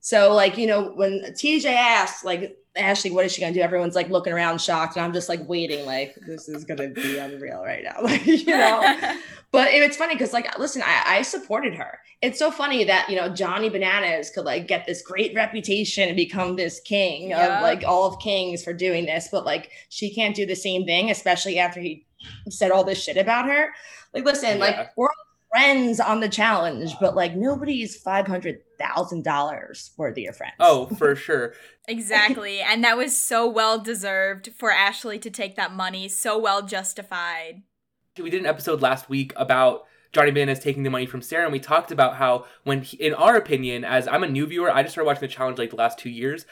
So 0.00 0.34
like, 0.34 0.58
you 0.58 0.66
know, 0.66 0.92
when 0.96 1.22
TJ 1.32 1.64
asked 1.64 2.26
like 2.26 2.58
Ashley, 2.76 3.10
what 3.10 3.24
is 3.24 3.32
she 3.32 3.40
gonna 3.40 3.52
do? 3.52 3.60
Everyone's 3.60 3.96
like 3.96 4.10
looking 4.10 4.32
around 4.32 4.60
shocked, 4.60 4.96
and 4.96 5.04
I'm 5.04 5.12
just 5.12 5.28
like 5.28 5.46
waiting, 5.48 5.84
like 5.86 6.14
this 6.26 6.48
is 6.48 6.64
gonna 6.64 6.88
be 6.88 7.18
unreal 7.18 7.62
right 7.64 7.82
now, 7.82 7.96
like 8.02 8.24
you 8.26 8.46
know. 8.46 9.16
but 9.52 9.68
it's 9.68 9.96
funny 9.96 10.14
because 10.14 10.32
like, 10.32 10.56
listen, 10.58 10.82
I, 10.84 11.18
I 11.18 11.22
supported 11.22 11.74
her. 11.74 11.98
It's 12.22 12.38
so 12.38 12.50
funny 12.50 12.84
that 12.84 13.10
you 13.10 13.16
know 13.16 13.28
Johnny 13.28 13.68
Bananas 13.68 14.30
could 14.30 14.44
like 14.44 14.68
get 14.68 14.86
this 14.86 15.02
great 15.02 15.34
reputation 15.34 16.08
and 16.08 16.16
become 16.16 16.54
this 16.54 16.80
king 16.80 17.30
yeah. 17.30 17.56
of 17.56 17.62
like 17.62 17.82
all 17.84 18.06
of 18.06 18.20
kings 18.20 18.62
for 18.62 18.72
doing 18.72 19.04
this, 19.04 19.28
but 19.32 19.44
like 19.44 19.70
she 19.88 20.14
can't 20.14 20.36
do 20.36 20.46
the 20.46 20.56
same 20.56 20.84
thing, 20.84 21.10
especially 21.10 21.58
after 21.58 21.80
he 21.80 22.06
said 22.48 22.70
all 22.70 22.84
this 22.84 23.02
shit 23.02 23.16
about 23.16 23.46
her. 23.46 23.70
Like, 24.14 24.24
listen, 24.24 24.58
yeah. 24.58 24.64
like 24.64 24.96
we're 24.96 25.08
friends 25.50 25.98
on 25.98 26.20
the 26.20 26.28
challenge, 26.28 26.94
but 27.00 27.16
like 27.16 27.34
nobody's 27.34 27.96
five 27.96 28.28
hundred 28.28 28.60
thousand 28.80 29.24
dollars 29.24 29.90
worthy 29.96 30.26
of 30.26 30.36
friends. 30.36 30.54
Oh, 30.58 30.86
for 30.86 31.14
sure. 31.26 31.52
exactly. 31.86 32.60
And 32.60 32.82
that 32.84 32.96
was 32.96 33.16
so 33.16 33.48
well 33.48 33.78
deserved 33.78 34.50
for 34.56 34.72
Ashley 34.72 35.18
to 35.18 35.30
take 35.30 35.56
that 35.56 35.72
money, 35.74 36.08
so 36.08 36.38
well 36.38 36.62
justified. 36.62 37.62
We 38.18 38.30
did 38.30 38.40
an 38.40 38.46
episode 38.46 38.80
last 38.80 39.08
week 39.08 39.32
about 39.36 39.84
Johnny 40.12 40.30
Bananas 40.32 40.58
taking 40.58 40.82
the 40.82 40.90
money 40.90 41.06
from 41.06 41.22
Sarah, 41.22 41.44
and 41.44 41.52
we 41.52 41.60
talked 41.60 41.92
about 41.92 42.16
how, 42.16 42.44
when, 42.64 42.82
he, 42.82 42.96
in 42.96 43.14
our 43.14 43.36
opinion, 43.36 43.84
as 43.84 44.08
I'm 44.08 44.24
a 44.24 44.28
new 44.28 44.46
viewer, 44.46 44.70
I 44.70 44.82
just 44.82 44.94
started 44.94 45.06
watching 45.06 45.20
the 45.20 45.28
challenge 45.28 45.58
like 45.58 45.70
the 45.70 45.76
last 45.76 45.98
two 45.98 46.10
years. 46.10 46.46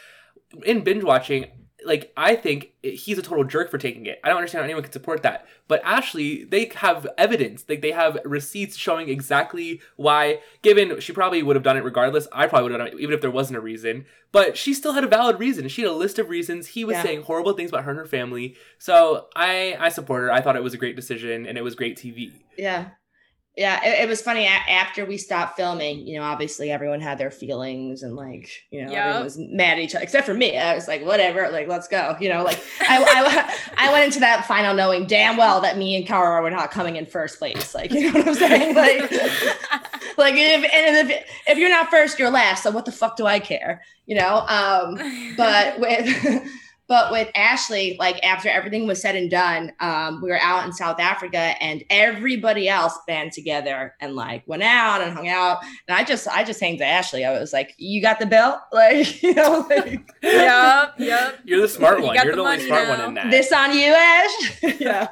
In 0.65 0.83
binge 0.85 1.03
watching, 1.03 1.47
like 1.85 2.13
I 2.17 2.35
think 2.35 2.73
he's 2.83 3.19
a 3.19 3.23
total 3.23 3.45
jerk 3.45 3.71
for 3.71 3.79
taking 3.79 4.07
it. 4.07 4.21
I 4.25 4.29
don't 4.29 4.39
understand 4.39 4.63
how 4.63 4.65
anyone 4.65 4.83
can 4.83 4.93
support 4.93 5.23
that. 5.23 5.47
But 5.69 5.81
Ashley, 5.85 6.45
they 6.45 6.71
have 6.77 7.07
evidence. 7.17 7.65
Like 7.69 7.83
they 7.83 7.93
have 7.93 8.19
receipts 8.25 8.77
showing 8.77 9.09
exactly 9.09 9.81
why. 9.97 10.41
Given 10.63 11.01
she 11.01 11.13
probably 11.13 11.43
would 11.43 11.57
have 11.57 11.63
done 11.63 11.77
it 11.77 11.85
regardless. 11.85 12.27
I 12.33 12.47
probably 12.47 12.65
would 12.65 12.73
have 12.73 12.91
done 12.91 12.99
it 12.99 13.03
even 13.03 13.15
if 13.15 13.21
there 13.21 13.31
wasn't 13.31 13.59
a 13.59 13.61
reason. 13.61 14.07
But 14.33 14.57
she 14.57 14.75
still 14.75 14.93
had 14.93 15.05
a 15.05 15.09
valid 15.09 15.39
reason. 15.39 15.69
She 15.69 15.83
had 15.83 15.91
a 15.91 15.95
list 15.95 16.19
of 16.19 16.29
reasons. 16.29 16.69
He 16.69 16.85
was 16.85 16.95
yeah. 16.95 17.03
saying 17.03 17.23
horrible 17.23 17.53
things 17.53 17.71
about 17.71 17.85
her 17.85 17.91
and 17.91 17.99
her 17.99 18.07
family. 18.07 18.57
So 18.79 19.29
I 19.37 19.77
I 19.79 19.89
support 19.89 20.23
her. 20.23 20.33
I 20.33 20.41
thought 20.41 20.57
it 20.57 20.63
was 20.63 20.75
a 20.75 20.79
great 20.79 20.97
decision 20.97 21.47
and 21.47 21.57
it 21.57 21.63
was 21.63 21.75
great 21.75 21.97
TV. 21.97 22.33
Yeah 22.57 22.89
yeah, 23.59 23.85
it, 23.85 24.05
it, 24.05 24.09
was 24.09 24.23
funny 24.23 24.47
after 24.47 25.05
we 25.05 25.17
stopped 25.17 25.57
filming. 25.57 26.07
You 26.07 26.19
know, 26.19 26.23
obviously 26.23 26.71
everyone 26.71 27.01
had 27.01 27.19
their 27.19 27.33
feelings 27.33 28.05
and 28.05 28.15
like, 28.15 28.49
you 28.71 28.85
know, 28.85 28.93
yep. 28.93 29.01
everyone 29.07 29.25
was 29.25 29.37
mad 29.37 29.79
at 29.79 29.81
each 29.81 29.97
other 29.97 30.05
except 30.05 30.27
for 30.27 30.35
me. 30.35 30.57
I 30.57 30.77
was 30.77 30.87
like, 30.87 31.05
whatever, 31.05 31.49
like 31.51 31.67
let's 31.67 31.89
go. 31.89 32.17
You 32.21 32.29
know, 32.29 32.45
like 32.45 32.63
I, 32.81 33.03
I, 33.77 33.89
I 33.89 33.93
went 33.93 34.05
into 34.05 34.21
that 34.21 34.47
final 34.47 34.75
knowing 34.75 35.07
damn 35.07 35.37
well 35.37 35.61
that 35.63 35.77
me 35.77 35.97
and 35.97 36.07
Cara 36.07 36.41
were 36.41 36.53
not 36.53 36.71
coming 36.71 36.95
in 36.95 37.07
first 37.07 37.41
place. 37.41 37.75
Like, 37.75 37.91
you 37.91 38.13
know 38.13 38.21
what 38.21 38.29
I'm 38.29 38.35
saying? 38.35 38.77
Like, 38.79 39.11
like 40.17 40.35
if 40.37 40.73
and 40.73 41.11
if 41.11 41.27
if 41.49 41.59
you're 41.59 41.69
not 41.69 41.91
first, 41.91 42.19
you're 42.19 42.31
last. 42.31 42.63
So 42.63 42.71
what 42.71 42.85
the 42.85 42.93
fuck 42.93 43.17
do 43.17 43.27
I 43.27 43.41
care? 43.41 43.83
You 44.07 44.15
know. 44.15 44.47
Um, 44.47 45.35
but 45.37 45.81
with 45.81 46.49
but 46.89 47.13
with 47.13 47.29
Ashley, 47.35 47.97
like 47.99 48.25
after 48.25 48.49
everything 48.49 48.87
was 48.87 49.01
said 49.01 49.15
and 49.15 49.31
done, 49.31 49.73
um, 49.79 50.23
we 50.23 50.31
were 50.31 50.41
out 50.41 50.65
in 50.65 50.73
South 50.73 50.99
Africa 50.99 51.55
and 51.63 51.85
everybody 51.91 52.67
else 52.67 52.99
band 53.07 53.33
together 53.33 53.95
and 54.01 54.17
like 54.17 54.43
went 54.47 54.63
out 54.63 55.03
and 55.03 55.13
hung 55.13 55.29
out. 55.29 55.63
And 55.87 55.97
I 55.97 56.03
just, 56.03 56.27
I 56.27 56.45
just 56.45 56.61
hanged 56.61 56.79
to 56.79 56.87
Ashley. 56.87 57.27
I 57.27 57.39
was 57.39 57.53
like, 57.53 57.75
"You 57.77 58.01
got 58.01 58.19
the 58.19 58.27
bill?" 58.27 58.59
Like, 58.73 59.23
you 59.23 59.35
know, 59.35 59.67
like, 59.69 60.01
yep, 60.23 60.95
yep. 60.99 61.41
You're 61.45 61.61
the 61.61 61.69
smart 61.69 62.01
one. 62.01 62.15
You 62.15 62.21
are 62.21 62.27
the, 62.27 62.37
the 62.37 62.43
only 62.43 62.61
smart 62.61 62.85
now. 62.85 62.91
one 62.91 63.01
in 63.09 63.15
that. 63.15 63.31
This 63.31 63.53
on 63.53 63.77
you, 63.77 63.93
Ash? 63.93 64.63
yeah. 64.81 65.09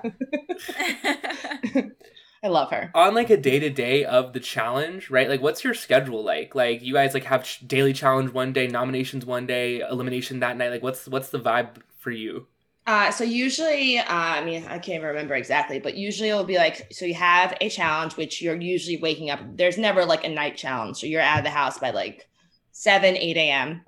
I 2.42 2.48
love 2.48 2.70
her. 2.70 2.90
On 2.94 3.14
like 3.14 3.30
a 3.30 3.36
day 3.36 3.58
to 3.58 3.70
day 3.70 4.04
of 4.04 4.32
the 4.32 4.40
challenge, 4.40 5.10
right? 5.10 5.28
Like, 5.28 5.40
what's 5.40 5.64
your 5.64 5.74
schedule 5.74 6.22
like? 6.22 6.54
Like, 6.54 6.82
you 6.82 6.94
guys 6.94 7.14
like 7.14 7.24
have 7.24 7.44
ch- 7.44 7.66
daily 7.66 7.92
challenge 7.92 8.32
one 8.32 8.52
day, 8.52 8.66
nominations 8.66 9.24
one 9.24 9.46
day, 9.46 9.80
elimination 9.80 10.40
that 10.40 10.56
night. 10.56 10.70
Like, 10.70 10.82
what's 10.82 11.08
what's 11.08 11.30
the 11.30 11.40
vibe 11.40 11.78
for 11.98 12.10
you? 12.10 12.46
Uh, 12.86 13.10
so 13.10 13.24
usually, 13.24 13.98
uh, 13.98 14.04
I 14.08 14.44
mean, 14.44 14.64
I 14.66 14.78
can't 14.78 14.98
even 14.98 15.08
remember 15.08 15.34
exactly, 15.34 15.80
but 15.80 15.96
usually 15.96 16.28
it'll 16.28 16.44
be 16.44 16.56
like, 16.56 16.92
so 16.92 17.04
you 17.04 17.14
have 17.14 17.56
a 17.60 17.68
challenge, 17.68 18.16
which 18.16 18.40
you're 18.40 18.54
usually 18.54 18.96
waking 18.98 19.30
up. 19.30 19.40
There's 19.56 19.76
never 19.76 20.04
like 20.04 20.24
a 20.24 20.28
night 20.28 20.56
challenge, 20.56 20.98
so 20.98 21.06
you're 21.06 21.20
out 21.20 21.38
of 21.38 21.44
the 21.44 21.50
house 21.50 21.78
by 21.78 21.90
like 21.90 22.28
seven, 22.70 23.16
eight 23.16 23.36
a.m. 23.36 23.82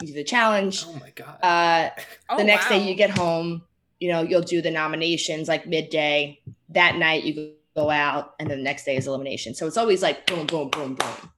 You 0.00 0.08
do 0.08 0.12
the 0.14 0.24
challenge. 0.24 0.84
Oh 0.88 0.94
my 0.94 1.10
god. 1.10 1.38
Uh, 1.40 1.90
oh, 2.30 2.36
the 2.36 2.44
next 2.44 2.64
wow. 2.64 2.78
day 2.78 2.88
you 2.88 2.96
get 2.96 3.10
home. 3.10 3.62
You 4.00 4.10
know, 4.10 4.22
you'll 4.22 4.40
do 4.42 4.60
the 4.60 4.72
nominations 4.72 5.46
like 5.46 5.68
midday. 5.68 6.40
That 6.70 6.96
night 6.96 7.22
you 7.22 7.52
go 7.74 7.90
out, 7.90 8.34
and 8.38 8.50
then 8.50 8.58
the 8.58 8.64
next 8.64 8.84
day 8.84 8.96
is 8.96 9.06
elimination. 9.06 9.54
So 9.54 9.66
it's 9.66 9.76
always 9.76 10.02
like 10.02 10.26
boom, 10.26 10.46
boom, 10.46 10.68
boom, 10.68 10.94
boom. 10.94 11.30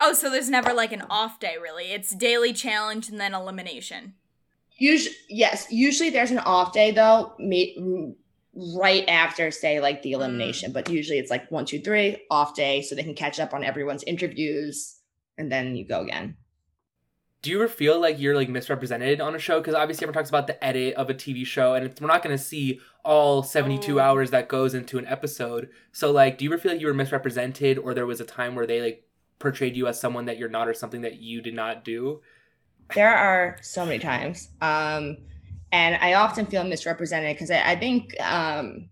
Oh, 0.00 0.12
so 0.12 0.30
there's 0.30 0.50
never 0.50 0.72
like 0.72 0.92
an 0.92 1.04
off 1.08 1.40
day, 1.40 1.56
really. 1.60 1.92
It's 1.92 2.14
daily 2.14 2.52
challenge 2.52 3.08
and 3.08 3.20
then 3.20 3.34
elimination. 3.34 4.14
Usually, 4.76 5.14
yes. 5.28 5.66
Usually 5.70 6.10
there's 6.10 6.30
an 6.30 6.38
off 6.38 6.72
day 6.72 6.90
though, 6.90 7.34
right 8.76 9.04
after 9.08 9.50
say 9.50 9.80
like 9.80 10.02
the 10.02 10.12
elimination. 10.12 10.70
Mm. 10.70 10.74
But 10.74 10.90
usually 10.90 11.18
it's 11.18 11.30
like 11.30 11.50
one, 11.50 11.64
two, 11.64 11.80
three, 11.80 12.22
off 12.30 12.54
day, 12.54 12.82
so 12.82 12.94
they 12.94 13.02
can 13.02 13.14
catch 13.14 13.38
up 13.38 13.54
on 13.54 13.64
everyone's 13.64 14.02
interviews, 14.04 14.96
and 15.38 15.50
then 15.50 15.76
you 15.76 15.86
go 15.86 16.00
again 16.00 16.36
do 17.44 17.50
you 17.50 17.58
ever 17.58 17.68
feel 17.68 18.00
like 18.00 18.18
you're 18.18 18.34
like 18.34 18.48
misrepresented 18.48 19.20
on 19.20 19.34
a 19.34 19.38
show? 19.38 19.60
Because 19.60 19.74
obviously 19.74 20.04
everyone 20.04 20.14
talks 20.14 20.30
about 20.30 20.46
the 20.46 20.64
edit 20.64 20.94
of 20.94 21.10
a 21.10 21.14
TV 21.14 21.44
show, 21.44 21.74
and 21.74 21.94
we're 22.00 22.06
not 22.08 22.22
going 22.22 22.34
to 22.34 22.42
see 22.42 22.80
all 23.04 23.42
72 23.42 23.98
oh. 23.98 24.02
hours 24.02 24.30
that 24.30 24.48
goes 24.48 24.74
into 24.74 24.98
an 24.98 25.06
episode. 25.06 25.68
So 25.92 26.10
like, 26.10 26.38
do 26.38 26.44
you 26.44 26.52
ever 26.52 26.60
feel 26.60 26.72
like 26.72 26.80
you 26.80 26.86
were 26.86 26.94
misrepresented, 26.94 27.78
or 27.78 27.94
there 27.94 28.06
was 28.06 28.20
a 28.20 28.24
time 28.24 28.54
where 28.54 28.66
they 28.66 28.80
like 28.80 29.08
portrayed 29.38 29.76
you 29.76 29.86
as 29.86 30.00
someone 30.00 30.26
that 30.26 30.38
you're 30.38 30.48
not, 30.48 30.68
or 30.68 30.74
something 30.74 31.02
that 31.02 31.16
you 31.16 31.42
did 31.42 31.54
not 31.54 31.84
do? 31.84 32.20
There 32.94 33.14
are 33.14 33.56
so 33.62 33.84
many 33.84 33.98
times, 33.98 34.48
um, 34.60 35.18
and 35.72 35.96
I 35.96 36.14
often 36.14 36.46
feel 36.46 36.64
misrepresented 36.64 37.34
because 37.34 37.50
I, 37.50 37.72
I 37.72 37.76
think, 37.76 38.14
um, 38.20 38.90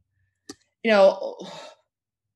you 0.83 0.91
know, 0.91 1.37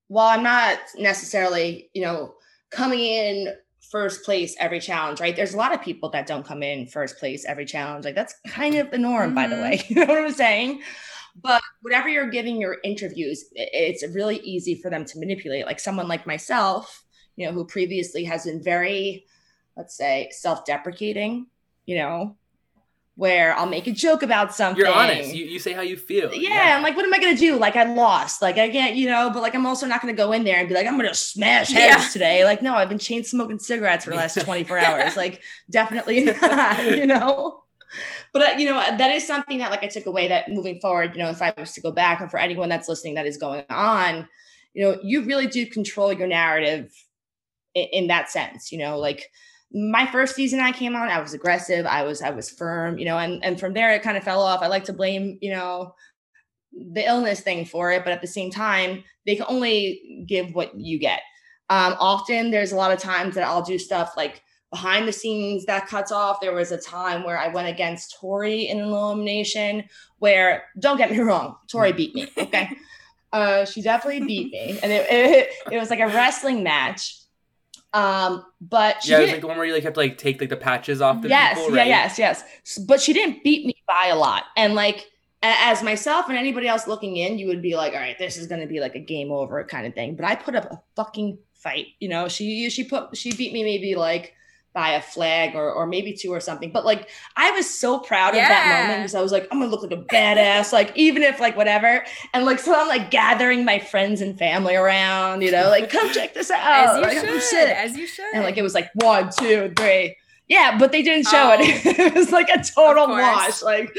while 0.09 0.29
I'm 0.29 0.43
not 0.43 0.79
necessarily, 0.97 1.91
you 1.95 2.03
know, 2.03 2.35
coming 2.71 3.01
in 3.01 3.55
first 3.91 4.25
place 4.25 4.55
every 4.59 4.81
challenge, 4.81 5.21
right? 5.21 5.35
There's 5.35 5.55
a 5.55 5.57
lot 5.57 5.75
of 5.75 5.81
people 5.83 6.11
that 6.11 6.27
don't 6.27 6.45
come 6.45 6.63
in 6.63 6.87
first 6.87 7.19
place 7.19 7.45
every 7.45 7.65
challenge. 7.65 8.05
Like 8.05 8.15
that's 8.15 8.35
kind 8.49 8.75
of 8.77 8.91
the 8.91 8.99
norm, 8.99 9.29
mm-hmm. 9.29 9.35
by 9.35 9.47
the 9.47 9.57
way. 9.57 9.79
Mm-hmm. 9.79 9.95
You 9.99 10.07
know 10.07 10.13
what 10.13 10.25
I'm 10.25 10.33
saying? 10.33 10.83
But 11.41 11.63
whatever 11.83 12.09
you're 12.09 12.31
giving 12.31 12.61
your 12.61 12.79
interviews, 12.85 13.45
it's 13.55 14.07
really 14.15 14.39
easy 14.39 14.75
for 14.75 14.91
them 14.91 15.05
to 15.05 15.19
manipulate. 15.19 15.67
Like 15.67 15.81
someone 15.81 16.09
like 16.09 16.27
myself, 16.27 17.05
you 17.37 17.47
know, 17.47 17.53
who 17.53 17.65
previously 17.65 18.25
has 18.25 18.45
been 18.45 18.63
very, 18.63 19.27
let's 19.77 19.97
say, 19.97 20.29
self-deprecating, 20.33 21.47
you 21.87 21.97
know, 21.97 22.37
where 23.17 23.57
I'll 23.57 23.67
make 23.67 23.87
a 23.87 23.93
joke 23.93 24.23
about 24.23 24.55
something. 24.55 24.85
You're 24.85 24.95
honest. 24.95 25.35
You, 25.35 25.47
you 25.47 25.59
say 25.59 25.73
how 25.73 25.81
you 25.81 25.97
feel. 25.97 26.33
Yeah, 26.35 26.51
yeah. 26.51 26.77
I'm 26.77 26.83
like, 26.83 26.97
what 26.97 27.07
am 27.07 27.15
I 27.15 27.19
gonna 27.19 27.37
do? 27.37 27.59
Like 27.59 27.75
I 27.75 27.85
lost. 27.85 28.43
Like 28.43 28.59
I 28.59 28.69
can't, 28.69 28.95
you 28.95 29.09
know, 29.09 29.31
but 29.33 29.43
like 29.43 29.55
I'm 29.55 29.65
also 29.65 29.87
not 29.87 30.03
gonna 30.03 30.13
go 30.13 30.33
in 30.33 30.45
there 30.45 30.59
and 30.59 30.69
be 30.69 30.75
like, 30.75 30.87
I'm 30.87 30.97
gonna 30.97 31.15
smash 31.15 31.71
heads 31.71 32.05
yeah. 32.05 32.09
today. 32.13 32.45
Like, 32.45 32.61
no, 32.61 32.75
I've 32.75 32.91
been 32.91 32.99
chain 32.99 33.25
smoking 33.25 33.59
cigarettes 33.59 34.05
for 34.05 34.11
the 34.11 34.17
last 34.17 34.39
24 34.45 34.79
hours. 34.79 35.17
Like, 35.17 35.43
definitely 35.71 36.25
not, 36.43 36.85
you 36.85 37.07
know. 37.07 37.63
But 38.37 38.61
you 38.61 38.69
know, 38.69 38.75
that 38.75 39.15
is 39.15 39.27
something 39.27 39.59
that 39.59 39.71
like 39.71 39.83
I 39.83 39.87
took 39.87 40.05
away 40.05 40.29
that 40.29 40.51
moving 40.51 40.79
forward, 40.81 41.15
you 41.15 41.23
know, 41.23 41.31
if 41.31 41.41
I 41.41 41.55
was 41.57 41.73
to 41.73 41.81
go 41.81 41.91
back 41.91 42.21
and 42.21 42.31
for 42.31 42.39
anyone 42.39 42.69
that's 42.69 42.87
listening 42.87 43.15
that 43.15 43.27
is 43.27 43.39
going 43.39 43.65
on, 43.71 44.29
you 44.75 44.85
know, 44.85 44.99
you 45.03 45.25
really 45.25 45.47
do 45.47 45.65
control 45.65 46.13
your 46.13 46.29
narrative 46.29 46.93
in, 47.75 47.87
in 47.93 48.07
that 48.09 48.31
sense, 48.31 48.71
you 48.71 48.79
know, 48.79 48.99
like 48.99 49.31
my 49.73 50.07
first 50.07 50.35
season 50.35 50.61
I 50.61 50.73
came 50.73 50.95
on, 50.95 51.09
I 51.09 51.19
was 51.19 51.33
aggressive. 51.33 51.87
I 51.87 52.03
was 52.03 52.21
I 52.21 52.29
was 52.29 52.51
firm, 52.51 52.99
you 52.99 53.07
know, 53.07 53.17
and 53.17 53.43
and 53.43 53.59
from 53.59 53.73
there 53.73 53.93
it 53.93 54.03
kind 54.03 54.19
of 54.19 54.23
fell 54.23 54.43
off. 54.43 54.63
I 54.63 54.67
like 54.67 54.85
to 54.85 54.93
blame, 54.93 55.39
you 55.41 55.53
know, 55.53 55.95
the 56.73 57.07
illness 57.07 57.41
thing 57.41 57.65
for 57.65 57.91
it, 57.91 58.05
but 58.05 58.13
at 58.13 58.21
the 58.21 58.27
same 58.27 58.51
time, 58.51 59.03
they 59.25 59.37
can 59.37 59.47
only 59.49 60.25
give 60.29 60.55
what 60.55 60.79
you 60.79 60.99
get. 60.99 61.21
Um, 61.71 61.97
often 61.99 62.51
there's 62.51 62.73
a 62.73 62.77
lot 62.77 62.93
of 62.93 62.99
times 62.99 63.35
that 63.35 63.47
I'll 63.47 63.63
do 63.63 63.79
stuff 63.79 64.13
like 64.15 64.43
behind 64.71 65.07
the 65.07 65.13
scenes 65.13 65.67
that 65.67 65.87
cuts 65.87 66.13
off. 66.13 66.41
There 66.41 66.55
was 66.55 66.73
a 66.73 66.79
time 66.79 67.25
where 67.25 67.39
I 67.39 67.49
went 67.49 67.69
against 67.69 68.17
Tori 68.19 68.69
in 68.69 68.81
an 68.81 68.89
elimination 68.89 69.85
where 70.19 70.65
don't 70.79 70.97
get 70.99 71.11
me 71.11 71.19
wrong, 71.19 71.57
Tori 71.69 71.93
beat 71.93 72.15
me. 72.15 72.29
Okay. 72.39 72.71
Uh, 73.33 73.65
she 73.67 73.83
definitely 73.83 74.25
beat 74.27 74.51
me. 74.53 74.79
And 74.83 74.91
it, 74.91 75.07
it, 75.11 75.51
it 75.73 75.79
was 75.79 75.91
like 75.91 76.01
a 76.01 76.07
wrestling 76.07 76.63
match 76.63 77.27
um, 77.97 78.45
but 78.61 79.09
yeah, 79.09 79.19
it 79.19 79.23
was 79.23 79.31
like 79.33 79.41
the 79.41 79.47
one 79.47 79.57
where 79.57 79.67
you 79.67 79.73
like 79.73 79.83
have 79.85 79.95
to 79.95 80.01
like 80.01 80.19
take 80.19 80.39
like 80.39 80.51
the 80.51 80.57
patches 80.57 81.01
off 81.01 81.23
the 81.23 81.31
yes, 81.31 81.59
people, 81.59 81.75
right? 81.75 81.87
yeah, 81.87 82.05
yes, 82.05 82.19
yes. 82.19 82.79
But 82.87 83.01
she 83.01 83.15
didn't 83.15 83.43
beat 83.43 83.65
me 83.65 83.75
by 83.87 84.09
a 84.09 84.17
lot, 84.17 84.45
and 84.55 84.75
like 84.75 85.07
as 85.43 85.83
myself 85.83 86.29
and 86.29 86.37
anybody 86.37 86.69
else 86.69 86.87
looking 86.87 87.17
in, 87.17 87.39
you 87.39 87.47
would 87.47 87.63
be 87.63 87.75
like, 87.75 87.95
all 87.95 88.01
right, 88.01 88.19
this 88.19 88.37
is 88.37 88.49
going 88.49 88.61
to 88.61 88.67
be 88.67 88.81
like 88.81 88.97
a 88.97 89.01
game 89.01 89.33
over 89.33 89.65
kind 89.65 89.87
of 89.87 89.95
thing. 89.95 90.15
But 90.15 90.27
I 90.27 90.35
put 90.35 90.55
up 90.55 90.71
a 90.71 90.83
fucking 90.95 91.39
fight. 91.55 91.87
You 91.99 92.11
know, 92.11 92.29
she 92.29 92.69
she 92.69 92.85
put 92.85 93.17
she 93.17 93.35
beat 93.35 93.55
me 93.55 93.65
maybe 93.65 93.95
like 93.95 94.35
by 94.77 94.91
a 94.91 95.01
flag 95.01 95.55
or 95.55 95.73
or 95.73 95.87
maybe 95.87 96.13
two 96.13 96.31
or 96.31 96.39
something. 96.39 96.71
But 96.71 96.85
like 96.85 97.09
I 97.35 97.51
was 97.53 97.69
so 97.69 97.99
proud 97.99 98.35
yeah. 98.35 98.43
of 98.43 98.49
that 98.51 98.67
moment 98.69 99.01
because 99.01 99.15
I 99.15 99.23
was 99.23 99.33
like, 99.33 99.49
I'm 99.51 99.59
gonna 99.59 99.71
look 99.71 99.83
like 99.83 99.91
a 99.91 100.03
badass, 100.03 100.71
like 100.71 100.93
even 100.95 101.23
if 101.23 101.41
like 101.41 101.57
whatever. 101.57 102.05
And 102.35 102.45
like 102.45 102.59
so 102.59 102.79
I'm 102.79 102.87
like 102.87 103.11
gathering 103.11 103.65
my 103.65 103.79
friends 103.79 104.21
and 104.21 104.39
family 104.39 104.77
around, 104.77 105.41
you 105.41 105.51
know, 105.51 105.71
like 105.71 105.91
come 105.91 106.13
check 106.13 106.35
this 106.35 106.51
out. 106.53 107.03
As 107.03 107.25
you 107.25 107.33
like, 107.33 107.43
should, 107.43 107.71
as 107.71 107.97
you 107.97 108.07
should. 108.07 108.35
And 108.35 108.45
like 108.45 108.59
it 108.59 108.63
was 108.63 108.75
like 108.75 108.91
one, 108.95 109.31
two, 109.37 109.73
three. 109.79 110.15
Yeah, 110.47 110.77
but 110.79 110.93
they 110.93 111.03
didn't 111.03 111.27
show 111.27 111.55
oh, 111.59 111.59
it. 111.59 111.99
it 111.99 112.15
was 112.15 112.31
like 112.31 112.51
a 112.51 112.63
total 112.63 113.09
wash. 113.09 113.63
Like, 113.63 113.97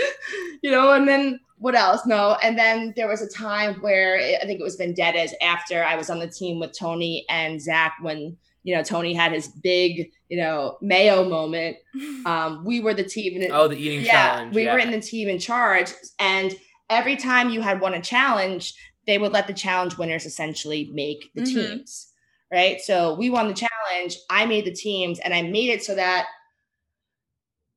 you 0.62 0.70
know, 0.70 0.94
and 0.94 1.08
then 1.08 1.40
what 1.58 1.74
else? 1.74 2.06
No. 2.06 2.38
And 2.44 2.58
then 2.58 2.94
there 2.96 3.08
was 3.08 3.22
a 3.24 3.28
time 3.28 3.82
where 3.82 4.18
I 4.18 4.46
think 4.46 4.60
it 4.60 4.64
was 4.64 4.76
Vendettas 4.76 5.34
after 5.42 5.84
I 5.84 5.96
was 5.96 6.12
on 6.12 6.20
the 6.20 6.28
team 6.28 6.60
with 6.60 6.78
Tony 6.78 7.26
and 7.30 7.60
Zach 7.60 7.96
when 8.00 8.38
you 8.68 8.76
know, 8.76 8.84
Tony 8.84 9.14
had 9.14 9.32
his 9.32 9.48
big, 9.48 10.12
you 10.28 10.36
know, 10.36 10.78
mayo 10.82 11.24
moment. 11.24 11.78
Um, 12.26 12.66
we 12.66 12.82
were 12.82 12.94
the 12.94 13.06
team. 13.06 13.42
In, 13.42 13.52
oh, 13.54 13.70
the 13.70 13.78
eating 13.78 14.02
yeah, 14.02 14.12
challenge. 14.12 14.54
We 14.54 14.66
yeah. 14.66 14.74
were 14.74 14.80
in 14.80 14.92
the 14.92 15.00
team 15.00 15.30
in 15.30 15.40
charge. 15.40 15.94
And 16.20 16.54
every 16.90 17.16
time 17.16 17.50
you 17.50 17.62
had 17.62 17.80
won 17.80 17.94
a 17.94 18.02
challenge, 18.02 18.74
they 19.06 19.18
would 19.18 19.32
let 19.32 19.48
the 19.48 19.54
challenge 19.54 19.98
winners 19.98 20.26
essentially 20.26 20.92
make 20.94 21.32
the 21.34 21.44
mm-hmm. 21.44 21.56
teams. 21.56 22.12
Right. 22.52 22.82
So 22.82 23.16
we 23.16 23.30
won 23.30 23.48
the 23.48 23.54
challenge. 23.54 24.18
I 24.30 24.46
made 24.46 24.66
the 24.66 24.74
teams 24.74 25.20
and 25.20 25.34
I 25.34 25.42
made 25.44 25.70
it 25.70 25.84
so 25.84 25.96
that 25.96 26.28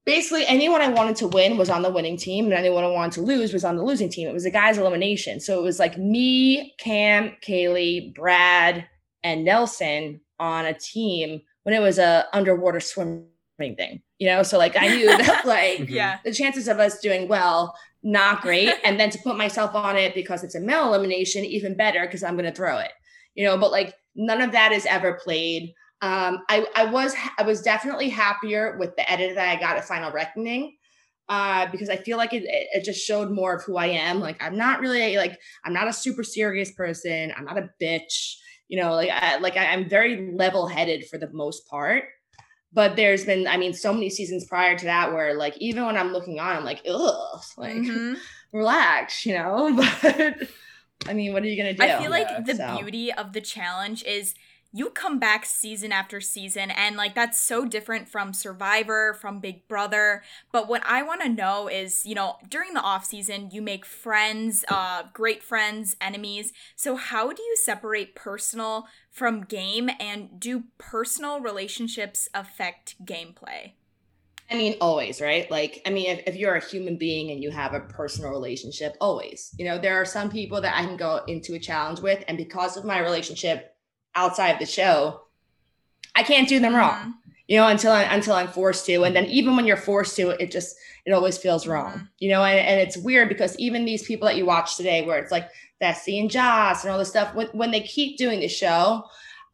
basically 0.05 0.45
anyone 0.47 0.83
I 0.83 0.89
wanted 0.89 1.15
to 1.17 1.29
win 1.29 1.57
was 1.57 1.71
on 1.71 1.83
the 1.83 1.91
winning 1.91 2.17
team, 2.17 2.47
and 2.47 2.55
anyone 2.55 2.83
I 2.83 2.89
wanted 2.89 3.13
to 3.13 3.23
lose 3.23 3.53
was 3.53 3.65
on 3.65 3.77
the 3.77 3.85
losing 3.85 4.09
team. 4.09 4.29
It 4.29 4.35
was 4.35 4.47
a 4.47 4.51
guy's 4.51 4.79
elimination. 4.79 5.39
So 5.39 5.61
it 5.61 5.63
was 5.63 5.79
like 5.79 5.97
me, 5.97 6.75
Cam, 6.79 7.37
Kayleigh, 7.47 8.13
Brad, 8.15 8.87
and 9.23 9.45
Nelson 9.45 10.21
on 10.41 10.65
a 10.65 10.75
team 10.75 11.43
when 11.63 11.75
it 11.75 11.81
was 11.81 11.99
a 11.99 12.27
underwater 12.33 12.81
swimming 12.81 13.27
thing, 13.59 14.03
you 14.19 14.27
know? 14.27 14.43
So 14.43 14.59
like 14.59 14.77
I 14.77 14.89
knew 14.89 15.07
that 15.07 15.43
like 15.47 15.89
yeah. 15.89 16.19
the 16.25 16.33
chances 16.33 16.67
of 16.67 16.81
us 16.81 16.99
doing 16.99 17.29
well, 17.29 17.77
not 18.03 18.41
great. 18.41 18.73
and 18.85 18.99
then 18.99 19.11
to 19.11 19.19
put 19.23 19.37
myself 19.37 19.75
on 19.75 19.97
it 19.97 20.15
because 20.15 20.43
it's 20.43 20.55
a 20.55 20.61
male 20.61 20.89
elimination, 20.89 21.45
even 21.45 21.77
better 21.77 22.01
because 22.01 22.25
I'm 22.25 22.37
gonna 22.37 22.53
throw 22.53 22.79
it. 22.79 22.93
You 23.35 23.45
know, 23.45 23.57
but 23.59 23.71
like 23.71 23.95
none 24.17 24.41
of 24.41 24.53
that 24.53 24.73
is 24.73 24.87
ever 24.87 25.21
played. 25.23 25.75
Um, 26.03 26.39
I, 26.49 26.67
I 26.75 26.87
was 26.87 27.15
I 27.39 27.43
was 27.43 27.61
definitely 27.61 28.09
happier 28.09 28.77
with 28.79 28.97
the 28.97 29.11
edit 29.11 29.35
that 29.35 29.49
I 29.49 29.61
got 29.61 29.77
at 29.77 29.85
Final 29.87 30.11
Reckoning. 30.11 30.77
Uh, 31.29 31.71
because 31.71 31.89
I 31.89 31.95
feel 31.95 32.17
like 32.17 32.33
it, 32.33 32.43
it 32.45 32.83
just 32.83 33.07
showed 33.07 33.31
more 33.31 33.55
of 33.55 33.63
who 33.63 33.77
I 33.77 33.87
am. 33.87 34.19
Like 34.19 34.43
I'm 34.43 34.57
not 34.57 34.81
really 34.81 35.17
like 35.17 35.39
I'm 35.65 35.73
not 35.73 35.87
a 35.87 35.93
super 35.93 36.25
serious 36.25 36.73
person. 36.73 37.33
I'm 37.37 37.45
not 37.45 37.57
a 37.57 37.71
bitch 37.81 38.35
you 38.71 38.81
know 38.81 38.95
like 38.95 39.11
I, 39.11 39.39
like 39.39 39.57
I, 39.57 39.67
i'm 39.67 39.89
very 39.89 40.33
level 40.33 40.67
headed 40.67 41.07
for 41.07 41.19
the 41.19 41.31
most 41.33 41.67
part 41.67 42.05
but 42.73 42.97
there's 42.97 43.25
been 43.25 43.47
i 43.47 43.57
mean 43.57 43.75
so 43.75 43.93
many 43.93 44.09
seasons 44.09 44.47
prior 44.47 44.79
to 44.79 44.85
that 44.87 45.13
where 45.13 45.35
like 45.35 45.59
even 45.59 45.85
when 45.85 45.99
i'm 45.99 46.13
looking 46.13 46.39
on 46.39 46.57
i'm 46.57 46.65
like 46.65 46.81
ugh 46.89 47.43
like 47.59 47.75
mm-hmm. 47.75 48.15
relax 48.53 49.27
you 49.27 49.35
know 49.35 49.75
but 50.03 50.49
i 51.07 51.13
mean 51.13 51.33
what 51.33 51.43
are 51.43 51.47
you 51.47 51.57
gonna 51.57 51.75
do 51.75 51.83
i 51.83 52.01
feel 52.01 52.11
like 52.11 52.29
yeah, 52.31 52.41
the 52.41 52.55
so. 52.55 52.79
beauty 52.79 53.13
of 53.13 53.33
the 53.33 53.41
challenge 53.41 54.05
is 54.05 54.35
you 54.73 54.91
come 54.91 55.19
back 55.19 55.45
season 55.45 55.93
after 55.93 56.21
season 56.21 56.71
and 56.71 56.97
like 56.97 57.15
that's 57.15 57.41
so 57.41 57.65
different 57.65 58.09
from 58.09 58.33
survivor 58.33 59.15
from 59.15 59.41
big 59.41 59.67
brother 59.69 60.23
but 60.53 60.69
what 60.69 60.83
i 60.87 61.03
want 61.03 61.21
to 61.21 61.29
know 61.29 61.69
is 61.69 62.07
you 62.07 62.15
know 62.15 62.37
during 62.49 62.75
the 62.75 62.81
off 62.81 63.05
season 63.05 63.51
you 63.53 63.61
make 63.61 63.85
friends 63.85 64.65
uh 64.69 65.03
great 65.13 65.43
friends 65.43 65.97
enemies 66.01 66.53
so 66.77 66.97
how 66.97 67.33
do 67.33 67.43
you 67.43 67.57
separate 67.57 68.15
personal 68.15 68.87
from 69.11 69.43
game 69.43 69.91
and 69.99 70.39
do 70.39 70.65
personal 70.79 71.41
relationships 71.41 72.29
affect 72.35 72.95
gameplay 73.05 73.73
I 74.53 74.57
mean, 74.57 74.77
always, 74.81 75.21
right? 75.21 75.49
Like, 75.49 75.81
I 75.87 75.91
mean, 75.91 76.07
if, 76.11 76.23
if 76.27 76.35
you're 76.35 76.57
a 76.57 76.65
human 76.65 76.97
being 76.97 77.31
and 77.31 77.41
you 77.41 77.53
have 77.53 77.73
a 77.73 77.81
personal 77.81 78.33
relationship, 78.33 78.97
always. 79.01 79.55
You 79.57 79.65
know, 79.65 79.79
there 79.79 79.95
are 79.95 80.05
some 80.05 80.29
people 80.29 80.61
that 80.61 80.77
I 80.77 80.85
can 80.85 80.97
go 80.97 81.21
into 81.29 81.55
a 81.55 81.59
challenge 81.61 82.01
with, 82.01 82.25
and 82.27 82.37
because 82.37 82.77
of 82.77 82.85
my 82.85 82.99
relationship 82.99 83.70
outside 84.15 84.51
of 84.51 84.59
the 84.59 84.67
show, 84.67 85.23
I 86.15 86.23
can't 86.23 86.49
do 86.49 86.61
them 86.61 86.75
wrong. 86.75 86.99
Mm-hmm. 86.99 87.11
You 87.49 87.57
know, 87.57 87.67
until 87.67 87.91
I, 87.91 88.03
until 88.03 88.35
I'm 88.35 88.47
forced 88.47 88.87
to, 88.87 89.03
and 89.03 89.15
then 89.15 89.27
even 89.27 89.57
when 89.57 89.67
you're 89.67 89.77
forced 89.77 90.15
to, 90.17 90.31
it 90.31 90.53
just 90.53 90.77
it 91.05 91.13
always 91.13 91.37
feels 91.37 91.67
wrong. 91.67 91.93
Mm-hmm. 91.93 92.05
You 92.21 92.31
know, 92.31 92.45
and, 92.45 92.59
and 92.61 92.81
it's 92.81 92.97
weird 92.97 93.29
because 93.29 93.59
even 93.59 93.85
these 93.85 94.05
people 94.05 94.29
that 94.29 94.37
you 94.37 94.47
watch 94.47 94.77
today, 94.77 95.05
where 95.05 95.19
it's 95.19 95.33
like 95.33 95.51
Fessy 95.83 96.21
and 96.21 96.31
Joss 96.31 96.85
and 96.85 96.93
all 96.93 96.99
this 96.99 97.09
stuff, 97.09 97.35
when 97.35 97.49
when 97.49 97.73
they 97.73 97.81
keep 97.81 98.19
doing 98.19 98.39
the 98.39 98.49
show, 98.49 99.05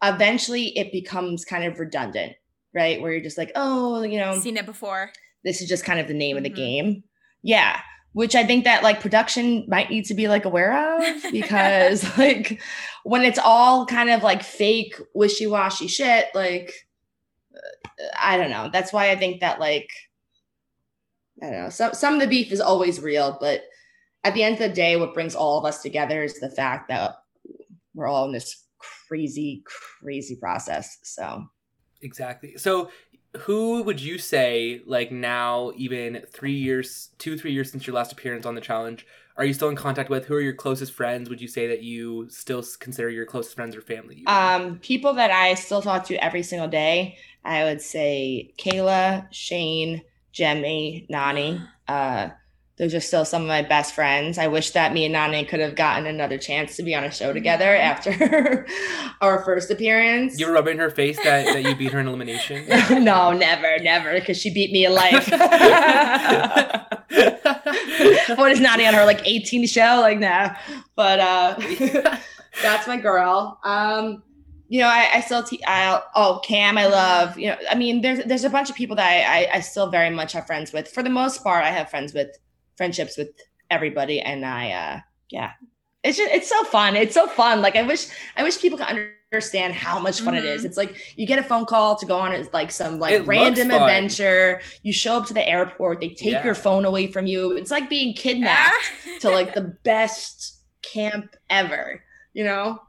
eventually 0.03 0.77
it 0.79 0.92
becomes 0.92 1.47
kind 1.47 1.64
of 1.64 1.79
redundant, 1.79 2.35
right? 2.75 3.01
Where 3.01 3.12
you're 3.12 3.23
just 3.23 3.38
like, 3.38 3.53
oh, 3.55 4.03
you 4.03 4.19
know, 4.19 4.38
seen 4.38 4.59
it 4.59 4.66
before. 4.66 5.11
This 5.42 5.62
is 5.62 5.69
just 5.69 5.85
kind 5.85 5.99
of 5.99 6.07
the 6.07 6.14
name 6.14 6.37
mm-hmm. 6.37 6.45
of 6.45 6.45
the 6.45 6.51
mm-hmm. 6.51 6.87
game. 6.87 7.05
Yeah 7.42 7.81
which 8.16 8.35
I 8.35 8.44
think 8.44 8.64
that 8.64 8.83
like 8.83 9.00
production 9.00 9.66
might 9.68 9.90
need 9.90 10.07
to 10.07 10.14
be 10.14 10.26
like 10.26 10.46
aware 10.46 10.72
of 10.96 11.22
because 11.33 12.16
like 12.16 12.62
when 13.05 13.20
it's 13.20 13.38
all 13.38 13.85
kind 13.85 14.09
of 14.09 14.22
like 14.22 14.42
fake 14.42 14.98
wishy-washy 15.14 15.87
shit 15.87 16.29
like 16.35 16.72
uh, 17.55 18.07
I 18.18 18.38
don't 18.38 18.48
know. 18.48 18.70
That's 18.72 18.90
why 18.90 19.11
I 19.11 19.16
think 19.16 19.42
that 19.42 19.61
like 19.61 19.90
I 21.42 21.50
don't 21.50 21.64
know. 21.64 21.68
Some 21.68 21.92
some 21.92 22.14
of 22.14 22.20
the 22.20 22.26
beef 22.26 22.52
is 22.52 22.61
always 22.62 23.02
real, 23.02 23.37
but 23.38 23.64
at 24.24 24.33
the 24.33 24.44
end 24.44 24.55
of 24.55 24.61
the 24.61 24.74
day 24.74 24.96
what 24.96 25.12
brings 25.12 25.35
all 25.35 25.59
of 25.59 25.66
us 25.66 25.83
together 25.83 26.24
is 26.24 26.40
the 26.40 26.48
fact 26.48 26.88
that 26.88 27.16
we're 27.92 28.07
all 28.07 28.24
in 28.24 28.33
this 28.33 28.64
crazy 28.79 29.62
crazy 30.00 30.37
process. 30.37 30.96
So 31.02 31.44
Exactly. 32.02 32.57
So 32.57 32.90
who 33.38 33.83
would 33.83 34.01
you 34.01 34.18
say 34.18 34.83
like 34.87 35.11
now 35.12 35.72
even 35.77 36.22
three 36.31 36.55
years 36.55 37.11
two 37.18 37.38
three 37.38 37.53
years 37.53 37.70
since 37.70 37.87
your 37.87 37.94
last 37.94 38.12
appearance 38.12 38.46
on 38.46 38.55
the 38.55 38.61
challenge 38.61 39.07
are 39.38 39.44
you 39.44 39.53
still 39.53 39.68
in 39.68 39.77
contact 39.77 40.09
with? 40.09 40.25
Who 40.25 40.35
are 40.35 40.40
your 40.40 40.55
closest 40.55 40.94
friends? 40.94 41.29
Would 41.29 41.42
you 41.42 41.49
say 41.49 41.66
that 41.66 41.83
you 41.83 42.27
still 42.31 42.64
consider 42.81 43.11
your 43.11 43.27
closest 43.27 43.55
friends 43.55 43.77
or 43.77 43.83
family? 43.83 44.25
Um 44.27 44.79
people 44.79 45.12
that 45.14 45.31
i 45.31 45.55
still 45.55 45.83
talk 45.83 46.05
to 46.05 46.25
every 46.25 46.42
single 46.42 46.68
day 46.68 47.18
i 47.44 47.64
would 47.64 47.81
say 47.81 48.53
kayla 48.59 49.27
shane 49.31 50.03
jemmye 50.33 51.09
nany 51.09 51.66
uh 51.88 52.29
those 52.78 52.94
are 52.94 53.00
still 53.00 53.24
some 53.24 53.42
of 53.42 53.48
my 53.48 53.62
best 53.62 53.94
friends. 53.94 54.36
I 54.36 54.48
wish 54.48 54.72
that 54.72 54.92
me 54.92 55.06
and 55.06 55.14
Nany 55.14 55.48
could 55.48 55.60
have 55.60 55.76
gotten 55.76 56.06
another 56.06 56.36
chance 56.36 56.76
to 56.76 56.82
be 56.82 56.94
on 56.94 57.04
a 57.04 57.10
show 57.10 57.32
together 57.32 57.64
mm-hmm. 57.64 58.10
after 58.10 58.66
our 59.22 59.42
first 59.44 59.70
appearance. 59.70 60.38
You're 60.38 60.52
rubbing 60.52 60.76
her 60.78 60.90
face 60.90 61.16
that, 61.24 61.46
that 61.46 61.62
you 61.62 61.74
beat 61.74 61.92
her 61.92 62.00
in 62.00 62.08
elimination? 62.08 62.68
no, 63.02 63.32
never, 63.32 63.78
never, 63.82 64.12
because 64.12 64.36
she 64.36 64.52
beat 64.52 64.72
me 64.72 64.84
in 64.84 64.92
life. 64.92 65.30
what 68.36 68.52
is 68.52 68.60
Nany 68.60 68.86
on 68.86 68.92
her 68.92 69.06
like 69.06 69.26
18 69.26 69.66
show? 69.66 70.00
Like, 70.00 70.18
nah. 70.18 70.54
But 70.94 71.20
uh 71.20 72.18
that's 72.62 72.86
my 72.86 72.98
girl. 72.98 73.58
Um, 73.64 74.22
you 74.68 74.80
know, 74.80 74.88
I, 74.88 75.08
I 75.14 75.20
still 75.20 75.42
te- 75.42 75.64
I'll, 75.64 76.04
oh 76.14 76.40
Cam, 76.44 76.76
I 76.76 76.86
love. 76.86 77.38
You 77.38 77.50
know, 77.50 77.56
I 77.70 77.74
mean, 77.74 78.02
there's 78.02 78.24
there's 78.24 78.44
a 78.44 78.50
bunch 78.50 78.68
of 78.68 78.76
people 78.76 78.96
that 78.96 79.06
I, 79.06 79.44
I 79.44 79.56
I 79.56 79.60
still 79.60 79.90
very 79.90 80.10
much 80.10 80.32
have 80.32 80.46
friends 80.46 80.72
with. 80.72 80.88
For 80.88 81.02
the 81.02 81.10
most 81.10 81.44
part, 81.44 81.64
I 81.64 81.70
have 81.70 81.88
friends 81.88 82.12
with 82.12 82.36
friendships 82.76 83.16
with 83.16 83.30
everybody 83.70 84.20
and 84.20 84.44
i 84.44 84.70
uh 84.70 85.00
yeah 85.30 85.52
it's 86.06 86.16
just 86.16 86.30
it's 86.32 86.48
so 86.48 86.62
fun 86.64 86.94
it's 86.96 87.14
so 87.14 87.26
fun 87.26 87.60
like 87.60 87.76
i 87.76 87.82
wish 87.82 88.08
i 88.36 88.42
wish 88.42 88.60
people 88.60 88.78
could 88.78 88.86
understand 89.32 89.74
how 89.74 89.98
much 89.98 90.20
fun 90.20 90.34
mm-hmm. 90.34 90.46
it 90.46 90.48
is 90.48 90.60
mm-hmm. 90.60 90.68
it's 90.68 90.76
like 90.76 91.14
you 91.16 91.26
get 91.26 91.38
a 91.38 91.42
phone 91.42 91.64
call 91.64 91.96
to 91.96 92.06
go 92.06 92.16
on 92.16 92.32
it's 92.32 92.52
like 92.52 92.70
some 92.70 92.98
like 92.98 93.12
it 93.12 93.26
random 93.26 93.70
adventure 93.70 94.60
you 94.82 94.92
show 94.92 95.16
up 95.16 95.26
to 95.26 95.34
the 95.34 95.46
airport 95.46 96.00
they 96.00 96.08
take 96.08 96.32
yeah. 96.32 96.44
your 96.44 96.54
phone 96.54 96.84
away 96.84 97.06
from 97.08 97.26
you 97.26 97.52
it's 97.56 97.70
like 97.70 97.90
being 97.90 98.14
kidnapped 98.14 98.74
to 99.20 99.28
like 99.30 99.52
the 99.54 99.76
best 99.82 100.60
camp 100.82 101.34
ever 101.50 102.02
you 102.32 102.44
know 102.44 102.80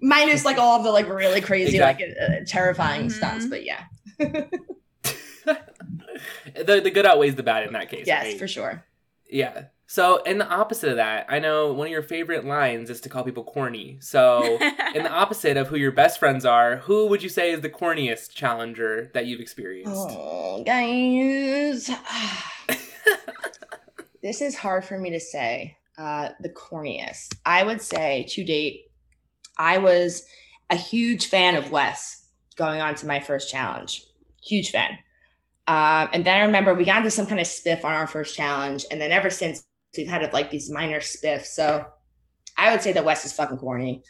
minus 0.00 0.44
like 0.44 0.58
all 0.58 0.76
of 0.78 0.84
the 0.84 0.90
like 0.90 1.08
really 1.08 1.40
crazy 1.40 1.76
exactly. 1.76 2.08
like 2.08 2.16
uh, 2.30 2.44
terrifying 2.46 3.02
mm-hmm. 3.02 3.10
stunts 3.10 3.46
but 3.46 3.64
yeah 3.64 3.84
the, 6.54 6.80
the 6.82 6.90
good 6.90 7.06
outweighs 7.06 7.36
the 7.36 7.42
bad 7.42 7.66
in 7.66 7.72
that 7.72 7.88
case 7.88 8.06
yes 8.06 8.24
right? 8.24 8.38
for 8.38 8.48
sure 8.48 8.84
yeah. 9.34 9.64
So, 9.86 10.22
in 10.22 10.38
the 10.38 10.48
opposite 10.48 10.90
of 10.90 10.96
that, 10.96 11.26
I 11.28 11.38
know 11.38 11.72
one 11.72 11.88
of 11.88 11.92
your 11.92 12.02
favorite 12.02 12.46
lines 12.46 12.88
is 12.88 13.00
to 13.02 13.08
call 13.08 13.22
people 13.22 13.44
corny. 13.44 13.98
So, 14.00 14.58
in 14.94 15.02
the 15.02 15.10
opposite 15.12 15.56
of 15.56 15.68
who 15.68 15.76
your 15.76 15.92
best 15.92 16.18
friends 16.18 16.46
are, 16.46 16.76
who 16.76 17.06
would 17.08 17.22
you 17.22 17.28
say 17.28 17.50
is 17.50 17.60
the 17.60 17.68
corniest 17.68 18.32
challenger 18.34 19.10
that 19.12 19.26
you've 19.26 19.40
experienced? 19.40 19.92
Oh, 19.92 20.62
guys. 20.64 21.90
this 24.22 24.40
is 24.40 24.56
hard 24.56 24.84
for 24.84 24.98
me 24.98 25.10
to 25.10 25.20
say. 25.20 25.76
Uh, 25.98 26.30
the 26.40 26.48
corniest. 26.48 27.36
I 27.44 27.62
would 27.62 27.82
say 27.82 28.26
to 28.30 28.44
date, 28.44 28.90
I 29.58 29.78
was 29.78 30.24
a 30.70 30.76
huge 30.76 31.26
fan 31.26 31.56
of 31.56 31.70
Wes 31.70 32.26
going 32.56 32.80
on 32.80 32.94
to 32.96 33.06
my 33.06 33.20
first 33.20 33.50
challenge. 33.50 34.04
Huge 34.42 34.70
fan. 34.70 34.98
Um, 35.66 36.08
and 36.12 36.24
then 36.24 36.36
I 36.36 36.44
remember 36.44 36.74
we 36.74 36.84
got 36.84 36.98
into 36.98 37.10
some 37.10 37.26
kind 37.26 37.40
of 37.40 37.46
spiff 37.46 37.84
on 37.84 37.92
our 37.92 38.06
first 38.06 38.36
challenge, 38.36 38.84
and 38.90 39.00
then 39.00 39.12
ever 39.12 39.30
since 39.30 39.64
we've 39.96 40.08
had 40.08 40.32
like 40.32 40.50
these 40.50 40.70
minor 40.70 41.00
spiffs. 41.00 41.46
So 41.46 41.86
I 42.58 42.70
would 42.70 42.82
say 42.82 42.92
that 42.92 43.04
Wes 43.04 43.24
is 43.24 43.32
fucking 43.32 43.58
corny. 43.58 44.02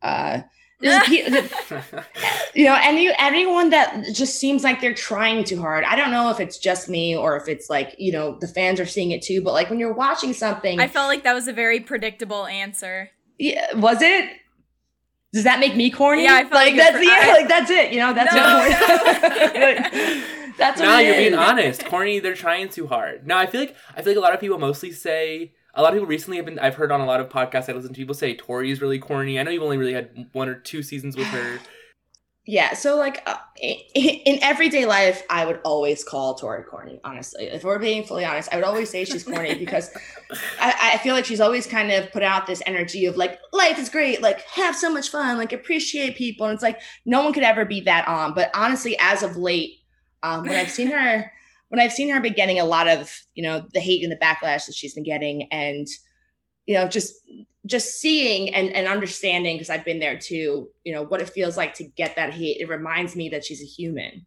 Uh, 0.00 0.42
you 0.80 2.64
know, 2.64 2.78
any 2.82 3.10
anyone 3.18 3.70
that 3.70 4.04
just 4.12 4.38
seems 4.38 4.64
like 4.64 4.80
they're 4.80 4.92
trying 4.94 5.44
too 5.44 5.60
hard. 5.60 5.84
I 5.84 5.96
don't 5.96 6.10
know 6.10 6.30
if 6.30 6.40
it's 6.40 6.58
just 6.58 6.88
me 6.88 7.16
or 7.16 7.36
if 7.36 7.48
it's 7.48 7.70
like 7.70 7.94
you 7.98 8.12
know 8.12 8.38
the 8.40 8.48
fans 8.48 8.80
are 8.80 8.86
seeing 8.86 9.10
it 9.10 9.22
too. 9.22 9.40
But 9.42 9.52
like 9.52 9.70
when 9.70 9.78
you're 9.78 9.94
watching 9.94 10.32
something, 10.32 10.80
I 10.80 10.88
felt 10.88 11.08
like 11.08 11.22
that 11.24 11.32
was 11.32 11.48
a 11.48 11.52
very 11.52 11.80
predictable 11.80 12.46
answer. 12.46 13.10
Yeah, 13.38 13.74
was 13.74 14.02
it? 14.02 14.30
Does 15.32 15.44
that 15.44 15.58
make 15.58 15.74
me 15.74 15.90
corny? 15.90 16.24
Yeah, 16.24 16.34
I 16.34 16.42
felt 16.42 16.54
like, 16.54 16.74
like 16.74 16.76
that's 16.76 16.96
it's- 16.96 17.26
yeah, 17.26 17.32
like 17.32 17.48
that's 17.48 17.70
it. 17.70 17.92
You 17.92 18.00
know, 18.00 18.12
that's 18.12 18.34
No, 18.34 18.64
it. 18.66 20.24
that's 20.56 20.80
what 20.80 20.86
nah, 20.86 20.98
you're 20.98 21.16
being 21.16 21.34
honest. 21.34 21.84
Corny, 21.84 22.18
they're 22.18 22.34
trying 22.34 22.68
too 22.68 22.86
hard. 22.86 23.26
No, 23.26 23.36
I 23.36 23.46
feel 23.46 23.60
like 23.60 23.76
I 23.96 24.02
feel 24.02 24.12
like 24.12 24.18
a 24.18 24.20
lot 24.20 24.34
of 24.34 24.40
people 24.40 24.58
mostly 24.58 24.92
say 24.92 25.54
a 25.74 25.82
lot 25.82 25.92
of 25.92 25.96
people 25.96 26.06
recently 26.06 26.36
have 26.36 26.46
been 26.46 26.58
I've 26.58 26.76
heard 26.76 26.92
on 26.92 27.00
a 27.00 27.06
lot 27.06 27.20
of 27.20 27.28
podcasts 27.28 27.68
I 27.68 27.72
listen 27.72 27.92
to 27.92 27.96
people 27.98 28.14
say 28.14 28.34
Tori 28.36 28.70
is 28.70 28.80
really 28.80 28.98
corny. 28.98 29.38
I 29.38 29.42
know 29.42 29.50
you've 29.50 29.62
only 29.62 29.78
really 29.78 29.94
had 29.94 30.28
one 30.32 30.48
or 30.48 30.54
two 30.54 30.82
seasons 30.82 31.16
with 31.16 31.26
her. 31.28 31.58
Yeah, 32.46 32.74
so 32.74 32.98
like 32.98 33.22
uh, 33.26 33.36
i- 33.62 33.84
in 33.94 34.38
everyday 34.42 34.84
life, 34.84 35.22
I 35.30 35.46
would 35.46 35.60
always 35.64 36.04
call 36.04 36.34
Tori 36.34 36.62
corny. 36.62 37.00
Honestly, 37.02 37.44
if 37.46 37.64
we're 37.64 37.78
being 37.78 38.04
fully 38.04 38.26
honest, 38.26 38.52
I 38.52 38.56
would 38.56 38.66
always 38.66 38.90
say 38.90 39.06
she's 39.06 39.24
corny 39.24 39.54
because 39.58 39.90
I, 40.60 40.90
I 40.92 40.98
feel 40.98 41.14
like 41.14 41.24
she's 41.24 41.40
always 41.40 41.66
kind 41.66 41.90
of 41.90 42.12
put 42.12 42.22
out 42.22 42.46
this 42.46 42.60
energy 42.66 43.06
of 43.06 43.16
like 43.16 43.38
life 43.54 43.78
is 43.78 43.88
great, 43.88 44.20
like 44.20 44.42
have 44.42 44.76
so 44.76 44.92
much 44.92 45.08
fun, 45.08 45.38
like 45.38 45.54
appreciate 45.54 46.16
people, 46.16 46.44
and 46.44 46.52
it's 46.52 46.62
like 46.62 46.82
no 47.06 47.24
one 47.24 47.32
could 47.32 47.44
ever 47.44 47.64
be 47.64 47.80
that 47.80 48.06
on. 48.06 48.34
But 48.34 48.50
honestly, 48.54 48.94
as 49.00 49.22
of 49.22 49.38
late, 49.38 49.78
um, 50.24 50.42
when 50.42 50.56
I've 50.56 50.70
seen 50.70 50.90
her, 50.90 51.30
when 51.68 51.80
I've 51.80 51.92
seen 51.92 52.08
her 52.10 52.20
been 52.20 52.32
getting 52.32 52.58
a 52.58 52.64
lot 52.64 52.88
of 52.88 53.12
you 53.34 53.42
know 53.42 53.66
the 53.72 53.80
hate 53.80 54.02
and 54.02 54.10
the 54.10 54.16
backlash 54.16 54.66
that 54.66 54.74
she's 54.74 54.94
been 54.94 55.04
getting, 55.04 55.44
and 55.52 55.86
you 56.66 56.74
know 56.74 56.88
just 56.88 57.14
just 57.66 57.98
seeing 58.00 58.54
and, 58.54 58.70
and 58.74 58.86
understanding 58.86 59.56
because 59.56 59.70
I've 59.70 59.84
been 59.86 59.98
there 59.98 60.18
too, 60.18 60.68
you 60.84 60.92
know, 60.92 61.02
what 61.04 61.22
it 61.22 61.30
feels 61.30 61.56
like 61.56 61.72
to 61.74 61.84
get 61.84 62.14
that 62.16 62.34
hate. 62.34 62.58
It 62.60 62.68
reminds 62.68 63.16
me 63.16 63.30
that 63.30 63.42
she's 63.42 63.62
a 63.62 63.64
human, 63.66 64.26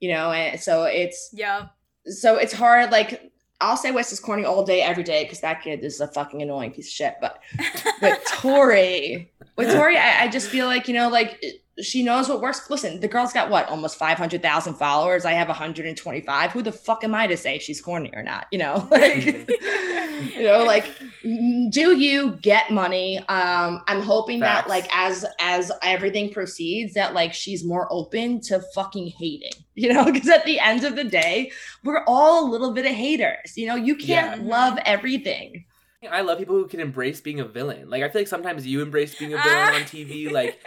you 0.00 0.10
know, 0.10 0.32
and 0.32 0.58
so 0.58 0.84
it's 0.84 1.30
Yeah. 1.34 1.66
so 2.06 2.36
it's 2.36 2.54
hard. 2.54 2.90
Like 2.90 3.30
I'll 3.60 3.76
say 3.76 3.90
Wes 3.92 4.12
is 4.12 4.20
corny 4.20 4.44
all 4.44 4.64
day, 4.64 4.80
every 4.82 5.02
day, 5.04 5.24
because 5.24 5.40
that 5.40 5.62
kid 5.62 5.84
is 5.84 6.00
a 6.00 6.08
fucking 6.08 6.40
annoying 6.42 6.72
piece 6.72 6.86
of 6.88 6.92
shit. 6.92 7.14
But 7.20 7.38
with 8.02 8.18
Tori, 8.28 9.30
with 9.56 9.72
Tori, 9.72 9.96
I, 9.96 10.24
I 10.24 10.28
just 10.28 10.48
feel 10.48 10.66
like 10.66 10.88
you 10.88 10.94
know, 10.94 11.08
like 11.08 11.42
she 11.82 12.02
knows 12.04 12.28
what 12.28 12.40
works. 12.40 12.68
Listen, 12.70 13.00
the 13.00 13.08
girl's 13.08 13.32
got 13.32 13.50
what 13.50 13.68
almost 13.68 13.96
five 13.96 14.16
hundred 14.18 14.42
thousand 14.42 14.74
followers. 14.74 15.24
I 15.24 15.32
have 15.32 15.48
one 15.48 15.56
hundred 15.56 15.86
and 15.86 15.96
twenty 15.96 16.20
five. 16.20 16.52
Who 16.52 16.62
the 16.62 16.70
fuck 16.72 17.02
am 17.04 17.14
I 17.14 17.26
to 17.26 17.36
say 17.36 17.58
she's 17.58 17.80
corny 17.80 18.10
or 18.14 18.22
not? 18.22 18.46
You 18.52 18.58
know, 18.58 18.86
like 18.92 19.24
you 20.36 20.42
know, 20.44 20.62
like 20.64 20.86
do 21.22 21.96
you 21.98 22.32
get 22.42 22.70
money? 22.70 23.18
Um, 23.28 23.82
I'm 23.88 24.00
hoping 24.02 24.40
Facts. 24.40 24.62
that 24.62 24.68
like 24.68 24.86
as 24.96 25.24
as 25.40 25.72
everything 25.82 26.32
proceeds, 26.32 26.94
that 26.94 27.14
like 27.14 27.34
she's 27.34 27.64
more 27.64 27.88
open 27.90 28.40
to 28.42 28.60
fucking 28.74 29.08
hating. 29.08 29.52
You 29.76 29.92
know, 29.92 30.04
because 30.04 30.28
at 30.28 30.44
the 30.44 30.60
end 30.60 30.84
of 30.84 30.94
the 30.94 31.02
day, 31.02 31.50
we're 31.82 32.04
all 32.06 32.48
a 32.48 32.48
little 32.48 32.70
bit 32.72 32.86
of 32.86 32.92
haters. 32.92 33.56
You 33.56 33.66
know, 33.66 33.74
you 33.74 33.96
can't 33.96 34.40
Yeah. 34.40 34.48
love 34.48 34.78
everything. 34.86 35.64
I 36.06 36.20
love 36.22 36.38
people 36.38 36.56
who 36.56 36.66
can 36.66 36.80
embrace 36.80 37.20
being 37.20 37.40
a 37.40 37.44
villain. 37.44 37.90
Like 37.90 38.02
I 38.02 38.08
feel 38.08 38.20
like 38.22 38.28
sometimes 38.28 38.66
you 38.66 38.82
embrace 38.82 39.14
being 39.18 39.34
a 39.34 39.42
villain 39.42 39.74
on 39.74 39.80
TV. 39.82 40.30
Like 40.32 40.58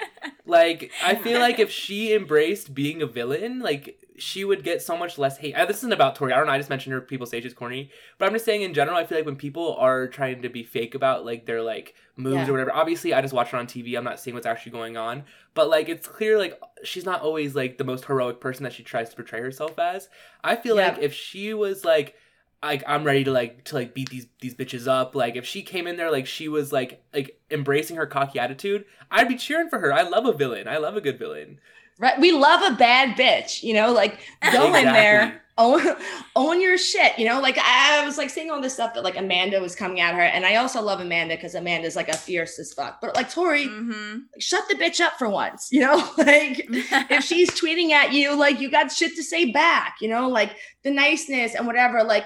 like 0.45 0.91
I 1.03 1.15
feel 1.15 1.39
like 1.39 1.59
if 1.59 1.69
she 1.71 2.13
embraced 2.13 2.73
being 2.73 3.01
a 3.01 3.05
villain, 3.07 3.59
like 3.59 3.99
she 4.17 4.43
would 4.43 4.63
get 4.63 4.81
so 4.81 4.97
much 4.97 5.17
less 5.19 5.37
hate. 5.37 5.55
This 5.67 5.77
isn't 5.77 5.93
about 5.93 6.15
Tori. 6.15 6.33
I 6.33 6.37
don't 6.37 6.47
know. 6.47 6.53
I 6.53 6.57
just 6.57 6.69
mentioned 6.69 6.93
her. 6.93 7.01
People 7.01 7.27
say 7.27 7.39
she's 7.41 7.53
corny, 7.53 7.91
but 8.17 8.25
I'm 8.25 8.33
just 8.33 8.45
saying 8.45 8.61
in 8.61 8.73
general. 8.73 8.97
I 8.97 9.05
feel 9.05 9.17
like 9.17 9.25
when 9.25 9.35
people 9.35 9.75
are 9.77 10.07
trying 10.07 10.41
to 10.41 10.49
be 10.49 10.63
fake 10.63 10.95
about 10.95 11.25
like 11.25 11.45
their 11.45 11.61
like 11.61 11.93
moves 12.15 12.35
Yeah. 12.37 12.47
or 12.49 12.51
whatever. 12.53 12.73
Obviously, 12.73 13.13
I 13.13 13.21
just 13.21 13.33
watch 13.33 13.49
her 13.51 13.57
on 13.57 13.67
TV. 13.67 13.95
I'm 13.97 14.03
not 14.03 14.19
seeing 14.19 14.33
what's 14.33 14.47
actually 14.47 14.71
going 14.71 14.97
on, 14.97 15.23
but 15.53 15.69
like 15.69 15.87
it's 15.89 16.07
clear 16.07 16.37
like 16.37 16.59
she's 16.83 17.05
not 17.05 17.21
always 17.21 17.55
like 17.55 17.77
the 17.77 17.83
most 17.83 18.05
heroic 18.05 18.39
person 18.39 18.63
that 18.63 18.73
she 18.73 18.83
tries 18.83 19.09
to 19.09 19.15
portray 19.15 19.41
herself 19.41 19.77
as. 19.77 20.09
I 20.43 20.55
feel 20.55 20.77
Yeah. 20.77 20.89
like 20.93 20.99
if 20.99 21.13
she 21.13 21.53
was 21.53 21.83
like 21.85 22.15
like 22.63 22.83
I'm 22.87 23.03
ready 23.03 23.23
to 23.23 23.31
like 23.31 23.63
to 23.65 23.75
like 23.75 23.93
beat 23.93 24.09
these 24.09 24.27
these 24.41 24.55
bitches 24.55 24.87
up. 24.87 25.15
Like 25.15 25.35
if 25.35 25.45
she 25.45 25.61
came 25.61 25.87
in 25.87 25.97
there 25.97 26.11
like 26.11 26.25
she 26.25 26.47
was 26.47 26.71
like 26.71 27.03
like 27.13 27.39
embracing 27.51 27.97
her 27.97 28.05
cocky 28.05 28.39
attitude, 28.39 28.85
I'd 29.11 29.27
be 29.27 29.35
cheering 29.35 29.69
for 29.69 29.79
her. 29.79 29.93
I 29.93 30.03
love 30.03 30.25
a 30.25 30.33
villain. 30.33 30.67
I 30.67 30.77
love 30.77 30.95
a 30.95 31.01
good 31.01 31.19
villain. 31.19 31.59
Right? 31.99 32.19
We 32.19 32.31
love 32.31 32.71
a 32.71 32.75
bad 32.75 33.17
bitch. 33.17 33.63
You 33.63 33.73
know, 33.73 33.91
like 33.91 34.19
go 34.51 34.73
in 34.75 34.85
there. 34.85 35.43
Own, 35.57 35.81
own 36.35 36.61
your 36.61 36.77
shit, 36.77 37.17
you 37.17 37.25
know. 37.27 37.39
Like 37.41 37.57
I, 37.57 38.05
was 38.05 38.17
like 38.17 38.29
saying 38.29 38.51
all 38.51 38.61
this 38.61 38.73
stuff 38.75 38.93
that 38.93 39.03
like 39.03 39.17
Amanda 39.17 39.59
was 39.59 39.75
coming 39.75 39.99
at 39.99 40.13
her, 40.13 40.21
and 40.21 40.45
I 40.45 40.55
also 40.57 40.81
love 40.81 40.99
Amanda 40.99 41.35
because 41.35 41.55
Amanda's 41.55 41.95
like 41.95 42.09
a 42.09 42.15
fierce 42.17 42.59
as 42.59 42.73
fuck. 42.73 43.01
But 43.01 43.15
like 43.15 43.31
Tori, 43.31 43.67
Mm-hmm. 43.67 44.17
shut 44.39 44.63
the 44.69 44.75
bitch 44.75 44.99
up 45.01 45.13
for 45.17 45.29
once, 45.29 45.69
you 45.71 45.81
know. 45.81 45.97
Like 46.17 46.65
if 46.69 47.23
she's 47.29 47.49
tweeting 47.51 47.91
at 47.91 48.13
you, 48.13 48.35
like 48.35 48.59
you 48.59 48.69
got 48.69 48.91
shit 48.91 49.15
to 49.15 49.23
say 49.23 49.51
back, 49.51 49.95
you 50.01 50.09
know, 50.09 50.29
like 50.29 50.55
the 50.83 50.91
niceness 50.91 51.55
and 51.55 51.65
whatever. 51.65 52.03
Like 52.03 52.25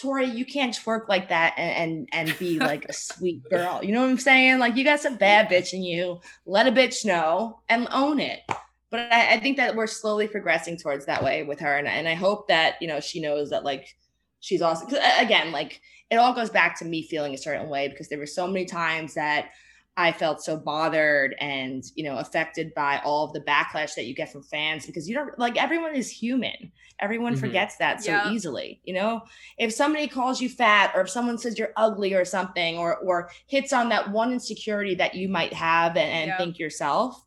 Tori, 0.00 0.26
you 0.26 0.44
can't 0.44 0.74
twerk 0.74 1.08
like 1.08 1.28
that 1.30 1.54
and, 1.56 2.08
and 2.12 2.28
and 2.30 2.38
be 2.38 2.58
like 2.60 2.84
a 2.88 2.92
sweet 2.92 3.42
girl. 3.50 3.80
You 3.82 3.92
know 3.92 4.02
what 4.02 4.10
I'm 4.10 4.18
saying? 4.18 4.58
Like 4.58 4.76
you 4.76 4.84
got 4.84 5.00
some 5.00 5.16
bad 5.16 5.48
bitch 5.48 5.72
in 5.72 5.82
you. 5.82 6.20
Let 6.46 6.68
a 6.68 6.72
bitch 6.72 7.04
know 7.04 7.60
and 7.68 7.88
own 7.90 8.20
it. 8.20 8.40
But 8.90 9.12
I, 9.12 9.34
I 9.34 9.40
think 9.40 9.56
that 9.58 9.76
we're 9.76 9.86
slowly 9.86 10.28
progressing 10.28 10.76
towards 10.78 11.06
that 11.06 11.22
way 11.22 11.42
with 11.42 11.60
her, 11.60 11.76
and 11.76 11.86
and 11.88 12.08
I 12.08 12.14
hope 12.14 12.48
that 12.48 12.76
you 12.80 12.88
know 12.88 13.00
she 13.00 13.20
knows 13.20 13.50
that 13.50 13.64
like 13.64 13.96
she's 14.40 14.62
also 14.62 14.86
'cause, 14.86 14.94
uh, 14.94 15.16
again 15.18 15.52
like 15.52 15.80
it 16.10 16.16
all 16.16 16.32
goes 16.32 16.50
back 16.50 16.78
to 16.78 16.84
me 16.86 17.02
feeling 17.02 17.34
a 17.34 17.38
certain 17.38 17.68
way 17.68 17.88
because 17.88 18.08
there 18.08 18.18
were 18.18 18.26
so 18.26 18.46
many 18.46 18.64
times 18.64 19.14
that 19.14 19.50
I 19.96 20.12
felt 20.12 20.40
so 20.42 20.56
bothered 20.56 21.34
and 21.40 21.82
you 21.96 22.04
know 22.04 22.16
affected 22.18 22.72
by 22.74 22.98
all 23.04 23.24
of 23.26 23.32
the 23.34 23.40
backlash 23.40 23.94
that 23.96 24.06
you 24.06 24.14
get 24.14 24.32
from 24.32 24.42
fans 24.44 24.86
because 24.86 25.08
you 25.08 25.14
don't 25.14 25.38
like 25.38 25.60
everyone 25.62 25.94
is 25.94 26.08
human. 26.10 26.72
Everyone 27.00 27.34
Mhm. 27.34 27.36
forgets 27.36 27.76
that 27.78 28.00
so 28.02 28.14
Yeah. 28.14 28.22
easily. 28.22 28.80
You 28.84 28.94
know, 28.94 29.22
if 29.58 29.72
somebody 29.74 30.08
calls 30.08 30.40
you 30.40 30.48
fat 30.48 30.92
or 30.94 31.02
if 31.02 31.10
someone 31.10 31.36
says 31.38 31.58
you're 31.58 31.72
ugly 31.76 32.14
or 32.14 32.24
something 32.24 32.78
or 32.78 32.96
or 32.98 33.30
hits 33.48 33.72
on 33.72 33.88
that 33.90 34.10
one 34.12 34.32
insecurity 34.32 34.94
that 34.96 35.14
you 35.14 35.28
might 35.28 35.52
have 35.52 35.96
and, 35.96 36.10
and 36.10 36.30
Yeah. 36.30 36.36
think 36.36 36.58
yourself, 36.58 37.22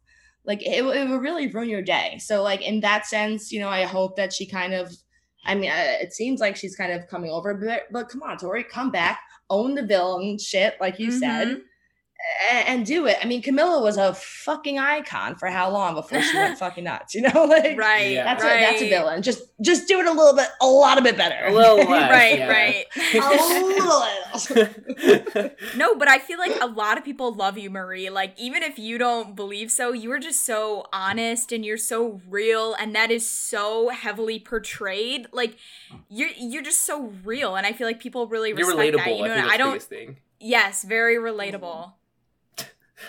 like 0.45 0.61
it, 0.61 0.83
it 0.83 1.07
will 1.09 1.17
really 1.19 1.47
ruin 1.47 1.69
your 1.69 1.81
day. 1.81 2.19
So 2.19 2.41
like 2.43 2.61
in 2.61 2.79
that 2.81 3.05
sense, 3.05 3.51
you 3.51 3.59
know, 3.59 3.69
I 3.69 3.83
hope 3.83 4.15
that 4.15 4.33
she 4.33 4.45
kind 4.45 4.73
of 4.73 4.91
I 5.43 5.55
mean, 5.55 5.71
uh, 5.71 5.97
it 5.99 6.13
seems 6.13 6.39
like 6.39 6.55
she's 6.55 6.75
kind 6.75 6.91
of 6.93 7.07
coming 7.07 7.31
over, 7.31 7.55
but, 7.55 7.83
but 7.91 8.09
come 8.09 8.21
on, 8.21 8.37
Tori, 8.37 8.63
come 8.63 8.91
back, 8.91 9.19
own 9.49 9.73
the 9.73 9.83
villain 9.83 10.37
shit, 10.37 10.75
like 10.79 10.99
you 10.99 11.11
said, 11.11 11.47
Mhm. 11.47 11.61
And, 12.51 12.67
and 12.67 12.85
do 12.85 13.05
it. 13.07 13.17
I 13.21 13.25
mean, 13.25 13.41
Camila 13.41 13.81
was 13.83 13.97
a 13.97 14.13
fucking 14.13 14.77
icon 14.79 15.35
for 15.35 15.47
how 15.47 15.69
long 15.71 15.93
before 15.95 16.21
she 16.21 16.35
went 16.37 16.57
fucking 16.59 16.83
nuts, 16.83 17.13
you 17.15 17.21
know? 17.21 17.45
Like, 17.45 17.77
Right. 17.77 18.11
Yeah. 18.13 18.23
that's 18.23 18.43
right. 18.43 18.57
a 18.57 18.61
that's 18.61 18.81
a 18.81 18.89
villain. 18.89 19.21
Just 19.21 19.43
just 19.61 19.87
do 19.87 19.99
it 19.99 20.05
a 20.07 20.11
little 20.11 20.35
bit, 20.35 20.47
a 20.61 20.65
lot 20.65 20.97
of 20.97 21.03
bit 21.03 21.17
better. 21.17 21.45
A 21.47 21.53
little 21.53 21.77
less. 21.89 22.09
right, 22.11 22.37
yeah. 22.39 22.47
right. 22.47 22.85
a 23.13 23.17
little 23.63 23.99
less. 23.99 25.75
No, 25.75 25.95
but 25.95 26.07
I 26.07 26.19
feel 26.19 26.39
like 26.39 26.59
a 26.61 26.65
lot 26.67 26.97
of 26.97 27.03
people 27.05 27.33
love 27.33 27.57
you, 27.57 27.69
Marie. 27.69 28.09
Like, 28.09 28.33
even 28.39 28.63
if 28.63 28.77
you 28.79 28.97
don't 28.97 29.35
believe 29.35 29.71
so, 29.71 29.91
you 29.93 30.11
are 30.11 30.19
just 30.19 30.45
so 30.45 30.85
honest 30.93 31.51
and 31.51 31.63
you're 31.65 31.77
so 31.77 32.21
real, 32.27 32.73
and 32.79 32.95
that 32.95 33.11
is 33.11 33.29
so 33.29 33.89
heavily 33.89 34.39
portrayed. 34.39 35.27
Like, 35.31 35.57
you're 36.09 36.29
you're 36.37 36.63
just 36.63 36.85
so 36.85 37.13
real, 37.23 37.55
and 37.55 37.65
I 37.67 37.73
feel 37.73 37.87
like 37.87 37.99
people 37.99 38.27
really 38.27 38.49
You're 38.49 38.67
respect 38.67 38.95
relatable. 38.95 39.05
that. 39.05 39.17
You 39.17 39.23
I 39.25 39.27
know, 39.27 39.35
think 39.41 39.51
I 39.53 39.57
don't. 39.57 39.81
thing. 39.83 40.17
Yes, 40.39 40.83
very 40.83 41.17
relatable. 41.17 41.93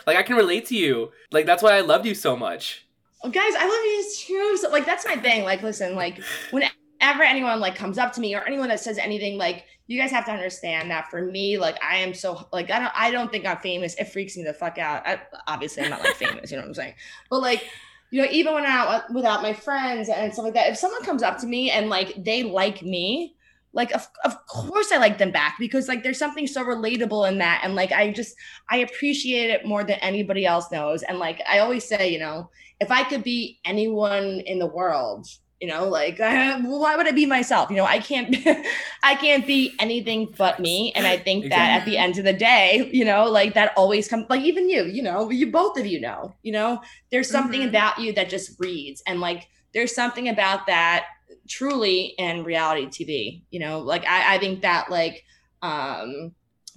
Like 0.06 0.16
I 0.16 0.22
can 0.22 0.36
relate 0.36 0.66
to 0.66 0.76
you. 0.76 1.12
Like 1.30 1.46
that's 1.46 1.62
why 1.62 1.76
I 1.76 1.80
loved 1.80 2.06
you 2.06 2.14
so 2.14 2.36
much. 2.36 2.86
Well, 3.22 3.30
guys, 3.30 3.52
I 3.56 3.64
love 3.64 3.84
you 3.84 4.14
too. 4.16 4.56
So, 4.56 4.70
like, 4.70 4.84
that's 4.84 5.06
my 5.06 5.16
thing. 5.16 5.44
Like, 5.44 5.62
listen, 5.62 5.94
like, 5.94 6.20
whenever 6.50 7.22
anyone 7.22 7.60
like 7.60 7.76
comes 7.76 7.96
up 7.96 8.12
to 8.14 8.20
me 8.20 8.34
or 8.34 8.44
anyone 8.44 8.68
that 8.68 8.80
says 8.80 8.98
anything, 8.98 9.38
like, 9.38 9.64
you 9.86 9.96
guys 9.96 10.10
have 10.10 10.24
to 10.24 10.32
understand 10.32 10.90
that 10.90 11.08
for 11.08 11.22
me, 11.22 11.56
like, 11.56 11.78
I 11.84 11.98
am 11.98 12.14
so 12.14 12.48
like, 12.52 12.70
I 12.70 12.80
don't, 12.80 12.92
I 12.96 13.10
don't 13.12 13.30
think 13.30 13.46
I'm 13.46 13.58
famous. 13.58 13.94
It 13.94 14.06
freaks 14.06 14.36
me 14.36 14.42
the 14.42 14.52
fuck 14.52 14.78
out. 14.78 15.06
I, 15.06 15.20
obviously, 15.46 15.84
I'm 15.84 15.90
not 15.90 16.00
like 16.00 16.14
famous. 16.14 16.50
You 16.50 16.56
know 16.56 16.62
what 16.62 16.68
I'm 16.70 16.74
saying? 16.74 16.94
But 17.30 17.42
like, 17.42 17.68
you 18.10 18.22
know, 18.22 18.28
even 18.30 18.54
when 18.54 18.64
I'm 18.64 18.70
out 18.70 19.12
without 19.12 19.40
my 19.40 19.52
friends 19.52 20.08
and 20.08 20.32
stuff 20.32 20.44
like 20.44 20.54
that, 20.54 20.70
if 20.70 20.76
someone 20.76 21.04
comes 21.04 21.22
up 21.22 21.38
to 21.38 21.46
me 21.46 21.70
and 21.70 21.88
like 21.88 22.24
they 22.24 22.42
like 22.42 22.82
me, 22.82 23.36
like 23.74 23.92
of, 23.94 24.06
of 24.24 24.36
course 24.46 24.92
I 24.92 24.98
like 24.98 25.18
them 25.18 25.30
back 25.30 25.56
because 25.58 25.88
like 25.88 26.02
there's 26.02 26.18
something 26.18 26.46
so 26.46 26.64
relatable 26.64 27.28
in 27.28 27.38
that. 27.38 27.60
And 27.64 27.74
like 27.74 27.92
I 27.92 28.10
just 28.12 28.34
I 28.70 28.78
appreciate 28.78 29.50
it 29.50 29.64
more 29.66 29.84
than 29.84 29.98
anybody 30.00 30.44
else 30.46 30.70
knows. 30.70 31.02
And 31.02 31.18
like 31.18 31.40
I 31.48 31.58
always 31.60 31.84
say 31.84 32.10
you 32.12 32.18
know 32.18 32.50
if 32.80 32.90
I 32.90 33.04
could 33.04 33.22
be 33.24 33.58
anyone 33.64 34.40
in 34.46 34.58
the 34.58 34.66
world 34.66 35.26
you 35.60 35.68
know 35.68 35.88
like 35.88 36.18
uh, 36.18 36.58
why 36.64 36.96
would 36.96 37.06
I 37.06 37.12
be 37.12 37.24
myself? 37.26 37.70
You 37.70 37.76
know 37.76 37.84
I 37.84 37.98
can't 38.00 38.34
I 39.02 39.14
can't 39.14 39.46
be 39.46 39.72
anything 39.78 40.34
but 40.36 40.58
me. 40.60 40.92
And 40.94 41.06
I 41.06 41.16
think 41.16 41.48
that 41.50 41.70
at 41.80 41.84
the 41.84 41.96
end 41.96 42.18
of 42.18 42.24
the 42.24 42.32
day 42.32 42.90
you 42.92 43.04
know 43.04 43.24
like 43.30 43.54
that 43.54 43.72
always 43.76 44.08
comes 44.08 44.26
like 44.28 44.42
even 44.42 44.68
you 44.68 44.84
you 44.84 45.02
know 45.02 45.30
you 45.30 45.50
both 45.52 45.78
of 45.78 45.86
you 45.86 46.00
know 46.00 46.34
you 46.42 46.52
know 46.52 46.80
there's 47.10 47.30
something 47.30 47.62
Mhm. 47.62 47.68
about 47.68 47.98
you 47.98 48.12
that 48.14 48.28
just 48.28 48.58
reads. 48.58 49.02
And 49.06 49.20
like 49.20 49.48
there's 49.72 49.94
something 49.94 50.28
about 50.28 50.66
that 50.66 51.06
truly 51.48 52.14
in 52.18 52.44
reality 52.44 52.86
TV. 52.86 53.42
You 53.50 53.60
know, 53.60 53.80
like 53.80 54.06
I, 54.06 54.36
I 54.36 54.38
think 54.38 54.62
that 54.62 54.90
like 54.90 55.24
um 55.62 56.32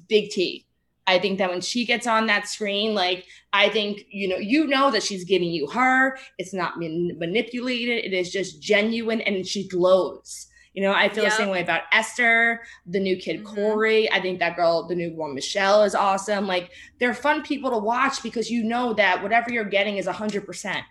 Big 0.08 0.30
T, 0.30 0.66
I 1.08 1.20
think 1.20 1.38
that 1.38 1.50
when 1.50 1.62
she 1.62 1.86
gets 1.86 2.08
on 2.08 2.28
that 2.28 2.48
screen, 2.48 2.94
like 2.94 3.26
I 3.54 3.70
think 3.70 4.06
you 4.10 4.28
know, 4.28 4.38
you 4.38 4.68
know 4.68 4.92
that 4.92 5.04
she's 5.04 5.24
giving 5.24 5.50
you 5.50 5.68
her. 5.68 6.18
It's 6.38 6.54
not 6.54 6.80
man- 6.80 7.18
manipulated. 7.20 8.04
It 8.06 8.14
is 8.14 8.32
just 8.32 8.62
genuine, 8.62 9.22
and 9.22 9.46
she 9.46 9.68
glows. 9.68 10.48
You 10.74 10.84
know, 10.84 10.92
I 10.92 11.08
feel 11.08 11.24
yep. 11.24 11.32
the 11.32 11.38
same 11.38 11.50
way 11.50 11.62
about 11.62 11.84
Esther, 11.94 12.62
the 12.86 13.00
new 13.00 13.16
kid 13.16 13.44
mm-hmm. 13.44 13.56
Corey. 13.56 14.12
I 14.12 14.20
think 14.20 14.40
that 14.40 14.58
girl, 14.58 14.86
the 14.88 14.96
new 14.96 15.16
one 15.16 15.34
Michele, 15.34 15.84
is 15.84 15.96
awesome. 15.96 16.48
Like 16.48 16.72
they're 17.00 17.14
fun 17.14 17.44
people 17.44 17.72
to 17.72 17.78
watch 17.78 18.22
because 18.22 18.52
you 18.52 18.64
know 18.64 18.94
that 18.94 19.24
whatever 19.24 19.52
you're 19.52 19.64
getting 19.64 19.98
is 19.98 20.08
a 20.08 20.12
hundred 20.12 20.46
percent. 20.46 20.84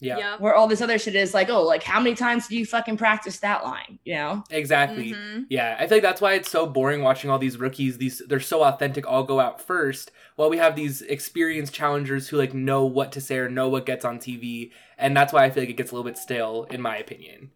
Yeah. 0.00 0.36
Where 0.38 0.54
all 0.54 0.66
this 0.66 0.80
other 0.80 0.98
shit 0.98 1.14
is 1.14 1.34
like, 1.34 1.50
oh, 1.50 1.62
like 1.62 1.82
how 1.82 2.00
many 2.00 2.16
times 2.16 2.48
do 2.48 2.56
you 2.56 2.64
fucking 2.64 2.96
practice 2.96 3.38
that 3.40 3.64
line? 3.64 3.98
You 4.04 4.14
know? 4.14 4.44
Exactly. 4.50 5.12
Mm-hmm. 5.12 5.42
Yeah. 5.48 5.76
I 5.78 5.86
feel 5.86 5.96
like 5.96 6.02
that's 6.02 6.20
why 6.20 6.34
it's 6.34 6.50
so 6.50 6.66
boring 6.66 7.02
watching 7.02 7.30
all 7.30 7.38
these 7.38 7.58
rookies. 7.58 7.98
These 7.98 8.22
they're 8.26 8.40
so 8.40 8.64
authentic, 8.64 9.06
all 9.06 9.24
go 9.24 9.40
out 9.40 9.60
first. 9.60 10.10
While 10.36 10.50
we 10.50 10.56
have 10.56 10.74
these 10.74 11.02
experienced 11.02 11.74
challengers 11.74 12.28
who 12.28 12.36
like 12.38 12.54
know 12.54 12.84
what 12.84 13.12
to 13.12 13.20
say 13.20 13.36
or 13.36 13.48
know 13.48 13.68
what 13.68 13.86
gets 13.86 14.04
on 14.04 14.18
TV. 14.18 14.70
And 14.96 15.16
that's 15.16 15.32
why 15.32 15.44
I 15.44 15.50
feel 15.50 15.62
like 15.62 15.70
it 15.70 15.76
gets 15.76 15.92
a 15.92 15.94
little 15.94 16.08
bit 16.08 16.18
stale, 16.18 16.66
in 16.70 16.80
my 16.80 16.96
opinion. 16.96 17.50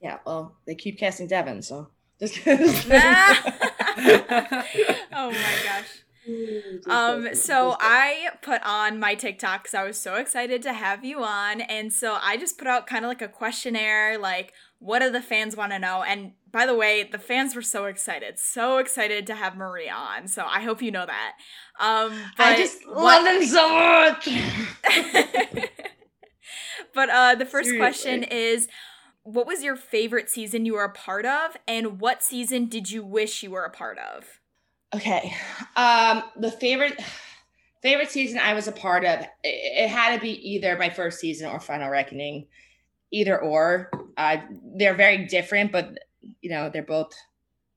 Yeah, 0.00 0.18
well, 0.26 0.56
they 0.66 0.74
keep 0.74 0.98
casting 0.98 1.28
Devin, 1.28 1.62
so 1.62 1.88
just 2.18 2.38
oh 2.46 2.60
my 5.12 5.54
gosh. 5.64 6.02
Um, 6.88 7.34
so 7.34 7.76
I 7.80 8.30
put 8.42 8.62
on 8.64 9.00
my 9.00 9.14
TikTok 9.14 9.64
because 9.64 9.74
I 9.74 9.84
was 9.84 10.00
so 10.00 10.14
excited 10.14 10.62
to 10.62 10.72
have 10.72 11.04
you 11.04 11.22
on. 11.22 11.60
And 11.60 11.92
so 11.92 12.16
I 12.20 12.36
just 12.36 12.58
put 12.58 12.68
out 12.68 12.86
kind 12.86 13.04
of 13.04 13.08
like 13.08 13.22
a 13.22 13.28
questionnaire, 13.28 14.18
like, 14.18 14.52
what 14.78 15.00
do 15.00 15.10
the 15.10 15.22
fans 15.22 15.56
want 15.56 15.72
to 15.72 15.78
know? 15.78 16.02
And 16.02 16.32
by 16.50 16.66
the 16.66 16.74
way, 16.74 17.02
the 17.10 17.18
fans 17.18 17.54
were 17.54 17.62
so 17.62 17.86
excited, 17.86 18.38
so 18.38 18.78
excited 18.78 19.26
to 19.28 19.34
have 19.34 19.56
Maria 19.56 19.92
on. 19.92 20.28
So 20.28 20.44
I 20.44 20.62
hope 20.62 20.82
you 20.82 20.90
know 20.90 21.06
that. 21.06 21.32
Um, 21.80 22.12
I 22.38 22.56
just 22.56 22.78
what- 22.86 22.96
love 23.02 23.24
them 23.24 23.44
so 23.44 23.68
much. 23.74 24.28
but 26.94 27.10
uh, 27.10 27.34
the 27.34 27.46
first 27.46 27.68
Seriously. 27.70 27.78
question 27.78 28.22
is 28.24 28.68
what 29.24 29.46
was 29.46 29.62
your 29.62 29.76
favorite 29.76 30.28
season 30.28 30.66
you 30.66 30.74
were 30.74 30.84
a 30.84 30.92
part 30.92 31.24
of? 31.24 31.56
And 31.68 32.00
what 32.00 32.22
season 32.22 32.66
did 32.66 32.90
you 32.90 33.04
wish 33.04 33.42
you 33.42 33.50
were 33.52 33.64
a 33.64 33.70
part 33.70 33.98
of? 33.98 34.40
Okay. 34.94 35.34
Um, 35.76 36.22
the 36.36 36.50
favorite 36.50 37.00
favorite 37.82 38.10
season 38.10 38.38
I 38.38 38.54
was 38.54 38.68
a 38.68 38.72
part 38.72 39.04
of, 39.04 39.20
it, 39.20 39.28
it, 39.42 39.88
had 39.88 40.14
to 40.14 40.20
be 40.20 40.30
either 40.50 40.78
my 40.78 40.88
first 40.90 41.18
season 41.18 41.50
or 41.50 41.58
Final 41.58 41.90
Reckoning. 41.90 42.46
Either 43.10 43.40
or. 43.40 43.90
Uh, 44.16 44.38
they're 44.76 44.94
very 44.94 45.26
different, 45.26 45.72
but 45.72 45.98
you 46.40 46.50
know, 46.50 46.70
they're 46.70 46.82
both 46.82 47.12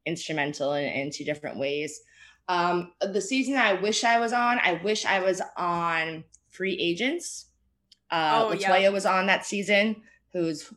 instrumental 0.06 0.74
in, 0.74 0.86
in 0.86 1.12
two 1.12 1.26
different 1.26 1.58
ways. 1.58 2.02
Um, 2.48 2.92
the 3.02 3.22
season 3.22 3.56
I 3.56 3.74
wish 3.74 4.04
I 4.04 4.20
was 4.20 4.32
on, 4.32 4.60
I 4.64 4.80
wish 4.84 5.06
I 5.06 5.20
was 5.20 5.42
on 5.58 6.24
Free 6.50 6.78
Agents. 6.80 7.48
Uh, 8.12 8.46
oh, 8.46 8.56
Latoya 8.56 8.82
yeah. 8.84 8.90
was 8.90 9.06
on 9.06 9.28
that 9.28 9.46
season, 9.46 10.04
who's 10.32 10.72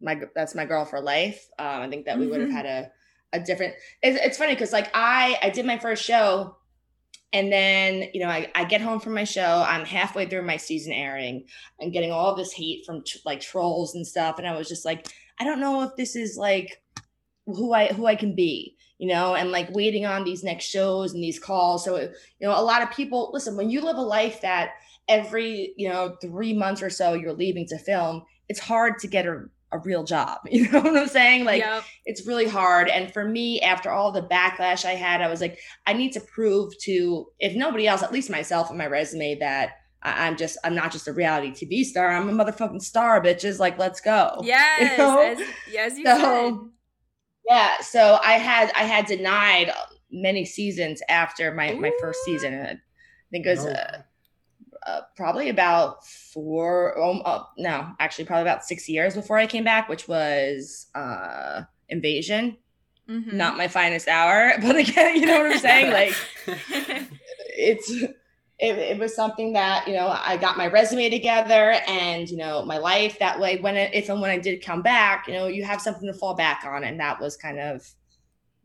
my 0.00 0.20
that's 0.34 0.54
my 0.54 0.64
girl 0.64 0.84
for 0.84 1.00
life. 1.00 1.48
Um, 1.58 1.82
I 1.82 1.88
think 1.88 2.06
that 2.06 2.18
we 2.18 2.24
mm-hmm. 2.24 2.32
would 2.32 2.40
have 2.42 2.50
had 2.50 2.66
a 2.66 2.92
a 3.32 3.40
different 3.40 3.74
it's, 4.02 4.18
it's 4.20 4.38
funny 4.38 4.54
because 4.54 4.72
like 4.72 4.90
i 4.94 5.38
i 5.42 5.50
did 5.50 5.66
my 5.66 5.78
first 5.78 6.04
show 6.04 6.56
and 7.32 7.52
then 7.52 8.08
you 8.12 8.20
know 8.20 8.28
I, 8.28 8.50
I 8.54 8.64
get 8.64 8.80
home 8.80 9.00
from 9.00 9.14
my 9.14 9.24
show 9.24 9.64
i'm 9.66 9.84
halfway 9.84 10.26
through 10.26 10.42
my 10.42 10.56
season 10.56 10.92
airing 10.92 11.46
i'm 11.80 11.90
getting 11.90 12.12
all 12.12 12.34
this 12.34 12.52
hate 12.52 12.84
from 12.84 13.02
t- 13.02 13.20
like 13.24 13.40
trolls 13.40 13.94
and 13.94 14.06
stuff 14.06 14.38
and 14.38 14.46
i 14.46 14.56
was 14.56 14.68
just 14.68 14.84
like 14.84 15.06
i 15.38 15.44
don't 15.44 15.60
know 15.60 15.82
if 15.82 15.96
this 15.96 16.16
is 16.16 16.36
like 16.36 16.82
who 17.46 17.72
i 17.72 17.86
who 17.88 18.06
i 18.06 18.14
can 18.14 18.34
be 18.34 18.76
you 19.00 19.08
know 19.08 19.34
and 19.34 19.50
like 19.50 19.74
waiting 19.74 20.04
on 20.04 20.24
these 20.24 20.44
next 20.44 20.66
shows 20.66 21.14
and 21.14 21.24
these 21.24 21.38
calls. 21.40 21.84
So 21.84 21.96
you 21.96 22.10
know 22.42 22.50
a 22.50 22.62
lot 22.62 22.82
of 22.82 22.90
people 22.90 23.30
listen 23.32 23.56
when 23.56 23.70
you 23.70 23.80
live 23.80 23.96
a 23.96 24.02
life 24.02 24.42
that 24.42 24.72
every 25.08 25.72
you 25.76 25.88
know 25.88 26.16
three 26.20 26.52
months 26.52 26.82
or 26.82 26.90
so 26.90 27.14
you're 27.14 27.32
leaving 27.32 27.66
to 27.66 27.78
film 27.78 28.22
it's 28.48 28.60
hard 28.60 28.98
to 28.98 29.08
get 29.08 29.26
a 29.26 29.44
a 29.72 29.78
real 29.78 30.04
job. 30.04 30.40
You 30.50 30.70
know 30.70 30.80
what 30.80 30.96
I'm 30.96 31.08
saying? 31.08 31.44
Like 31.44 31.62
yep. 31.62 31.84
it's 32.04 32.26
really 32.26 32.48
hard. 32.48 32.88
And 32.88 33.12
for 33.12 33.24
me, 33.24 33.60
after 33.60 33.90
all 33.90 34.12
the 34.12 34.22
backlash 34.22 34.84
I 34.84 34.92
had, 34.92 35.22
I 35.22 35.28
was 35.28 35.40
like, 35.40 35.58
I 35.86 35.92
need 35.92 36.12
to 36.12 36.20
prove 36.20 36.76
to, 36.82 37.26
if 37.38 37.54
nobody 37.54 37.86
else, 37.86 38.02
at 38.02 38.12
least 38.12 38.30
myself 38.30 38.70
on 38.70 38.76
my 38.76 38.86
resume, 38.86 39.36
that 39.36 39.72
I'm 40.02 40.36
just, 40.36 40.58
I'm 40.64 40.74
not 40.74 40.92
just 40.92 41.08
a 41.08 41.12
reality 41.12 41.50
TV 41.50 41.84
star. 41.84 42.08
I'm 42.08 42.28
a 42.28 42.44
motherfucking 42.44 42.82
star, 42.82 43.22
bitches. 43.22 43.58
Like, 43.58 43.78
let's 43.78 44.00
go. 44.00 44.40
Yes. 44.44 44.92
You 44.92 44.98
know? 44.98 45.20
as, 45.20 45.38
yes, 45.70 45.98
you 45.98 46.04
so, 46.04 46.70
Yeah. 47.48 47.80
So 47.80 48.18
I 48.24 48.32
had, 48.32 48.72
I 48.74 48.84
had 48.84 49.06
denied 49.06 49.72
many 50.10 50.44
seasons 50.44 51.00
after 51.08 51.54
my, 51.54 51.72
my 51.74 51.92
first 52.00 52.20
season. 52.24 52.54
I 52.54 52.76
think 53.30 53.46
it 53.46 53.50
was, 53.50 53.66
oh. 53.66 53.70
uh, 53.70 54.02
uh, 54.86 55.00
probably 55.16 55.48
about 55.48 56.06
four, 56.06 56.98
um, 57.02 57.22
uh, 57.24 57.42
no, 57.58 57.90
actually, 57.98 58.24
probably 58.24 58.42
about 58.42 58.64
six 58.64 58.88
years 58.88 59.14
before 59.14 59.38
I 59.38 59.46
came 59.46 59.64
back, 59.64 59.88
which 59.88 60.08
was 60.08 60.86
uh, 60.94 61.62
Invasion. 61.88 62.56
Mm-hmm. 63.08 63.36
Not 63.36 63.56
my 63.56 63.68
finest 63.68 64.08
hour, 64.08 64.52
but 64.62 64.76
again, 64.76 65.16
you 65.16 65.26
know 65.26 65.42
what 65.42 65.52
I'm 65.52 65.58
saying? 65.58 65.92
like, 65.92 66.14
it's 66.46 67.90
it, 67.90 68.76
it, 68.78 68.98
was 68.98 69.16
something 69.16 69.54
that 69.54 69.88
you 69.88 69.94
know 69.94 70.08
I 70.08 70.36
got 70.36 70.58
my 70.58 70.66
resume 70.66 71.08
together 71.10 71.76
and 71.88 72.28
you 72.28 72.36
know 72.36 72.64
my 72.64 72.78
life 72.78 73.18
that 73.18 73.40
way. 73.40 73.58
When 73.58 73.76
it, 73.76 73.92
if 73.94 74.08
and 74.08 74.20
when 74.20 74.30
I 74.30 74.38
did 74.38 74.64
come 74.64 74.82
back, 74.82 75.26
you 75.26 75.34
know, 75.34 75.46
you 75.46 75.64
have 75.64 75.80
something 75.80 76.06
to 76.06 76.14
fall 76.14 76.34
back 76.34 76.62
on, 76.64 76.84
and 76.84 77.00
that 77.00 77.20
was 77.20 77.36
kind 77.36 77.58
of 77.58 77.88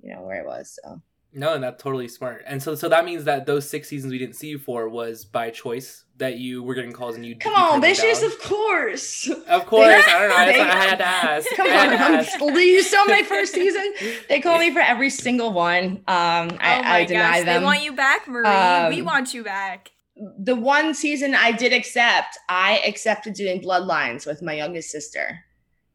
you 0.04 0.14
know 0.14 0.22
where 0.22 0.42
it 0.42 0.46
was. 0.46 0.78
So 0.84 1.02
no, 1.36 1.54
and 1.54 1.62
that's 1.62 1.84
totally 1.84 2.08
smart. 2.08 2.44
And 2.48 2.64
so, 2.64 2.76
so 2.76 2.88
that 2.88 3.04
means 3.04 3.26
that 3.26 3.46
those 3.46 3.70
six 3.70 3.90
seasons 3.90 4.12
we 4.12 4.18
didn't 4.18 4.36
see 4.36 4.48
you 4.48 4.58
for 4.58 4.88
was 4.88 5.26
by 5.26 5.50
choice 5.50 6.06
that 6.16 6.38
you 6.38 6.64
were 6.64 6.74
getting 6.74 6.94
calls 6.94 7.18
and 7.18 7.26
you. 7.26 7.36
Come 7.36 7.54
on, 7.54 7.82
bitches! 7.82 8.26
Of 8.26 8.40
course. 8.40 9.30
Of 9.48 9.66
course, 9.66 10.04
I 10.08 10.20
don't 10.20 10.30
know. 10.30 10.36
I, 10.36 10.44
I 10.44 10.86
had 10.86 10.98
to 11.00 11.06
ask. 11.06 11.48
Come 11.58 11.68
on, 11.68 11.94
ask. 11.94 12.40
you 12.40 12.82
saw 12.82 13.04
my 13.06 13.22
first 13.24 13.54
season. 13.54 13.94
They 14.30 14.40
call 14.40 14.58
me 14.60 14.72
for 14.72 14.80
every 14.80 15.10
single 15.10 15.52
one. 15.52 15.98
Um, 16.08 16.58
I, 16.60 16.80
oh 16.80 16.82
I 16.84 17.06
deny 17.06 17.20
gosh, 17.20 17.46
them. 17.46 17.62
They 17.62 17.66
want 17.66 17.84
you 17.84 17.94
back, 17.94 18.28
Marie. 18.30 18.48
Um, 18.48 18.90
we 18.94 19.02
want 19.02 19.34
you 19.34 19.44
back. 19.44 19.92
The 20.40 20.56
one 20.56 20.94
season 20.94 21.36
I 21.36 21.52
did 21.52 21.74
accept, 21.74 22.38
I 22.48 22.82
accepted 22.88 23.34
doing 23.34 23.62
Bloodlines 23.62 24.26
with 24.26 24.42
my 24.42 24.54
youngest 24.54 24.90
sister, 24.90 25.42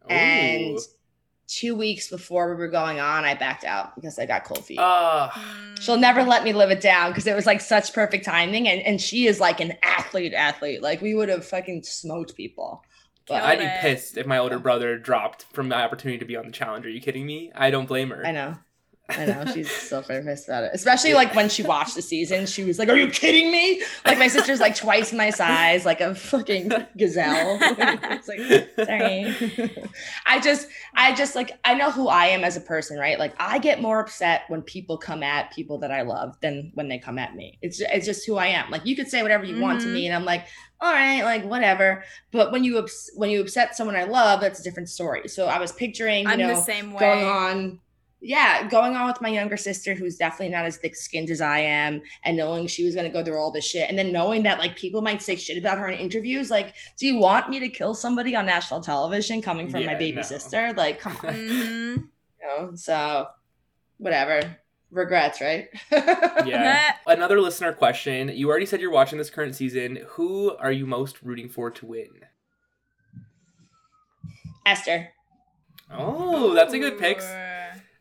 Ooh. 0.05 0.13
and 0.13 0.79
two 1.51 1.75
weeks 1.75 2.09
before 2.09 2.49
we 2.51 2.55
were 2.55 2.69
going 2.69 3.01
on, 3.01 3.25
I 3.25 3.35
backed 3.35 3.65
out 3.65 3.95
because 3.97 4.19
I 4.19 4.27
got 4.27 4.45
cold 4.45 4.65
feet. 4.65 4.79
Uh, 4.79 5.29
She'll 5.81 5.99
never 5.99 6.23
let 6.23 6.45
me 6.45 6.53
live 6.53 6.71
it 6.71 6.81
down 6.81 7.11
because 7.11 7.27
it 7.27 7.35
was 7.35 7.47
like 7.47 7.61
such 7.61 7.93
perfect 7.93 8.25
timing. 8.25 8.69
And, 8.69 8.81
and 8.83 9.01
she 9.01 9.27
is 9.27 9.41
like 9.41 9.61
an 9.61 9.75
athlete, 9.83 10.33
athlete. 10.33 10.83
Like 10.83 11.03
we 11.03 11.15
would 11.15 11.29
have 11.29 11.45
fucking 11.45 11.83
smoked 11.83 12.37
people. 12.37 12.85
But 13.27 13.43
I'd 13.43 13.59
be 13.59 13.69
pissed 13.81 14.17
if 14.17 14.27
my 14.27 14.39
older 14.39 14.59
brother 14.59 14.99
dropped 14.99 15.45
from 15.53 15.69
the 15.69 15.77
opportunity 15.77 16.19
to 16.19 16.25
be 16.25 16.37
on 16.37 16.47
the 16.47 16.53
challenge. 16.53 16.85
Are 16.87 16.91
you 16.91 17.01
kidding 17.01 17.27
me? 17.27 17.53
I 17.55 17.71
don't 17.71 17.87
blame 17.87 18.11
her. 18.11 18.27
I 18.27 18.33
know. 18.33 18.57
I 19.19 19.27
know 19.27 19.45
she's 19.53 19.71
so 19.71 20.03
famous 20.03 20.47
about 20.47 20.65
it. 20.65 20.71
Especially 20.73 21.15
like 21.15 21.35
when 21.35 21.49
she 21.49 21.63
watched 21.63 21.95
the 21.95 22.03
season, 22.03 22.47
she 22.47 22.65
was 22.65 22.79
like, 22.79 22.89
"Are 22.89 22.97
you 22.97 23.09
kidding 23.09 23.51
me?" 23.51 23.83
Like 24.05 24.19
my 24.19 24.29
sister's 24.29 24.61
like 24.61 24.77
twice 24.77 25.13
my 25.13 25.31
size, 25.31 25.85
like 25.85 26.01
a 26.01 26.15
fucking 26.15 26.71
gazelle. 26.97 27.59
it's 27.61 28.29
like, 28.29 28.41
sorry. 28.87 29.91
I 30.27 30.41
just, 30.41 30.69
I 30.95 31.15
just 31.15 31.35
like, 31.35 31.59
I 31.65 31.75
know 31.75 31.91
who 31.91 32.09
I 32.09 32.27
am 32.27 32.45
as 32.45 32.57
a 32.57 32.61
person, 32.61 32.99
right? 32.99 33.19
Like 33.19 33.35
I 33.39 33.59
get 33.59 33.81
more 33.81 34.01
upset 34.01 34.43
when 34.49 34.63
people 34.63 34.97
come 34.99 35.23
at 35.23 35.53
people 35.53 35.79
that 35.79 35.91
I 35.91 36.03
love 36.03 36.37
than 36.41 36.73
when 36.75 36.89
they 36.89 36.99
come 36.99 37.19
at 37.19 37.35
me. 37.35 37.59
It's, 37.63 37.81
it's 37.81 38.07
just 38.07 38.27
who 38.27 38.37
I 38.37 38.47
am. 38.47 38.71
Like 38.71 38.87
you 38.87 38.97
could 38.97 39.09
say 39.09 39.23
whatever 39.23 39.45
you 39.45 39.55
mm-hmm. 39.55 39.63
want 39.63 39.81
to 39.83 39.87
me, 39.87 40.05
mm-hmm. 40.05 40.07
and 40.07 40.15
I'm 40.15 40.25
like, 40.25 40.47
all 40.81 40.93
right, 40.93 41.23
like 41.23 41.45
whatever. 41.45 42.05
But 42.33 42.53
when 42.53 42.65
you 42.65 42.79
ups- 42.79 43.11
when 43.15 43.31
you 43.31 43.41
upset 43.41 43.77
someone 43.77 43.97
I 43.97 44.05
love, 44.05 44.41
that's 44.41 44.61
a 44.61 44.63
different 44.63 44.89
story. 44.89 45.29
So 45.29 45.47
I 45.47 45.59
was 45.59 45.73
picturing, 45.73 46.25
you 46.25 46.31
I'm 46.31 46.39
know, 46.39 46.65
going 46.99 47.25
on 47.25 47.81
yeah, 48.23 48.69
going 48.69 48.95
on 48.97 49.07
with 49.07 49.21
my 49.21 49.29
younger 49.29 49.57
sister, 49.57 49.95
who's 49.95 50.17
definitely 50.17 50.55
not 50.55 50.67
as 50.67 50.77
thick 50.77 50.95
skinned 50.95 51.31
as 51.31 51.41
I 51.41 51.61
am, 51.61 52.03
and 52.25 52.37
knowing 52.37 52.67
she 52.67 52.85
was 52.85 52.95
going 52.95 53.07
to 53.07 53.13
go 53.13 53.25
through 53.25 53.39
all 53.39 53.51
this 53.51 53.65
shit, 53.65 53.89
and 53.89 53.99
then 53.99 54.13
knowing 54.13 54.43
that 54.43 54.59
like 54.59 54.77
people 54.77 55.01
might 55.01 55.23
say 55.23 55.37
shit 55.37 55.57
about 55.57 55.79
her 55.79 55.89
in 55.89 55.99
interviews, 55.99 56.51
like, 56.51 56.75
do 56.99 57.07
you 57.07 57.17
want 57.17 57.49
me 57.49 57.59
to 57.61 57.69
kill 57.69 57.95
somebody 57.95 58.37
on 58.37 58.45
national 58.45 58.81
television 58.81 59.41
coming 59.41 59.69
from 59.71 59.81
yeah, 59.81 59.87
my 59.87 59.95
baby 59.95 60.17
no. 60.17 60.23
sister? 60.23 60.75
Like, 60.77 61.01
come 61.01 61.17
on. 61.25 61.35
Mm-hmm. 61.35 61.97
you 62.43 62.47
know, 62.47 62.71
so 62.75 63.29
whatever. 63.99 64.57
Regrets, 64.91 65.41
right? 65.41 65.69
yeah. 65.93 66.95
Another 67.07 67.41
listener 67.41 67.73
question. 67.73 68.29
You 68.29 68.51
already 68.51 68.67
said 68.67 68.81
you're 68.81 68.91
watching 68.91 69.19
this 69.19 69.31
current 69.31 69.55
season. 69.55 70.01
Who 70.09 70.57
are 70.57 70.73
you 70.73 70.85
most 70.85 71.23
rooting 71.23 71.49
for 71.49 71.71
to 71.71 71.87
win? 71.87 72.09
Esther. 74.67 75.11
Oh, 75.93 76.55
that's 76.55 76.73
a 76.73 76.79
good 76.79 76.99
pick. 76.99 77.21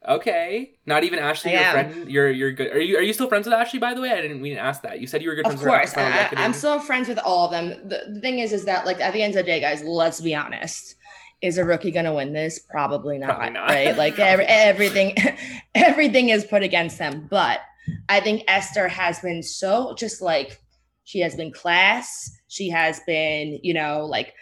Okay, 0.07 0.75
not 0.85 1.03
even 1.03 1.19
Ashley, 1.19 1.51
your 1.51 1.63
friend. 1.71 2.09
You're 2.09 2.31
you're 2.31 2.51
good. 2.53 2.71
Are 2.71 2.79
you 2.79 2.97
are 2.97 3.01
you 3.01 3.11
still 3.11 3.27
friends 3.27 3.45
with 3.45 3.53
Ashley? 3.53 3.79
By 3.79 3.93
the 3.93 4.01
way, 4.01 4.11
I 4.11 4.21
didn't 4.21 4.41
mean 4.41 4.55
to 4.55 4.61
ask 4.61 4.81
that. 4.83 5.01
You 5.01 5.07
said 5.07 5.21
you 5.21 5.27
were 5.27 5.35
good 5.35 5.45
friends. 5.45 5.61
Of 5.61 5.67
course, 5.67 5.93
I, 5.97 6.29
am 6.35 6.53
still 6.53 6.79
friends 6.79 7.09
with 7.09 7.19
all 7.19 7.45
of 7.45 7.51
them. 7.51 7.89
The, 7.89 8.03
the 8.13 8.21
thing 8.21 8.39
is, 8.39 8.53
is 8.53 8.63
that 8.63 8.85
like 8.85 9.01
at 9.01 9.11
the 9.11 9.21
end 9.21 9.35
of 9.35 9.37
the 9.37 9.43
day, 9.43 9.59
guys, 9.59 9.83
let's 9.83 10.21
be 10.21 10.33
honest. 10.33 10.95
Is 11.41 11.57
a 11.57 11.65
rookie 11.65 11.91
gonna 11.91 12.13
win 12.13 12.31
this? 12.31 12.59
Probably 12.59 13.17
not. 13.17 13.35
Probably 13.35 13.49
not. 13.51 13.69
Right? 13.69 13.97
Like 13.97 14.17
every, 14.19 14.45
everything, 14.45 15.15
everything 15.75 16.29
is 16.29 16.45
put 16.45 16.63
against 16.63 16.97
them. 16.97 17.27
But 17.29 17.59
I 18.07 18.21
think 18.21 18.43
Esther 18.47 18.87
has 18.87 19.19
been 19.19 19.43
so 19.43 19.95
just 19.97 20.21
like 20.21 20.61
she 21.03 21.19
has 21.19 21.35
been 21.35 21.51
class. 21.51 22.31
She 22.47 22.69
has 22.69 23.01
been, 23.05 23.59
you 23.63 23.73
know, 23.73 24.05
like 24.05 24.33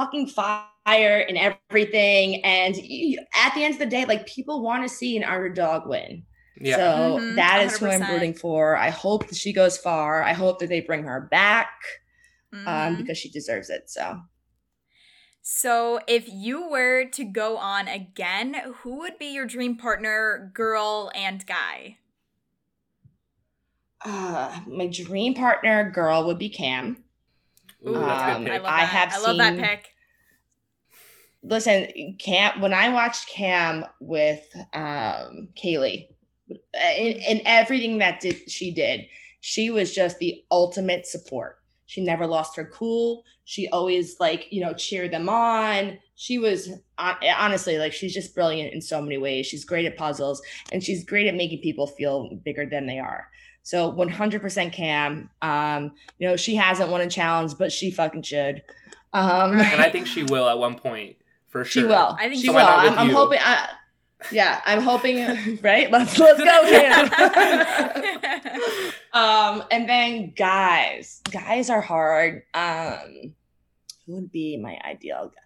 fucking 0.00 0.28
fire 0.28 1.26
and 1.28 1.38
everything. 1.38 2.44
And 2.44 2.76
you, 2.76 3.18
at 3.36 3.54
the 3.54 3.64
end 3.64 3.74
of 3.74 3.80
the 3.80 3.86
day, 3.86 4.04
like 4.06 4.26
people 4.26 4.62
want 4.62 4.82
to 4.82 4.88
see 4.94 5.16
an 5.16 5.24
underdog 5.24 5.88
win. 5.88 6.24
Yeah. 6.60 6.84
So 6.84 7.26
Mhm, 7.26 7.26
that 7.30 7.62
is 7.62 7.78
who 7.78 7.88
I'm 7.88 8.08
rooting 8.08 8.34
for. 8.34 8.76
I 8.76 8.90
hope 8.90 9.28
that 9.28 9.36
she 9.36 9.52
goes 9.52 9.78
far. 9.78 10.22
I 10.22 10.32
hope 10.32 10.58
that 10.60 10.68
they 10.68 10.80
bring 10.80 11.04
her 11.04 11.22
back 11.30 11.72
um, 12.66 12.96
Mhm. 12.96 12.96
because 12.96 13.18
she 13.18 13.30
deserves 13.30 13.70
it. 13.70 13.90
So 13.90 14.20
So, 15.42 16.00
if 16.08 16.28
you 16.28 16.68
were 16.68 17.04
to 17.04 17.24
go 17.24 17.58
on 17.58 17.88
again, 17.88 18.54
who 18.78 18.96
would 19.00 19.18
be 19.18 19.26
your 19.26 19.44
dream 19.46 19.76
partner, 19.76 20.50
girl 20.54 21.10
and 21.14 21.44
guy? 21.46 21.98
uh, 24.04 24.60
my 24.66 24.86
dream 24.86 25.34
partner 25.34 25.90
girl 25.90 26.24
would 26.26 26.38
be 26.38 26.48
Kam. 26.48 27.04
Ooh, 27.86 27.92
that's 27.94 28.32
a 28.32 28.36
Um, 28.36 28.44
good 28.44 28.52
I 28.52 28.54
pick. 28.56 28.62
love 28.62 28.72
I 28.72 28.80
that. 28.80 28.88
have 28.88 29.12
I 29.14 29.18
love 29.26 29.36
that 29.38 29.54
seen- 29.56 29.64
pick. 29.64 29.88
Listen, 31.42 32.16
Kam. 32.18 32.60
When 32.60 32.74
I 32.74 32.90
watched 32.90 33.28
Kam 33.28 33.84
with 33.98 34.44
um, 34.74 35.48
Kayleigh, 35.56 36.06
in, 36.50 36.56
in 37.16 37.40
everything 37.46 37.98
that 37.98 38.20
did 38.20 38.50
she 38.50 38.72
did, 38.72 39.06
she 39.40 39.70
was 39.70 39.94
just 39.94 40.18
the 40.18 40.42
ultimate 40.50 41.06
support. 41.06 41.56
She 41.86 42.02
never 42.02 42.26
lost 42.26 42.56
her 42.56 42.66
cool. 42.72 43.24
She 43.44 43.68
always 43.68 44.20
like 44.20 44.48
you 44.52 44.60
know 44.60 44.74
cheered 44.74 45.12
them 45.12 45.28
on. 45.30 45.98
She 46.14 46.38
was 46.38 46.68
honestly 46.98 47.78
like 47.78 47.94
she's 47.94 48.12
just 48.12 48.34
brilliant 48.34 48.74
in 48.74 48.82
so 48.82 49.00
many 49.00 49.16
ways. 49.16 49.46
She's 49.46 49.64
great 49.64 49.86
at 49.86 49.96
puzzles 49.96 50.42
and 50.72 50.84
she's 50.84 51.04
great 51.06 51.26
at 51.26 51.34
making 51.34 51.62
people 51.62 51.86
feel 51.86 52.28
bigger 52.44 52.66
than 52.66 52.86
they 52.86 52.98
are. 52.98 53.28
So 53.62 53.92
100% 53.92 54.72
Kam. 54.72 55.30
Um, 55.42 55.92
you 56.18 56.28
know 56.28 56.36
she 56.36 56.56
hasn't 56.56 56.90
won 56.90 57.00
a 57.00 57.08
challenge, 57.10 57.52
but 57.58 57.70
she 57.72 57.90
fucking 57.90 58.22
should. 58.22 58.62
Um, 59.12 59.52
and 59.60 59.80
I 59.80 59.90
think 59.90 60.06
she 60.06 60.22
will 60.22 60.48
at 60.48 60.58
one 60.58 60.76
point 60.78 61.16
for 61.48 61.64
sure. 61.64 61.82
she 61.82 61.86
will. 61.86 62.16
I 62.18 62.28
think 62.28 62.40
she 62.40 62.46
so. 62.46 62.52
will. 62.54 62.60
Why 62.64 62.76
not 62.76 62.84
with 62.84 62.92
I'm, 62.92 62.98
I'm 62.98 63.10
hoping. 63.10 63.38
I, 63.42 63.68
yeah, 64.30 64.60
I'm 64.66 64.80
hoping. 64.82 65.58
Right? 65.62 65.90
Let's 65.90 66.18
let's 66.18 66.38
go, 66.38 66.62
Kam. 66.70 67.10
um, 69.12 69.64
and 69.70 69.88
then 69.88 70.32
guys, 70.36 71.20
guys 71.30 71.70
are 71.70 71.80
hard. 71.80 72.42
Um, 72.54 73.34
who 74.06 74.14
would 74.16 74.32
be 74.32 74.56
my 74.56 74.78
ideal? 74.84 75.32
guy? 75.34 75.40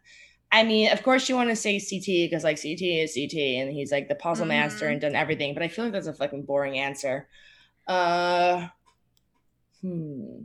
I 0.60 0.62
mean, 0.62 0.92
of 0.92 1.02
course, 1.02 1.28
you 1.28 1.34
want 1.34 1.50
to 1.50 1.56
say 1.56 1.80
CT 1.80 2.06
because 2.30 2.44
like 2.44 2.60
CT 2.62 2.80
is 2.82 3.14
CT, 3.14 3.34
and 3.36 3.72
he's 3.72 3.90
like 3.90 4.08
the 4.08 4.14
puzzle 4.14 4.46
master 4.46 4.86
Mhm. 4.86 4.92
and 4.92 5.00
done 5.00 5.14
everything. 5.16 5.52
But 5.54 5.62
I 5.62 5.68
feel 5.68 5.84
like 5.84 5.92
that's 5.92 6.06
a 6.06 6.12
fucking 6.14 6.44
boring 6.44 6.78
answer. 6.78 7.28
Uh, 7.86 8.68
hmm. 9.82 10.44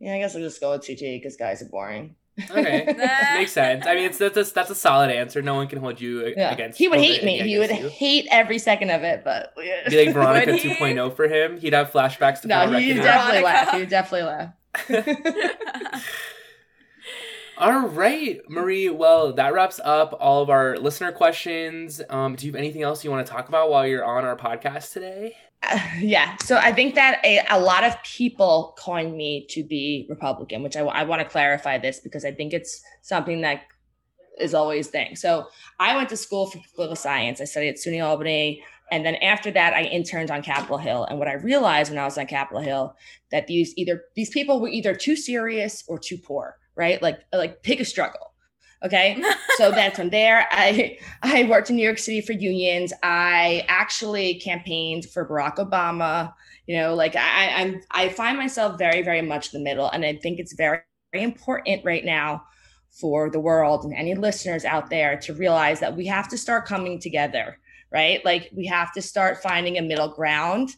Yeah, 0.00 0.14
I 0.14 0.18
guess 0.18 0.34
I'll 0.36 0.42
just 0.42 0.60
go 0.60 0.70
with 0.72 0.86
CT 0.86 1.00
because 1.00 1.36
guys 1.36 1.60
are 1.62 1.66
boring. 1.66 2.14
Okay. 2.50 2.84
Makes 3.34 3.50
sense. 3.52 3.84
I 3.84 3.94
mean, 3.96 4.04
it's 4.04 4.18
that's 4.18 4.36
a, 4.36 4.54
that's 4.54 4.70
a 4.70 4.74
solid 4.76 5.10
answer. 5.10 5.42
No 5.42 5.56
one 5.56 5.66
can 5.66 5.80
hold 5.80 6.00
you 6.00 6.32
Yeah. 6.36 6.52
against. 6.52 6.78
he 6.78 6.86
would 6.86 7.00
hate 7.00 7.24
me. 7.24 7.40
He 7.40 7.58
would 7.58 7.70
you. 7.70 7.88
hate 7.88 8.28
every 8.30 8.60
second 8.60 8.90
of 8.90 9.02
it, 9.02 9.24
but 9.24 9.54
Be 9.56 10.04
like 10.04 10.14
Veronica 10.14 10.52
Would 10.52 10.60
he? 10.60 10.70
2.0 10.70 11.16
for 11.16 11.26
him. 11.26 11.58
He'd 11.58 11.72
have 11.72 11.90
flashbacks 11.90 12.42
to 12.42 12.48
no, 12.48 12.70
he 12.78 12.94
definitely 12.94 13.42
laugh. 13.42 13.74
He 13.76 13.86
definitely 13.86 14.22
laugh. 14.22 14.52
All 17.58 17.86
right, 17.88 18.40
Marie. 18.48 18.88
Well, 18.88 19.32
that 19.32 19.52
wraps 19.52 19.80
up 19.82 20.16
all 20.20 20.40
of 20.42 20.48
our 20.50 20.76
listener 20.78 21.10
questions. 21.10 22.00
Um, 22.08 22.36
do 22.36 22.46
you 22.46 22.52
have 22.52 22.58
anything 22.58 22.82
else 22.82 23.02
you 23.02 23.10
want 23.10 23.26
to 23.26 23.32
talk 23.32 23.48
about 23.48 23.68
while 23.68 23.84
you're 23.84 24.04
on 24.04 24.24
our 24.24 24.36
podcast 24.36 24.92
today? 24.92 25.34
Yeah. 25.98 26.36
So 26.36 26.56
I 26.56 26.72
think 26.72 26.94
that 26.94 27.20
a, 27.24 27.44
a 27.50 27.58
lot 27.58 27.84
of 27.84 28.00
people 28.04 28.76
coined 28.78 29.16
me 29.16 29.46
to 29.50 29.64
be 29.64 30.06
Republican, 30.08 30.62
which 30.62 30.76
I, 30.76 31.02
want 31.02 31.20
to 31.20 31.28
clarify 31.28 31.78
this 31.78 31.98
because 31.98 32.24
I 32.24 32.32
think 32.32 32.52
it's 32.52 32.80
something 33.02 33.40
that 33.40 33.62
is 34.40 34.54
always 34.54 34.88
thing. 34.88 35.16
So 35.16 35.48
I 35.80 35.96
went 35.96 36.08
to 36.10 36.16
school 36.16 36.46
for 36.46 36.60
political 36.74 36.96
science. 36.96 37.40
I 37.40 37.44
studied 37.44 37.70
at 37.70 37.76
SUNY 37.76 38.04
Albany. 38.04 38.62
And 38.90 39.04
then 39.04 39.16
after 39.16 39.50
that, 39.50 39.74
I 39.74 39.82
interned 39.82 40.30
on 40.30 40.42
Capitol 40.42 40.78
Hill. 40.78 41.04
And 41.04 41.18
what 41.18 41.28
I 41.28 41.34
realized 41.34 41.90
when 41.90 41.98
I 41.98 42.04
was 42.04 42.16
on 42.16 42.26
Capitol 42.26 42.62
Hill 42.62 42.94
that 43.30 43.46
these 43.46 43.74
either 43.76 44.04
these 44.14 44.30
people 44.30 44.60
were 44.60 44.68
either 44.68 44.94
too 44.94 45.16
serious 45.16 45.84
or 45.88 45.98
too 45.98 46.16
poor, 46.16 46.56
right? 46.76 47.02
Like 47.02 47.18
like 47.32 47.62
pick 47.62 47.80
a 47.80 47.84
struggle. 47.84 48.27
Okay. 48.84 49.22
so 49.56 49.70
then 49.72 49.92
from 49.92 50.10
there, 50.10 50.46
I 50.50 50.98
I 51.22 51.44
worked 51.44 51.70
in 51.70 51.76
New 51.76 51.84
York 51.84 51.98
City 51.98 52.20
for 52.20 52.32
unions. 52.32 52.92
I 53.02 53.64
actually 53.68 54.34
campaigned 54.34 55.06
for 55.06 55.28
Barack 55.28 55.56
Obama. 55.56 56.32
You 56.66 56.76
know, 56.78 56.94
like 56.94 57.16
I 57.16 57.50
I'm 57.56 57.80
I 57.90 58.08
find 58.10 58.38
myself 58.38 58.78
very 58.78 59.02
very 59.02 59.22
much 59.22 59.52
in 59.52 59.60
the 59.60 59.64
middle, 59.64 59.88
and 59.88 60.04
I 60.04 60.16
think 60.16 60.38
it's 60.38 60.54
very 60.54 60.80
very 61.12 61.24
important 61.24 61.84
right 61.84 62.04
now 62.04 62.44
for 62.90 63.30
the 63.30 63.40
world 63.40 63.84
and 63.84 63.94
any 63.94 64.14
listeners 64.14 64.64
out 64.64 64.90
there 64.90 65.16
to 65.20 65.34
realize 65.34 65.80
that 65.80 65.96
we 65.96 66.06
have 66.06 66.28
to 66.28 66.38
start 66.38 66.66
coming 66.66 66.98
together, 67.00 67.58
right? 67.92 68.24
Like 68.24 68.50
we 68.54 68.66
have 68.66 68.92
to 68.92 69.02
start 69.02 69.42
finding 69.42 69.78
a 69.78 69.82
middle 69.82 70.08
ground. 70.08 70.70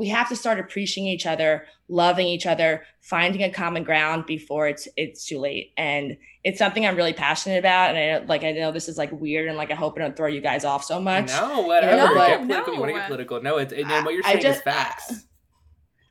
We 0.00 0.08
have 0.08 0.28
to 0.30 0.36
start 0.36 0.58
appreciating 0.58 1.12
each 1.12 1.26
other, 1.26 1.66
loving 1.88 2.26
each 2.26 2.46
other, 2.46 2.84
finding 3.00 3.42
a 3.42 3.50
common 3.50 3.84
ground 3.84 4.24
before 4.26 4.66
it's 4.66 4.88
it's 4.96 5.26
too 5.26 5.38
late. 5.38 5.72
And 5.76 6.16
it's 6.42 6.58
something 6.58 6.86
I'm 6.86 6.96
really 6.96 7.12
passionate 7.12 7.58
about. 7.58 7.94
And 7.94 7.98
I 8.24 8.26
like 8.26 8.42
I 8.42 8.52
know 8.52 8.72
this 8.72 8.88
is 8.88 8.96
like 8.96 9.12
weird 9.12 9.46
and 9.46 9.56
like 9.58 9.70
I 9.70 9.74
hope 9.74 9.96
I 9.96 10.00
don't 10.00 10.16
throw 10.16 10.26
you 10.26 10.40
guys 10.40 10.64
off 10.64 10.82
so 10.84 10.98
much. 11.00 11.28
No, 11.28 11.60
whatever. 11.60 11.96
No, 11.96 12.14
get 12.14 12.40
political. 12.40 12.74
You 12.74 12.80
want 12.80 12.92
to 12.92 12.98
get 12.98 13.06
political? 13.06 13.42
No, 13.42 13.58
it's 13.58 13.72
it, 13.74 13.86
I- 13.86 14.02
what 14.02 14.14
you're 14.14 14.22
saying 14.22 14.40
just- 14.40 14.58
is 14.58 14.62
facts. 14.64 15.26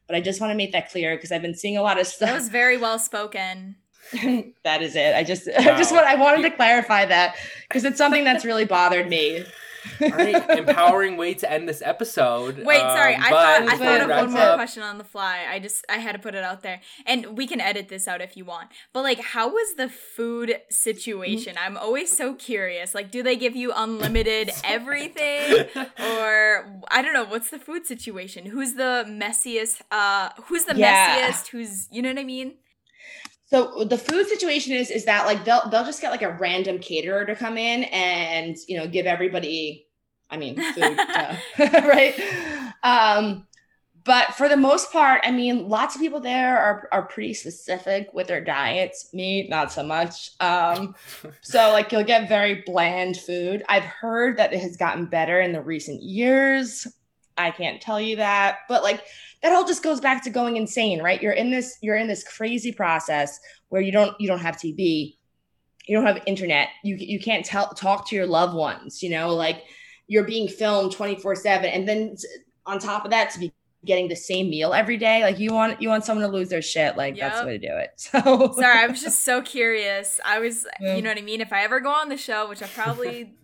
But 0.07 0.15
I 0.15 0.21
just 0.21 0.41
want 0.41 0.49
to 0.49 0.55
make 0.55 0.71
that 0.71 0.89
clear 0.89 1.15
because 1.15 1.31
I've 1.31 1.43
been 1.43 1.53
seeing 1.53 1.77
a 1.77 1.83
lot 1.83 1.99
of 1.99 2.07
stuff. 2.07 2.29
that 2.29 2.35
was 2.35 2.49
very 2.49 2.77
well 2.77 2.97
spoken. 2.97 3.75
that 4.63 4.81
is 4.81 4.95
it. 4.95 5.13
I 5.15 5.23
just 5.23 5.47
I 5.57 5.77
just 5.77 5.91
want 5.91 6.07
I 6.07 6.15
wanted 6.15 6.41
to 6.43 6.49
clarify 6.49 7.05
that 7.05 7.35
because 7.67 7.85
it's 7.85 7.99
something 7.99 8.23
that's 8.23 8.43
really 8.43 8.65
bothered 8.65 9.07
me. 9.07 9.45
All 10.01 10.09
right, 10.09 10.49
empowering 10.57 11.17
way 11.17 11.33
to 11.35 11.51
end 11.51 11.67
this 11.69 11.81
episode. 11.83 12.63
Wait, 12.65 12.79
sorry. 12.79 13.15
Um, 13.15 13.23
I 13.23 13.29
thought 13.29 13.61
I 13.61 13.65
before 13.71 13.77
thought 13.85 14.01
of 14.01 14.09
one 14.09 14.31
more 14.31 14.41
up- 14.41 14.55
question 14.55 14.83
on 14.83 14.97
the 14.97 15.03
fly. 15.03 15.45
I 15.49 15.59
just 15.59 15.85
I 15.89 15.97
had 15.97 16.13
to 16.13 16.19
put 16.19 16.35
it 16.35 16.43
out 16.43 16.63
there, 16.63 16.81
and 17.05 17.37
we 17.37 17.47
can 17.47 17.61
edit 17.61 17.89
this 17.89 18.07
out 18.07 18.21
if 18.21 18.35
you 18.37 18.45
want. 18.45 18.69
But 18.93 19.03
like, 19.03 19.19
how 19.19 19.49
was 19.49 19.75
the 19.75 19.89
food 19.89 20.57
situation? 20.69 21.55
I'm 21.59 21.77
always 21.77 22.15
so 22.15 22.33
curious. 22.33 22.93
Like, 22.95 23.11
do 23.11 23.23
they 23.23 23.35
give 23.35 23.55
you 23.55 23.71
unlimited 23.75 24.51
everything, 24.63 25.65
or 25.99 26.81
I 26.91 27.01
don't 27.01 27.13
know? 27.13 27.25
What's 27.25 27.49
the 27.49 27.59
food 27.59 27.85
situation? 27.85 28.45
Who's 28.47 28.73
the 28.73 29.05
messiest? 29.07 29.81
Uh, 29.91 30.29
who's 30.45 30.65
the 30.65 30.75
Yeah. 30.75 31.21
messiest? 31.29 31.47
Who's 31.47 31.87
you 31.91 32.01
know 32.01 32.09
what 32.09 32.19
I 32.19 32.23
mean? 32.23 32.53
So 33.49 33.83
the 33.83 33.97
food 33.97 34.27
situation 34.27 34.73
is 34.73 34.91
is 34.91 35.05
that 35.05 35.25
like 35.25 35.43
they'll 35.43 35.67
they'll 35.69 35.85
just 35.85 36.01
get 36.01 36.11
like 36.11 36.21
a 36.21 36.33
random 36.33 36.77
caterer 36.77 37.25
to 37.25 37.35
come 37.35 37.57
in 37.57 37.85
and 37.85 38.55
you 38.67 38.77
know 38.77 38.87
give 38.87 39.07
everybody, 39.07 39.87
I 40.29 40.37
mean, 40.37 40.55
food, 40.55 40.97
duh, 41.13 41.35
right? 41.57 42.13
Um, 42.83 43.47
but 44.03 44.35
for 44.35 44.47
the 44.47 44.57
most 44.57 44.91
part, 44.91 45.21
I 45.23 45.31
mean, 45.31 45.67
lots 45.67 45.95
of 45.95 46.01
people 46.01 46.19
there 46.19 46.59
are 46.59 46.87
are 46.91 47.03
pretty 47.07 47.33
specific 47.33 48.09
with 48.13 48.27
their 48.27 48.43
diets. 48.43 49.11
Me, 49.13 49.47
not 49.47 49.71
so 49.71 49.83
much. 49.83 50.31
Um, 50.39 50.93
so 51.41 51.71
like 51.71 51.91
you'll 51.91 52.03
get 52.03 52.29
very 52.29 52.63
bland 52.67 53.17
food. 53.17 53.63
I've 53.67 53.83
heard 53.83 54.37
that 54.37 54.53
it 54.53 54.61
has 54.61 54.77
gotten 54.77 55.07
better 55.07 55.41
in 55.41 55.53
the 55.53 55.61
recent 55.61 56.03
years. 56.03 56.87
I 57.39 57.51
can't 57.51 57.81
tell 57.81 57.99
you 58.01 58.15
that, 58.17 58.59
but 58.67 58.83
like 58.83 59.01
that 59.41 59.51
all 59.53 59.65
just 59.65 59.83
goes 59.83 59.99
back 60.01 60.23
to 60.23 60.29
going 60.29 60.57
insane, 60.57 61.01
right? 61.01 61.21
You're 61.21 61.33
in 61.33 61.49
this 61.51 61.77
you're 61.81 61.95
in 61.95 62.07
this 62.07 62.23
crazy 62.23 62.71
process 62.71 63.39
where 63.69 63.81
you 63.81 63.91
don't 63.91 64.19
you 64.19 64.27
don't 64.27 64.39
have 64.39 64.57
TV, 64.57 65.15
you 65.87 65.95
don't 65.97 66.05
have 66.05 66.21
internet, 66.25 66.69
you 66.83 66.95
you 66.99 67.19
can't 67.19 67.45
tell 67.45 67.69
talk 67.73 68.07
to 68.09 68.15
your 68.15 68.25
loved 68.27 68.53
ones, 68.55 69.01
you 69.01 69.09
know, 69.09 69.33
like 69.33 69.63
you're 70.07 70.25
being 70.25 70.47
filmed 70.47 70.91
24/7 70.93 71.45
and 71.65 71.87
then 71.87 72.15
on 72.65 72.79
top 72.79 73.05
of 73.05 73.11
that 73.11 73.31
to 73.31 73.39
be 73.39 73.53
getting 73.85 74.09
the 74.09 74.15
same 74.15 74.49
meal 74.49 74.73
every 74.73 74.97
day, 74.97 75.21
like 75.23 75.39
you 75.39 75.53
want 75.53 75.81
you 75.81 75.87
want 75.87 76.03
someone 76.03 76.25
to 76.29 76.31
lose 76.31 76.49
their 76.49 76.61
shit, 76.61 76.97
like 76.97 77.17
that's 77.17 77.35
Yep. 77.35 77.41
the 77.41 77.47
way 77.47 77.57
to 77.57 77.67
do 77.67 77.75
it. 77.75 77.91
So 77.97 78.51
Sorry, 78.53 78.79
I 78.83 78.87
was 78.87 79.01
just 79.01 79.23
so 79.23 79.41
curious. 79.41 80.19
I 80.25 80.39
was, 80.39 80.67
Yeah. 80.81 80.95
you 80.95 81.01
know 81.01 81.09
what 81.09 81.17
I 81.17 81.21
mean. 81.21 81.39
If 81.39 81.53
I 81.53 81.63
ever 81.63 81.79
go 81.79 81.89
on 81.91 82.09
the 82.09 82.17
show, 82.17 82.49
which 82.49 82.61
I 82.61 82.67
probably 82.67 83.35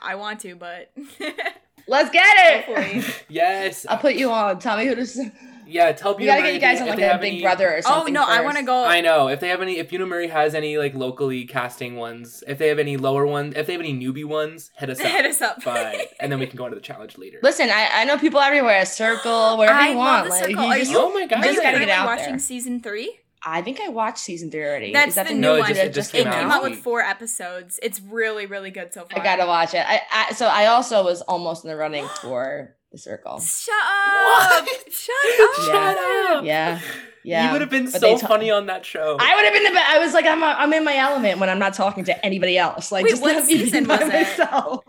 I 0.00 0.16
want 0.16 0.40
to, 0.40 0.56
but 0.56 0.92
let's 1.86 2.10
get 2.10 2.24
it. 2.68 3.24
yes. 3.28 3.86
I'll 3.88 3.98
put 3.98 4.14
you 4.14 4.30
on. 4.30 4.58
Tell 4.58 4.76
me 4.76 4.86
who 4.86 4.94
to. 4.94 5.32
Yeah, 5.66 5.92
tell 5.92 6.14
We 6.16 6.22
Peter 6.24 6.30
gotta 6.32 6.40
Murray 6.42 6.50
get 6.50 6.54
you 6.54 6.60
guys 6.60 6.80
if 6.80 6.90
on 6.90 6.96
they- 6.98 7.06
like 7.08 7.14
a 7.16 7.18
Big 7.20 7.32
any- 7.34 7.42
Brother 7.42 7.76
or 7.76 7.82
something. 7.82 7.92
oh 7.92 7.96
something. 7.98 8.14
no, 8.14 8.24
I 8.26 8.40
want 8.40 8.56
to 8.56 8.64
go. 8.64 8.82
I 8.84 9.00
know. 9.00 9.28
If 9.28 9.38
they 9.38 9.50
have 9.50 9.62
any, 9.62 9.78
if 9.78 9.92
Una 9.92 10.04
Murray 10.04 10.26
has 10.26 10.52
any 10.56 10.76
like 10.78 10.94
locally 10.96 11.44
casting 11.44 11.94
ones, 11.94 12.42
if 12.48 12.58
they 12.58 12.66
have 12.66 12.80
any 12.80 12.96
lower 12.96 13.24
ones, 13.24 13.54
if 13.54 13.68
they 13.68 13.74
have 13.74 13.80
any 13.80 13.94
newbie 13.94 14.24
ones, 14.24 14.72
hit 14.76 14.90
us 14.90 14.98
up. 15.04 15.06
Hit 15.06 15.26
us 15.26 15.40
up. 15.40 15.58
But 15.64 16.08
and 16.20 16.32
then 16.32 16.40
we 16.40 16.48
can 16.48 16.56
go 16.56 16.64
into 16.64 16.74
the 16.74 16.82
challenge 16.82 17.16
later. 17.18 17.38
Listen, 17.44 17.70
I, 17.70 17.88
I 17.92 18.04
know 18.04 18.18
people 18.18 18.40
everywhere. 18.40 18.84
Circle, 18.84 19.58
wherever 19.58 19.78
I 19.78 19.90
you 19.90 19.94
love 19.96 19.96
want. 19.98 20.24
the 20.24 20.30
Like, 20.30 20.40
circle. 20.46 20.64
you 20.64 20.70
Are 20.72 20.78
just- 20.78 20.90
you- 20.90 20.98
oh 20.98 21.12
my 21.14 21.22
Are 21.22 21.26
god! 21.28 21.42
just 21.44 21.54
you 21.54 21.62
gotta 21.62 21.76
currently 21.76 21.86
get 21.86 21.98
out 22.00 22.06
watching 22.06 22.26
there. 22.30 22.38
season 22.40 22.80
three? 22.82 23.16
I 23.42 23.62
think 23.62 23.80
I 23.80 23.88
watched 23.88 24.18
season 24.18 24.50
three 24.50 24.62
already. 24.64 24.92
That's 24.92 25.10
Is 25.10 25.14
that 25.14 25.26
the 25.28 25.34
the, 25.34 25.40
new 25.40 25.40
No, 25.40 25.52
new 25.54 25.56
it 25.56 25.60
one? 25.60 25.68
just- 25.68 25.80
that 25.80 25.86
it 25.86 25.94
just 25.94 26.14
It 26.14 26.24
came 26.24 26.32
came 26.32 26.50
out 26.50 26.56
out 26.58 26.62
with 26.62 26.78
four 26.78 27.00
episodes. 27.00 27.80
It's 27.82 28.00
really, 28.00 28.46
really 28.46 28.70
good 28.70 28.92
so 28.92 29.04
far. 29.06 29.18
I 29.20 29.24
gotta 29.24 29.46
watch 29.46 29.72
it. 29.74 29.84
I, 29.86 30.02
I 30.12 30.32
so 30.34 30.46
I 30.46 30.66
also 30.66 31.02
was 31.04 31.22
almost 31.22 31.64
in 31.64 31.70
the 31.70 31.76
running 31.76 32.06
for 32.20 32.74
The 32.92 32.98
Circle. 32.98 33.40
Shut 33.40 33.72
up! 33.74 34.64
What? 34.64 34.92
Shut 34.92 35.14
up! 35.40 35.54
Shut 35.64 35.98
up! 35.98 36.44
Yeah, 36.44 36.80
yeah. 37.24 37.46
You 37.46 37.52
would 37.52 37.60
have 37.62 37.70
been 37.70 37.84
But 37.84 37.92
so 37.94 37.98
they 38.00 38.16
ta- 38.16 38.26
funny 38.28 38.50
on 38.50 38.66
that 38.66 38.84
show. 38.84 39.16
I 39.18 39.34
would 39.36 39.44
have 39.44 39.54
been 39.54 39.64
the 39.64 39.70
best. 39.70 39.90
I 39.90 39.98
was 40.00 40.12
like, 40.12 40.26
I'm, 40.26 40.42
I'm 40.44 40.72
in 40.74 40.84
my 40.84 40.96
element 40.96 41.38
when 41.40 41.48
I'm 41.48 41.58
not 41.58 41.72
talking 41.74 42.04
to 42.04 42.26
anybody 42.26 42.58
else. 42.58 42.92
Like, 42.92 43.04
Wait, 43.04 43.10
just 43.10 43.22
what 43.22 43.36
let 43.36 43.46
me 43.46 43.54
be 43.54 43.64
season 43.64 43.84
by 43.86 43.96
was 43.96 44.08
it? 44.08 44.12
myself. 44.38 44.84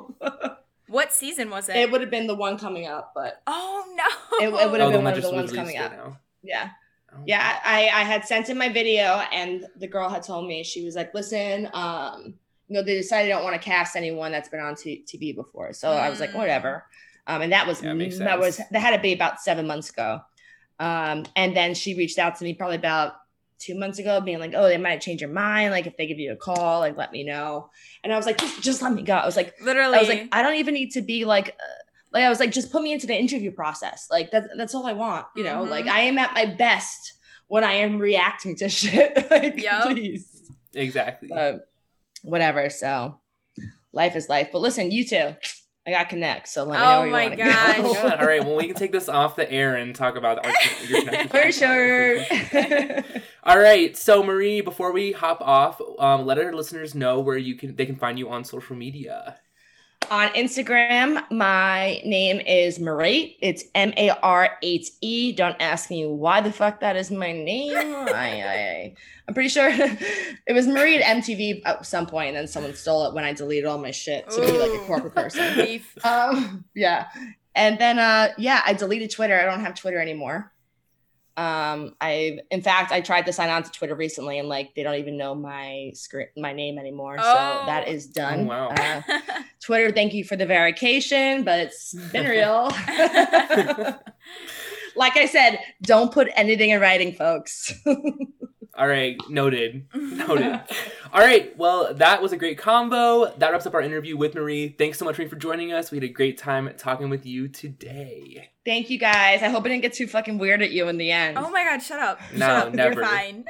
What 0.87 1.13
season 1.13 1.49
was 1.49 1.69
it? 1.69 1.77
it 1.77 1.89
would 1.91 2.01
have 2.01 2.09
been 2.11 2.27
the 2.27 2.35
one 2.35 2.57
coming 2.57 2.85
up, 2.85 3.13
but 3.15 3.41
oh 3.47 3.85
no! 3.95 4.45
It- 4.45 4.49
it 4.49 4.51
would've 4.51 4.87
oh, 4.87 4.91
been 4.91 5.03
one 5.03 5.03
one 5.05 5.13
of 5.13 5.21
the 5.23 5.31
ones 5.31 5.53
coming 5.53 5.77
up. 5.77 5.91
now. 5.93 6.17
yeah. 6.43 6.71
Oh. 7.13 7.17
Yeah, 7.25 7.59
I, 7.63 7.89
I 7.93 8.03
had 8.03 8.25
sent 8.25 8.49
in 8.49 8.57
my 8.57 8.69
video 8.69 9.21
and 9.33 9.65
the 9.75 9.87
girl 9.87 10.09
had 10.09 10.23
told 10.23 10.47
me, 10.47 10.63
she 10.63 10.85
was 10.85 10.95
like, 10.95 11.13
listen, 11.13 11.69
um, 11.73 12.35
you 12.67 12.75
know, 12.75 12.83
they 12.83 12.95
decided 12.95 13.25
they 13.27 13.33
don't 13.33 13.43
want 13.43 13.53
to 13.55 13.61
cast 13.61 13.95
anyone 13.95 14.31
that's 14.31 14.47
been 14.49 14.61
on 14.61 14.75
t- 14.75 15.03
TV 15.07 15.35
before. 15.35 15.73
So 15.73 15.91
I 15.91 16.09
was 16.09 16.19
like, 16.21 16.31
Mm. 16.31 16.35
whatever. 16.37 16.85
Um, 17.27 17.41
and 17.41 17.51
that 17.51 17.67
was, 17.67 17.83
Yeah, 17.83 17.93
makes 17.93 18.17
that 18.19 18.39
was, 18.39 18.57
that 18.57 18.79
had 18.79 18.95
to 18.95 19.01
be 19.01 19.13
about 19.13 19.41
seven 19.41 19.67
months 19.67 19.89
ago. 19.89 20.21
Um, 20.79 21.25
and 21.35 21.55
then 21.55 21.73
she 21.75 21.95
reached 21.95 22.17
out 22.17 22.37
to 22.37 22.43
me 22.43 22.53
probably 22.53 22.77
about 22.77 23.13
two 23.59 23.77
months 23.77 23.99
ago 23.99 24.19
being 24.21 24.39
like, 24.39 24.53
oh, 24.55 24.63
they 24.67 24.77
might 24.77 25.01
change 25.01 25.21
your 25.21 25.29
mind. 25.29 25.71
Like 25.71 25.85
if 25.85 25.95
they 25.97 26.07
give 26.07 26.17
you 26.17 26.31
a 26.31 26.35
call, 26.35 26.79
like, 26.79 26.97
let 26.97 27.11
me 27.11 27.23
know. 27.23 27.69
And 28.03 28.11
I 28.11 28.15
was 28.17 28.25
like, 28.25 28.37
just, 28.39 28.61
just 28.63 28.81
let 28.81 28.93
me 28.93 29.03
go. 29.03 29.13
I 29.13 29.25
was 29.25 29.35
like, 29.35 29.53
Literally. 29.61 29.97
I 29.97 29.99
was 29.99 30.09
like, 30.09 30.29
I 30.31 30.41
don't 30.41 30.55
even 30.55 30.73
need 30.73 30.91
to 30.91 31.01
be 31.01 31.25
like, 31.25 31.49
uh, 31.49 31.80
like 32.11 32.23
I 32.23 32.29
was 32.29 32.39
like, 32.39 32.51
just 32.51 32.71
put 32.71 32.81
me 32.83 32.91
into 32.93 33.07
the 33.07 33.17
interview 33.17 33.51
process. 33.51 34.07
Like 34.11 34.31
that's 34.31 34.47
that's 34.57 34.75
all 34.75 34.85
I 34.87 34.93
want. 34.93 35.25
You 35.35 35.43
know, 35.43 35.63
Mhm. 35.65 35.69
like 35.69 35.87
I 35.87 36.01
am 36.01 36.17
at 36.17 36.33
my 36.33 36.45
best 36.45 37.13
when 37.47 37.63
I 37.63 37.73
am 37.73 37.99
reacting 37.99 38.55
to 38.57 38.69
shit. 38.79 39.29
like, 39.31 39.61
Yup. 39.61 39.89
please, 39.91 40.51
Exactly. 40.73 41.29
but 41.29 41.67
whatever. 42.23 42.69
So 42.69 43.19
life 43.93 44.15
is 44.15 44.29
life. 44.29 44.49
But 44.51 44.59
listen, 44.59 44.91
you 44.91 45.05
two, 45.05 45.35
I 45.85 45.91
got 45.91 46.09
connect. 46.09 46.47
So 46.47 46.63
let 46.63 46.79
me 46.79 46.85
know 46.85 46.91
Oh 46.95 46.97
where 46.99 47.05
you 47.07 47.11
my 47.11 47.25
want 47.27 47.37
gosh. 47.37 47.75
Oh 47.79 47.93
my 47.93 48.09
God. 48.09 48.19
All 48.21 48.27
right. 48.27 48.43
Well, 48.45 48.55
we 48.55 48.67
can 48.67 48.75
take 48.75 48.91
this 48.91 49.09
off 49.09 49.35
the 49.35 49.51
air 49.51 49.75
and 49.75 49.95
talk 49.95 50.15
about 50.15 50.45
our, 50.45 50.51
your 50.87 51.01
connection. 51.03 51.29
For 51.29 51.51
sure. 51.51 52.23
All 53.43 53.57
right. 53.59 53.97
So 53.97 54.21
Marie, 54.23 54.61
before 54.61 54.91
we 54.93 55.11
hop 55.11 55.41
off, 55.41 55.81
um, 55.99 56.25
let 56.25 56.37
our 56.37 56.53
listeners 56.53 56.93
know 56.93 57.19
where 57.19 57.37
you 57.37 57.55
can 57.55 57.75
they 57.75 57.85
can 57.85 57.95
find 57.95 58.19
you 58.19 58.29
on 58.29 58.43
social 58.43 58.75
media. 58.75 59.37
On 60.11 60.27
Instagram, 60.33 61.23
my 61.31 62.01
name 62.03 62.41
is 62.41 62.79
Marate. 62.79 63.37
It's 63.39 63.63
M 63.73 63.93
A 63.95 64.09
R 64.09 64.57
8 64.61 64.89
E. 64.99 65.31
Don't 65.31 65.55
ask 65.61 65.89
me 65.89 66.05
why 66.05 66.41
the 66.41 66.51
fuck 66.51 66.81
that 66.81 66.97
is 66.97 67.09
my 67.09 67.31
name. 67.31 67.77
I, 67.77 68.43
I, 68.43 68.95
I'm 69.25 69.33
pretty 69.33 69.47
sure 69.47 69.69
it 69.71 70.51
was 70.51 70.67
Marie 70.67 71.01
at 71.01 71.17
MTV 71.23 71.61
at 71.63 71.85
some 71.85 72.07
point, 72.07 72.27
and 72.27 72.35
then 72.35 72.47
someone 72.49 72.73
stole 72.73 73.07
it 73.07 73.13
when 73.13 73.23
I 73.23 73.31
deleted 73.31 73.63
all 73.63 73.77
my 73.77 73.91
shit 73.91 74.29
to 74.31 74.41
be 74.41 74.51
like 74.51 74.73
a 74.73 74.83
corporate 74.85 75.15
person. 75.15 75.79
Um, 76.03 76.65
yeah. 76.75 77.07
And 77.55 77.79
then, 77.79 77.97
uh, 77.97 78.33
yeah, 78.37 78.61
I 78.65 78.73
deleted 78.73 79.11
Twitter. 79.11 79.39
I 79.39 79.45
don't 79.45 79.61
have 79.61 79.75
Twitter 79.75 79.99
anymore. 80.01 80.51
Um, 81.37 81.95
I, 82.01 82.39
in 82.51 82.61
fact, 82.61 82.91
I 82.91 82.99
tried 83.01 83.25
to 83.27 83.33
sign 83.33 83.49
on 83.49 83.63
to 83.63 83.71
Twitter 83.71 83.95
recently, 83.95 84.37
and 84.37 84.49
like 84.49 84.75
they 84.75 84.83
don't 84.83 84.95
even 84.95 85.17
know 85.17 85.33
my 85.33 85.91
screen, 85.93 86.27
my 86.37 86.53
name 86.53 86.77
anymore. 86.77 87.15
Oh. 87.17 87.21
So 87.21 87.65
that 87.67 87.87
is 87.87 88.07
done. 88.07 88.41
Oh, 88.41 88.47
wow. 88.47 88.67
Uh, 88.69 89.01
Twitter, 89.61 89.91
thank 89.91 90.13
you 90.13 90.23
for 90.23 90.35
the 90.35 90.45
verification, 90.45 91.43
but 91.43 91.59
it's 91.59 91.93
been 92.11 92.27
real. 92.27 92.65
like 94.95 95.17
I 95.17 95.25
said, 95.25 95.59
don't 95.81 96.11
put 96.11 96.29
anything 96.35 96.69
in 96.71 96.81
writing, 96.81 97.13
folks. 97.13 97.73
All 98.77 98.87
right. 98.87 99.17
Noted. 99.29 99.85
Noted. 99.93 100.61
All 101.13 101.19
right. 101.19 101.55
Well, 101.57 101.93
that 101.93 102.21
was 102.21 102.31
a 102.31 102.37
great 102.37 102.57
combo. 102.57 103.33
That 103.37 103.51
wraps 103.51 103.65
up 103.65 103.73
our 103.73 103.81
interview 103.81 104.15
with 104.15 104.33
Marie. 104.33 104.69
Thanks 104.69 104.97
so 104.97 105.03
much, 105.05 105.17
Marie, 105.17 105.27
for 105.27 105.35
joining 105.35 105.73
us. 105.73 105.91
We 105.91 105.97
had 105.97 106.03
a 106.05 106.07
great 106.09 106.37
time 106.37 106.73
talking 106.77 107.09
with 107.09 107.25
you 107.25 107.49
today. 107.49 108.49
thank 108.65 108.89
you 108.89 108.97
guys. 108.97 109.41
I 109.41 109.49
hope 109.49 109.65
I 109.65 109.69
didn't 109.69 109.81
get 109.81 109.93
too 109.93 110.07
fucking 110.07 110.37
weird 110.37 110.61
at 110.61 110.71
you 110.71 110.87
in 110.87 110.97
the 110.97 111.11
end. 111.11 111.37
Oh 111.37 111.49
my 111.49 111.65
god, 111.65 111.79
shut 111.79 111.99
up. 111.99 112.21
No, 112.31 112.47
shut 112.47 112.67
up. 112.67 112.73
never. 112.73 112.93
You're 112.93 113.03
fine. 113.03 113.45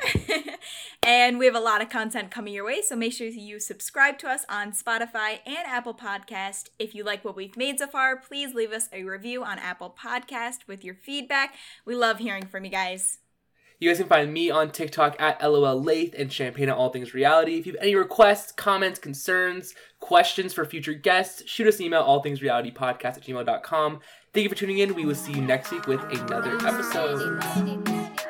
and 1.03 1.38
we 1.38 1.45
have 1.45 1.55
a 1.55 1.59
lot 1.59 1.82
of 1.82 1.89
content 1.89 2.32
coming 2.32 2.53
your 2.53 2.65
way, 2.65 2.82
so 2.82 2.95
make 2.95 3.13
sure 3.13 3.28
you 3.28 3.59
subscribe 3.59 4.17
to 4.19 4.28
us 4.28 4.43
on 4.49 4.72
Spotify 4.72 5.39
and 5.45 5.67
Apple 5.67 5.93
Podcast. 5.93 6.69
If 6.80 6.95
you 6.95 7.03
like 7.03 7.24
what 7.24 7.36
we've 7.36 7.55
made 7.55 7.78
so 7.78 7.88
far, 7.88 8.17
please 8.17 8.55
leave 8.55 8.72
us 8.72 8.89
a 8.91 9.03
review 9.03 9.43
on 9.43 9.59
Apple 9.59 9.95
Podcast 9.97 10.67
with 10.67 10.84
your 10.84 10.95
feedback. 10.95 11.55
We 11.86 11.93
love 11.93 12.17
hearing 12.17 12.47
from 12.47 12.65
you 12.65 12.72
guys. 12.72 13.19
You 13.82 13.89
guys 13.89 13.97
can 13.97 14.07
find 14.07 14.32
me 14.32 14.51
on 14.51 14.69
TikTok 14.69 15.19
at 15.19 15.41
LOL 15.41 15.82
Lath 15.82 16.13
and 16.15 16.32
Champagne 16.32 16.69
at 16.69 16.75
All 16.75 16.89
Things 16.91 17.15
Reality. 17.15 17.57
If 17.57 17.65
you 17.65 17.73
have 17.73 17.82
any 17.82 17.95
requests, 17.95 18.51
comments, 18.51 18.99
concerns, 18.99 19.73
questions 19.99 20.53
for 20.53 20.65
future 20.65 20.93
guests, 20.93 21.41
shoot 21.47 21.65
us 21.65 21.79
an 21.79 21.86
email, 21.86 22.03
allthingsrealitypodcast 22.03 23.03
at 23.03 23.23
gmail.com. 23.23 23.99
Thank 24.34 24.43
you 24.43 24.49
for 24.49 24.55
tuning 24.55 24.77
in. 24.77 24.93
We 24.93 25.07
will 25.07 25.15
see 25.15 25.34
you 25.34 25.41
next 25.41 25.71
week 25.71 25.88
with 25.88 26.03
another 26.03 26.57
episode. 26.57 28.20